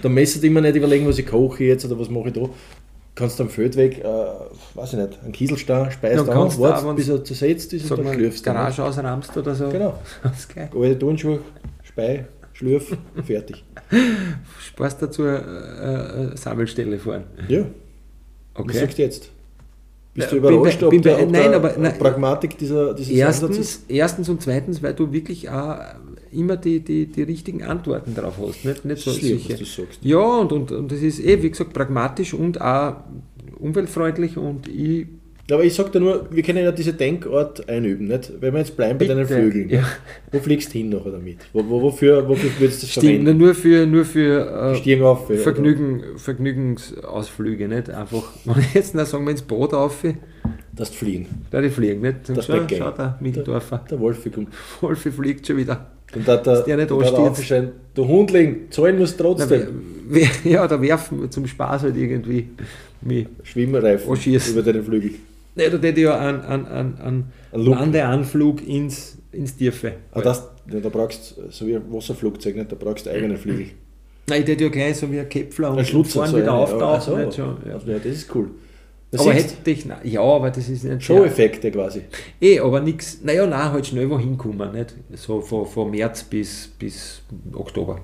Dann 0.02 0.12
müsst 0.12 0.36
ihr 0.42 0.44
immer 0.44 0.60
nicht 0.60 0.76
überlegen, 0.76 1.06
was 1.06 1.18
ich 1.18 1.26
koche 1.26 1.64
jetzt 1.64 1.84
oder 1.86 1.98
was 1.98 2.10
mache 2.10 2.28
ich 2.28 2.34
da. 2.34 2.48
Kannst 3.14 3.40
am 3.40 3.48
Feldweg, 3.48 3.98
äh, 3.98 4.04
weiß 4.74 4.94
ich 4.94 4.98
nicht, 4.98 5.18
einen 5.22 5.32
Kieselstein 5.32 5.90
speist 5.90 6.18
Dann 6.26 6.30
an, 6.30 6.48
du 6.48 6.58
wartest 6.58 6.96
bis 6.96 7.08
er 7.08 7.22
zersetzt 7.24 7.72
ist 7.72 7.90
und 7.90 8.04
dann 8.04 8.14
schlürfst 8.14 8.44
du. 8.44 8.50
ihn. 8.50 8.54
Garage 8.54 8.82
ausramst 8.82 9.36
oder 9.36 9.54
so. 9.54 9.68
Genau. 9.68 9.98
Das 10.22 10.38
ist 10.40 10.54
geil. 10.54 10.70
Alte 10.74 10.98
Turnschuhe, 10.98 11.38
Spei, 11.82 12.24
Schlürf, 12.54 12.96
fertig. 13.24 13.64
Sparst 14.60 15.00
dazu 15.02 15.24
äh, 15.24 15.36
äh, 15.36 16.36
Sammelstelle 16.36 16.98
fahren. 16.98 17.24
Ja, 17.48 17.64
Okay. 18.54 18.78
sagst 18.78 18.98
du 18.98 19.02
jetzt? 19.02 19.30
Bist 20.14 20.30
du 20.30 20.40
bin 20.42 20.52
überrascht, 20.54 20.80
bei- 20.80 20.86
ob, 20.86 20.90
bin 20.90 21.00
der, 21.02 21.14
bei- 21.16 21.22
ob 21.24 21.30
nein, 21.30 21.42
der 21.50 21.54
aber- 21.56 21.74
nein, 21.78 21.98
Pragmatik 21.98 22.58
dieser, 22.58 22.92
dieses 22.92 23.12
Erstens, 23.14 23.84
erstens 23.88 24.28
und 24.28 24.42
zweitens, 24.42 24.82
weil 24.82 24.92
du 24.92 25.10
wirklich 25.10 25.48
auch 25.48 25.78
immer 26.30 26.58
die, 26.58 26.80
die, 26.80 27.06
die 27.06 27.22
richtigen 27.22 27.62
Antworten 27.62 28.14
drauf 28.14 28.34
hast. 28.38 28.62
Nicht, 28.64 28.84
nicht 28.84 29.02
so 29.02 29.10
ist 29.10 29.50
was 29.50 29.58
du 29.58 29.64
sagst. 29.64 30.00
Ja, 30.02 30.18
und, 30.18 30.52
und, 30.52 30.70
und 30.70 30.92
das 30.92 31.00
ist 31.00 31.18
eh, 31.20 31.42
wie 31.42 31.48
gesagt, 31.50 31.72
pragmatisch 31.72 32.34
und 32.34 32.60
auch 32.60 32.96
umweltfreundlich 33.58 34.36
und 34.36 34.68
ich 34.68 35.06
aber 35.52 35.64
ich 35.64 35.74
sag 35.74 35.90
dir 35.92 36.00
nur, 36.00 36.26
wir 36.30 36.42
können 36.42 36.62
ja 36.64 36.72
diese 36.72 36.92
Denkart 36.92 37.68
einüben, 37.68 38.06
nicht? 38.08 38.32
Wenn 38.40 38.52
wir 38.54 38.60
jetzt 38.60 38.76
bleiben 38.76 38.98
bei 38.98 39.06
deinen 39.06 39.26
Bitte, 39.26 39.34
Flügeln, 39.40 39.68
ja. 39.70 39.84
wo 40.30 40.38
fliegst 40.38 40.72
du 40.72 40.78
hin 40.78 40.88
nachher 40.90 41.10
damit? 41.12 41.38
Wo, 41.52 41.62
wo, 41.68 41.82
wofür, 41.82 42.28
wofür 42.28 42.50
würdest 42.58 42.82
du 42.82 42.86
das 42.86 42.90
stimmt, 42.92 43.06
verwenden? 43.06 43.38
nur 43.38 43.54
für, 43.54 43.86
nur 43.86 44.04
für 44.04 44.74
äh, 44.86 45.02
auf, 45.02 45.26
Vergnügen, 45.42 46.02
Vergnügungsausflüge, 46.16 47.68
nicht? 47.68 47.90
Einfach, 47.90 48.22
wenn 48.44 48.60
ich 48.60 48.74
jetzt 48.74 48.94
noch 48.94 49.06
sagen 49.06 49.24
wir 49.24 49.30
ins 49.32 49.42
Boot 49.42 49.74
auf, 49.74 50.02
Dass 50.74 50.90
du 50.90 50.96
fliegen. 50.96 51.26
da 51.50 51.60
die 51.60 51.70
fliegen, 51.70 52.00
nicht? 52.00 52.28
Und 52.28 52.38
Das 52.38 52.46
Backgame. 52.46 52.76
schau 52.82 52.90
da, 52.90 53.18
Mitteldorfer, 53.20 53.84
Der 53.90 54.00
Wolfi 54.00 54.30
kommt. 54.30 54.48
Wolfi 54.80 55.10
fliegt 55.10 55.46
schon 55.46 55.56
wieder. 55.58 55.86
Und 56.14 56.28
da 56.28 56.36
der, 56.36 56.60
der 56.62 56.76
nicht 56.76 56.90
da 56.90 56.94
du 57.94 58.06
Hundling, 58.06 58.70
zahlen 58.70 58.98
musst 58.98 59.16
Na, 59.18 59.24
trotzdem. 59.24 59.62
wer- 60.08 60.28
wer- 60.44 60.52
Ja, 60.52 60.68
da 60.68 60.80
werfen 60.80 61.22
wir 61.22 61.30
zum 61.30 61.46
Spaß 61.46 61.82
halt 61.84 61.96
irgendwie 61.96 62.48
mich. 63.00 63.26
Schwimmreifen 63.44 64.10
Anschießen. 64.10 64.52
über 64.52 64.62
deine 64.62 64.82
Flügel. 64.82 65.12
Ne, 65.54 65.68
da 65.70 65.76
hätte 65.76 65.88
ich 65.88 65.98
ja 65.98 66.18
einen, 66.18 66.40
einen, 66.40 66.66
einen, 66.66 66.98
einen. 66.98 67.32
Landeanflug 67.52 68.66
ins, 68.66 69.18
ins 69.32 69.56
Tiefe. 69.56 69.94
Aber 70.12 70.22
das, 70.22 70.48
ja, 70.72 70.80
da 70.80 70.88
brauchst 70.88 71.36
du, 71.36 71.50
so 71.50 71.66
wie 71.66 71.76
ein 71.76 71.82
Wasserflugzeug, 71.92 72.56
nicht? 72.56 72.72
da 72.72 72.76
brauchst 72.76 73.06
du 73.06 73.10
eigene 73.10 73.36
Flügel. 73.36 73.66
Nein, 74.28 74.42
ich 74.42 74.48
hätte 74.48 74.64
ja 74.64 74.70
gleich 74.70 74.96
so 74.96 75.10
wie 75.12 75.20
ein 75.20 75.28
Käpfler 75.28 75.72
und 75.72 75.78
Ein 75.78 75.84
Schlutz 75.84 76.12
vorne 76.12 76.30
so 76.30 76.38
wieder 76.38 76.54
auftauchen. 76.54 77.26
nicht 77.26 77.32
so, 77.32 77.42
ja. 77.66 77.74
Also, 77.74 77.90
ja, 77.90 77.98
das 77.98 78.06
ist 78.06 78.34
cool. 78.34 78.50
Das 79.10 79.20
Aber 79.20 79.34
hätte 79.34 79.70
ich, 79.70 79.84
ja, 80.04 80.22
aber 80.22 80.50
das 80.50 80.70
ist 80.70 80.84
nicht 80.84 81.02
Show-Effekte 81.02 81.70
quasi. 81.70 82.02
Eh, 82.40 82.58
aber 82.60 82.80
nichts, 82.80 83.20
naja, 83.22 83.46
nein, 83.46 83.72
halt 83.72 83.86
schnell 83.86 84.08
wohin 84.08 84.38
kommen, 84.38 84.72
nicht? 84.72 84.94
So 85.14 85.42
von, 85.42 85.66
von 85.66 85.90
März 85.90 86.22
bis, 86.24 86.68
bis 86.78 87.20
Oktober. 87.52 88.00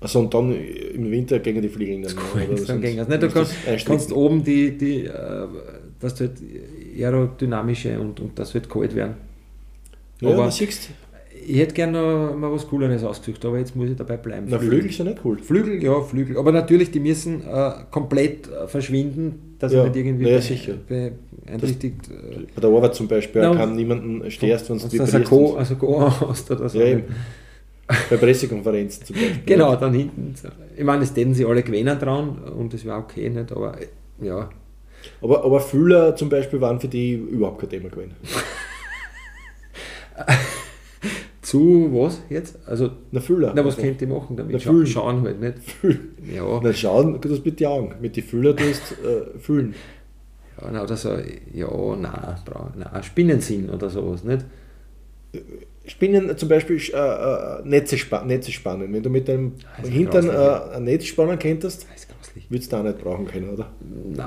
Also 0.00 0.20
und 0.20 0.32
dann 0.32 0.52
im 0.52 1.10
Winter 1.10 1.40
gegen 1.40 1.60
die 1.60 1.68
Fliegen. 1.68 2.02
Dann, 2.02 2.12
oder? 2.12 2.46
Dann 2.46 2.56
Sonst 2.56 2.82
ging 2.82 2.96
das 2.98 3.08
nicht. 3.08 3.22
Du 3.22 3.28
kannst, 3.30 3.52
das 3.66 3.84
kannst 3.84 4.12
oben 4.12 4.44
die, 4.44 4.78
die 4.78 5.06
äh, 5.06 5.48
dass 6.00 6.14
du 6.14 6.24
halt 6.24 6.36
aerodynamische 6.98 7.98
und, 8.00 8.20
und 8.20 8.38
das 8.38 8.54
wird 8.54 8.68
kalt 8.68 8.94
werden. 8.94 9.14
Ja, 10.20 10.30
aber- 10.30 10.50
siehst 10.50 10.90
Ich 11.46 11.58
hätte 11.58 11.72
gerne 11.74 11.92
noch 12.02 12.36
mal 12.36 12.50
was 12.52 12.66
Cooleres 12.66 13.04
ausgesucht, 13.04 13.44
aber 13.44 13.58
jetzt 13.58 13.74
muss 13.76 13.88
ich 13.90 13.96
dabei 13.96 14.16
bleiben. 14.16 14.46
na, 14.50 14.58
Flügel 14.58 14.90
sind 14.90 15.06
nicht 15.06 15.20
cool. 15.24 15.38
Flügel, 15.38 15.82
ja, 15.82 16.00
Flügel. 16.00 16.36
Aber 16.36 16.50
natürlich, 16.52 16.90
die 16.90 16.98
müssen 17.00 17.42
äh, 17.46 17.70
komplett 17.90 18.48
äh, 18.48 18.66
verschwinden, 18.66 19.54
dass 19.58 19.72
Ja, 19.72 19.84
ich 19.86 19.88
nicht 19.92 19.96
irgendwie 20.04 20.24
na 20.24 20.30
ja, 20.30 20.36
be- 20.38 20.42
sicher. 20.42 20.74
beeinträchtigt. 20.88 22.08
Äh, 22.10 22.46
Bei 22.54 22.60
der 22.60 22.70
Arbeit 22.70 22.94
zum 22.96 23.06
Beispiel 23.08 23.42
Na, 23.42 23.54
kann 23.54 23.76
niemanden 23.76 24.28
störst, 24.30 24.68
wenn 24.68 24.78
du 24.78 25.16
ein 25.16 25.24
Go, 25.24 25.54
also 25.54 25.76
Go 25.76 26.10
hast 26.28 26.50
oder 26.50 26.68
so. 26.68 26.78
Ja, 26.78 26.86
eben. 26.86 27.04
Bei 28.10 28.16
Pressekonferenzen 28.18 29.06
zum 29.06 29.16
Beispiel. 29.16 29.40
Genau, 29.46 29.74
dann 29.76 29.94
hinten. 29.94 30.34
Ich 30.76 30.84
meine, 30.84 31.04
es 31.04 31.14
täten 31.14 31.32
sie 31.34 31.44
alle 31.46 31.62
gewinnen 31.62 31.98
dran 31.98 32.36
und 32.58 32.74
das 32.74 32.84
wäre 32.84 32.98
okay, 32.98 33.30
nicht? 33.30 33.50
Aber 33.52 33.80
äh, 33.80 33.86
ja. 34.20 34.50
Aber, 35.20 35.44
aber 35.44 35.60
Fühler 35.60 36.14
zum 36.16 36.28
Beispiel 36.28 36.60
waren 36.60 36.80
für 36.80 36.88
die 36.88 37.12
überhaupt 37.14 37.60
kein 37.60 37.70
Thema 37.70 37.88
gewesen. 37.88 38.12
Zu 41.42 41.88
was 41.92 42.20
jetzt? 42.28 42.58
Also, 42.66 42.90
Na, 43.10 43.20
Fühler. 43.20 43.52
na, 43.54 43.64
was 43.64 43.76
Also, 43.76 43.86
könnt 43.86 44.02
ihr 44.02 44.08
machen 44.08 44.36
damit? 44.36 44.52
Na, 44.52 44.58
Scha 44.58 44.70
fühlen. 44.70 44.86
Schauen 44.86 45.22
halt 45.22 45.40
nicht. 45.40 45.58
Fühlen. 45.60 46.14
Ja, 46.34 46.60
Na, 46.62 46.72
schauen, 46.74 47.18
du 47.20 47.28
das 47.28 47.42
mit 47.44 47.58
den 47.58 47.66
Augen. 47.68 47.94
Mit 48.00 48.16
den 48.16 48.24
Fühler 48.24 48.54
tust 48.54 48.92
äh, 49.02 49.38
fühlen. 49.38 49.74
ja 50.60 50.68
na, 50.72 50.82
oder 50.82 50.96
so, 50.96 51.10
ja, 51.54 51.68
nein, 51.96 52.36
bra- 52.44 52.72
nein, 52.76 53.02
Spinnensinn 53.02 53.70
oder 53.70 53.88
sowas, 53.88 54.24
nicht? 54.24 54.44
Spinnen 55.86 56.36
zum 56.36 56.48
Beispiel 56.50 56.76
äh, 56.92 56.96
äh, 56.98 57.62
Netze, 57.64 57.96
spa 57.96 58.22
Netze 58.24 58.52
spannen. 58.52 58.92
Wenn 58.92 59.02
du 59.02 59.08
mit 59.08 59.26
deinem 59.28 59.54
ist 59.82 59.88
Hintern 59.90 60.26
grauslich, 60.26 60.72
äh, 60.72 60.76
ein 60.76 60.84
Netz 60.84 61.04
spannen 61.06 61.38
könntest, 61.38 61.86
grauslich. 61.88 62.50
würdest 62.50 62.72
du 62.72 62.76
auch 62.76 62.82
nicht 62.82 62.98
brauchen 62.98 63.26
können, 63.26 63.48
oder? 63.50 63.70
Nein, 63.80 64.26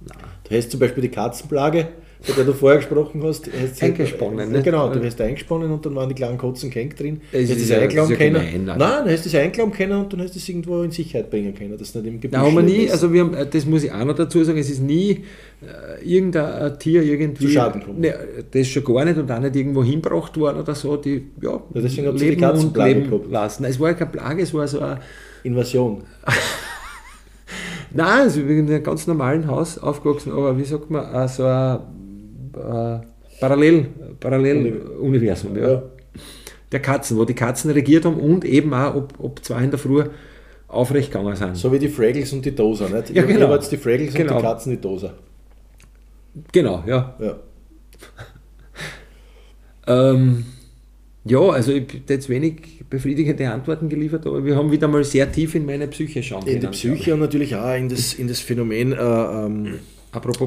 nein. 0.00 0.18
Du 0.48 0.56
hast 0.56 0.70
zum 0.70 0.80
Beispiel 0.80 1.02
die 1.02 1.08
Katzenplage, 1.10 1.88
bei 2.26 2.32
der 2.34 2.44
du 2.44 2.52
vorher 2.54 2.78
gesprochen 2.78 3.22
hast. 3.24 3.48
hast 3.60 3.82
Eingesponnen, 3.82 4.50
ne? 4.50 4.62
genau, 4.62 4.92
du 4.92 5.04
hast 5.04 5.20
eingesponnen 5.20 5.70
und 5.70 5.84
dann 5.84 5.94
waren 5.94 6.08
die 6.08 6.14
kleinen 6.14 6.38
Kotzen 6.38 6.70
gehängt 6.70 6.98
drin. 6.98 7.20
Es 7.30 7.50
hast 7.50 7.56
ist 7.58 7.62
das 7.62 7.68
ja- 7.76 7.78
einklauen 7.82 8.10
ist 8.10 8.18
ja 8.18 8.30
können. 8.30 8.50
gemein, 8.64 8.78
Nein, 8.78 9.04
du 9.04 9.12
hast 9.12 9.26
das 9.26 9.34
einklauen 9.34 9.72
können 9.72 9.92
und 10.00 10.12
dann 10.12 10.22
hast 10.22 10.34
du 10.34 10.38
es 10.38 10.48
irgendwo 10.48 10.82
in 10.82 10.90
Sicherheit 10.90 11.30
bringen 11.30 11.54
können, 11.54 11.76
dass 11.76 11.92
du 11.92 11.98
nicht 12.00 12.08
im 12.08 12.20
Gebüsch 12.20 12.38
Da 12.38 12.44
haben 12.44 12.54
wir 12.54 12.62
nie, 12.62 12.90
also 12.90 13.12
wir 13.12 13.20
haben, 13.22 13.34
äh, 13.34 13.46
das 13.46 13.66
muss 13.66 13.84
ich 13.84 13.92
auch 13.92 14.04
noch 14.04 14.14
dazu 14.14 14.42
sagen, 14.44 14.58
es 14.58 14.70
ist 14.70 14.80
nie 14.82 15.24
äh, 15.62 16.04
irgendein 16.04 16.78
Tier 16.78 17.02
irgendwie. 17.02 17.46
Zu 17.46 17.50
Schaden 17.50 17.80
gekommen. 17.80 18.00
Ne, 18.00 18.14
das 18.50 18.66
schon 18.68 18.84
gar 18.84 19.04
nicht 19.04 19.18
und 19.18 19.30
auch 19.30 19.40
nicht 19.40 19.54
irgendwo 19.56 19.84
hinbracht 19.84 20.36
worden 20.38 20.60
oder 20.60 20.74
so, 20.74 20.96
die 20.96 21.26
ja, 21.42 21.50
Ja, 21.52 21.60
deswegen 21.74 22.06
habt 22.08 22.20
ihr 22.20 22.30
die 22.30 22.36
Katzenplage 22.36 22.94
leben 22.94 23.10
gehabt. 23.10 23.30
lassen. 23.30 23.64
Es 23.64 23.78
war 23.78 23.88
ja 23.90 23.94
keine 23.94 24.10
Plage, 24.10 24.42
es 24.42 24.54
war 24.54 24.66
so 24.66 24.80
ein, 24.80 24.98
Invasion. 25.44 26.02
nein, 27.96 28.20
also 28.22 28.40
ich 28.40 28.46
bin 28.46 28.58
in 28.58 28.70
einem 28.72 28.82
ganz 28.82 29.06
normalen 29.06 29.46
Haus 29.46 29.78
aufgewachsen, 29.78 30.32
aber 30.32 30.56
wie 30.58 30.64
sagt 30.64 30.90
man, 30.90 31.12
äh, 31.14 31.28
so 31.28 31.44
ein 31.44 31.80
äh, 32.54 33.00
Parallel, 33.40 33.86
Paralleluniversum, 34.20 35.56
ja. 35.56 35.70
Ja. 35.72 35.82
Der 36.72 36.80
Katzen, 36.80 37.16
wo 37.18 37.24
die 37.24 37.34
Katzen 37.34 37.70
regiert 37.70 38.04
haben 38.04 38.18
und 38.18 38.44
eben 38.44 38.72
auch, 38.74 38.94
ob, 38.94 39.14
ob 39.18 39.44
zwei 39.44 39.62
in 39.64 39.70
der 39.70 39.78
Früh 39.78 40.04
aufrecht 40.68 41.12
gegangen 41.12 41.36
sind. 41.36 41.56
So 41.56 41.72
wie 41.72 41.78
die 41.78 41.88
Fraggles 41.88 42.32
und 42.32 42.44
die 42.44 42.54
Doser, 42.54 42.88
nicht? 42.88 43.10
Ja, 43.10 43.22
Ihr- 43.22 43.28
genau. 43.28 43.48
Wart 43.50 43.70
die 43.70 43.76
Fraggles 43.76 44.10
und 44.14 44.16
Genau. 44.16 44.36
die 44.36 44.42
Katzen 44.42 44.70
die 44.72 44.80
Doser. 44.80 45.14
Genau, 46.52 46.82
ja. 46.86 47.14
Ja. 47.20 47.36
Ähm, 49.88 50.44
ja, 51.24 51.38
also 51.38 51.70
ich 51.72 51.82
habe 51.88 52.00
jetzt 52.08 52.28
wenig 52.28 52.75
befriedigende 52.90 53.50
Antworten 53.50 53.88
geliefert, 53.88 54.26
aber 54.26 54.44
wir 54.44 54.56
haben 54.56 54.70
wieder 54.70 54.88
mal 54.88 55.02
sehr 55.04 55.30
tief 55.30 55.54
in 55.54 55.66
meine 55.66 55.86
Psyche 55.88 56.22
schauen 56.22 56.42
In 56.46 56.54
die 56.54 56.60
können, 56.60 56.72
Psyche 56.72 57.14
und 57.14 57.20
natürlich 57.20 57.54
auch 57.56 57.74
in 57.74 57.88
das, 57.88 58.14
in 58.14 58.28
das 58.28 58.40
Phänomen 58.40 58.92
äh, 58.92 58.96
ähm. 58.96 59.74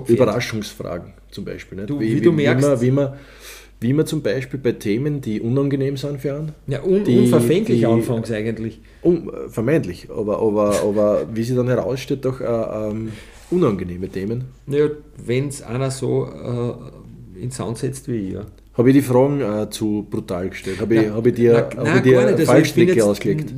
Überraschungsfragen 0.08 1.14
zum 1.32 1.46
Beispiel. 1.46 1.78
Nicht? 1.78 1.90
Du, 1.90 2.00
wie 2.00 2.20
du 2.22 2.32
merkst- 2.32 2.62
Wie 2.62 2.66
man, 2.66 2.82
wie, 2.82 2.92
man, 2.92 3.14
wie 3.82 3.94
man 3.94 4.06
zum 4.06 4.22
Beispiel 4.22 4.60
bei 4.60 4.72
Themen, 4.74 5.22
die 5.22 5.40
unangenehm 5.42 5.96
sind 5.98 6.20
für 6.22 6.34
einen, 6.36 6.52
Ja, 6.68 6.84
un 6.84 7.04
die- 7.04 7.20
unverfänglich 7.20 7.80
die- 7.80 7.86
anfangs 7.86 8.32
eigentlich. 8.32 8.80
um, 9.02 9.30
äh, 9.30 9.50
vermeintlich, 9.50 10.08
aber, 10.10 10.40
aber, 10.42 10.82
aber 10.82 11.28
wie 11.34 11.44
sie 11.44 11.56
dann 11.56 11.68
heraussteht, 11.68 12.26
doch 12.26 12.42
äh, 12.42 12.46
ähm, 12.46 13.12
unangenehme 13.52 14.10
Themen. 14.10 14.46
Naja, 14.66 14.90
wenn 15.24 15.48
es 15.48 15.62
einer 15.62 15.92
so 15.92 16.26
äh, 17.38 17.42
in 17.44 17.52
Sound 17.52 17.78
setzt 17.78 18.08
wie 18.08 18.16
ich, 18.16 18.34
ja. 18.34 18.42
Habe 18.80 18.90
ich 18.92 18.96
die 18.96 19.02
Fragen 19.02 19.42
äh, 19.42 19.70
zu 19.70 20.08
brutal 20.10 20.50
gestellt? 20.50 20.80
Habe 20.80 20.96
ich, 20.96 21.10
hab 21.10 21.26
ich 21.26 21.34
dir, 21.34 21.70
na- 21.76 21.84
hab 21.84 21.96
ich 21.98 22.02
dir 22.02 22.26
nicht. 22.32 22.46
Fallstricke 22.46 23.04
ausgelegt? 23.04 23.54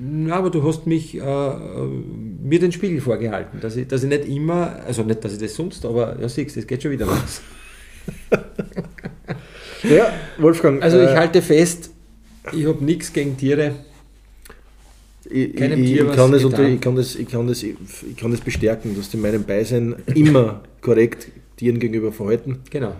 Na, 0.00 0.36
aber 0.36 0.48
du 0.50 0.62
hast 0.62 0.86
mich 0.86 1.16
äh, 1.16 1.20
mir 1.20 2.60
den 2.60 2.70
Spiegel 2.70 3.00
vorgehalten, 3.00 3.58
dass 3.60 3.74
ich, 3.74 3.88
dass 3.88 4.04
ich 4.04 4.08
nicht 4.08 4.26
immer, 4.28 4.76
also 4.86 5.02
nicht, 5.02 5.24
dass 5.24 5.32
ich 5.32 5.40
das 5.40 5.56
sonst, 5.56 5.84
aber 5.84 6.16
ja, 6.20 6.28
siehst 6.28 6.56
das 6.56 6.66
geht 6.68 6.82
schon 6.82 6.92
wieder 6.92 7.08
was. 7.08 7.42
Ja, 9.82 10.12
Wolfgang. 10.38 10.82
Also 10.82 11.00
ich 11.00 11.08
äh, 11.08 11.16
halte 11.16 11.40
fest, 11.42 11.90
ich 12.52 12.66
habe 12.66 12.84
nichts 12.84 13.12
gegen 13.12 13.36
Tiere. 13.36 13.72
Ich, 15.28 15.56
keinem 15.56 15.82
ich, 15.82 15.90
Tier 15.90 16.02
ich, 16.02 16.08
was 16.08 16.16
kann 16.16 16.32
das 16.32 16.42
getan. 16.42 16.60
unter, 16.60 16.74
ich, 16.74 16.80
kann 16.80 16.96
das, 16.96 17.14
ich, 17.16 17.28
kann 17.28 17.46
das, 17.46 17.62
ich 17.62 17.76
kann 18.16 18.30
das 18.30 18.40
bestärken, 18.40 18.94
dass 18.96 19.10
du 19.10 19.16
in 19.16 19.22
meinem 19.22 19.42
Beisein 19.44 19.96
immer 20.14 20.62
korrekt 20.80 21.28
Tieren 21.56 21.78
gegenüber 21.80 22.12
verhalten. 22.12 22.58
Genau. 22.70 22.94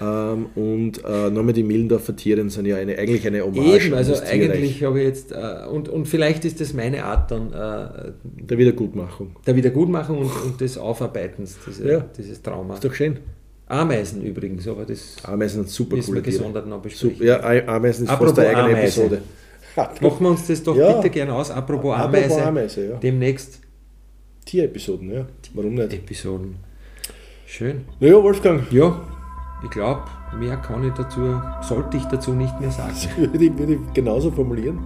Ähm, 0.00 0.46
und 0.54 1.02
äh, 1.04 1.30
nochmal 1.30 1.52
die 1.54 1.62
Millendorfer 1.62 2.14
Tieren 2.14 2.50
sind 2.50 2.66
ja 2.66 2.76
eine, 2.76 2.98
eigentlich 2.98 3.26
eine 3.26 3.42
Hommage 3.42 3.86
Eben, 3.86 3.94
also 3.94 4.14
eigentlich 4.22 4.82
habe 4.84 5.00
ich 5.00 5.06
jetzt, 5.06 5.32
äh, 5.32 5.66
und, 5.70 5.88
und 5.88 6.06
vielleicht 6.06 6.44
ist 6.44 6.60
das 6.60 6.74
meine 6.74 7.04
Art 7.04 7.30
dann 7.30 7.52
äh, 7.52 8.12
der 8.22 8.58
Wiedergutmachung. 8.58 9.36
der 9.46 9.56
Wiedergutmachung 9.56 10.18
und, 10.18 10.30
und 10.44 10.60
des 10.60 10.76
Aufarbeitens, 10.76 11.56
diese, 11.66 11.90
Ja. 11.90 12.04
dieses 12.16 12.42
Trauma. 12.42 12.74
Ist 12.74 12.84
doch 12.84 12.92
schön. 12.94 13.18
Ameisen 13.66 14.22
übrigens, 14.22 14.66
aber 14.68 14.84
das 14.84 15.16
Ameisen 15.22 15.62
sind 15.62 15.70
super 15.70 15.96
coole 15.96 16.20
Tiere. 16.20 16.22
gesondert 16.22 16.66
noch 16.66 16.82
besprechen. 16.82 17.16
Super, 17.18 17.24
ja, 17.24 17.66
Ameisen 17.68 18.04
ist 18.04 18.10
Apropos 18.10 18.34
fast 18.34 18.40
eine 18.40 18.48
eigene 18.56 18.76
Ameise. 18.78 19.02
Episode. 19.04 19.22
Machen 20.00 20.24
wir 20.24 20.30
uns 20.30 20.46
das 20.48 20.62
doch 20.62 20.76
Ja. 20.76 20.92
bitte 20.94 21.10
gerne 21.10 21.32
aus. 21.32 21.50
Apropos 21.52 21.94
Apropos 21.94 22.16
Ameise, 22.18 22.44
Ameise, 22.44 22.88
ja. 22.90 22.96
demnächst 22.96 23.60
Tierepisoden, 24.44 25.12
ja. 25.12 25.26
Warum 25.54 25.74
nicht? 25.74 25.92
Episoden. 25.92 26.56
Schön. 27.46 27.82
Naja, 28.00 28.20
Wolfgang, 28.22 28.70
Ja, 28.72 29.00
ich 29.62 29.70
glaube, 29.70 30.02
mehr 30.38 30.56
kann 30.56 30.84
ich 30.84 30.92
dazu, 30.94 31.40
sollte 31.62 31.96
ich 31.96 32.04
dazu 32.06 32.32
nicht 32.32 32.58
mehr 32.60 32.70
sagen. 32.70 32.94
würde 33.16 33.44
ich, 33.44 33.58
würde 33.58 33.74
ich 33.74 33.92
genauso 33.94 34.30
formulieren. 34.30 34.78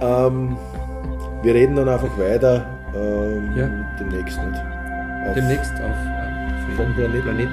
Ähm, 0.00 0.56
wir 1.42 1.54
reden 1.54 1.76
dann 1.76 1.88
einfach 1.88 2.16
weiter 2.18 2.66
ähm, 2.94 3.56
Ja. 3.56 3.68
demnächst 3.98 4.38
nicht. 4.38 4.60
Auf- 5.28 5.34
Demnächst 5.34 5.72
auf 5.74 5.80
äh, 5.80 6.76
Vom 6.76 6.94
Planeten. 6.94 7.22
Planeten. 7.22 7.52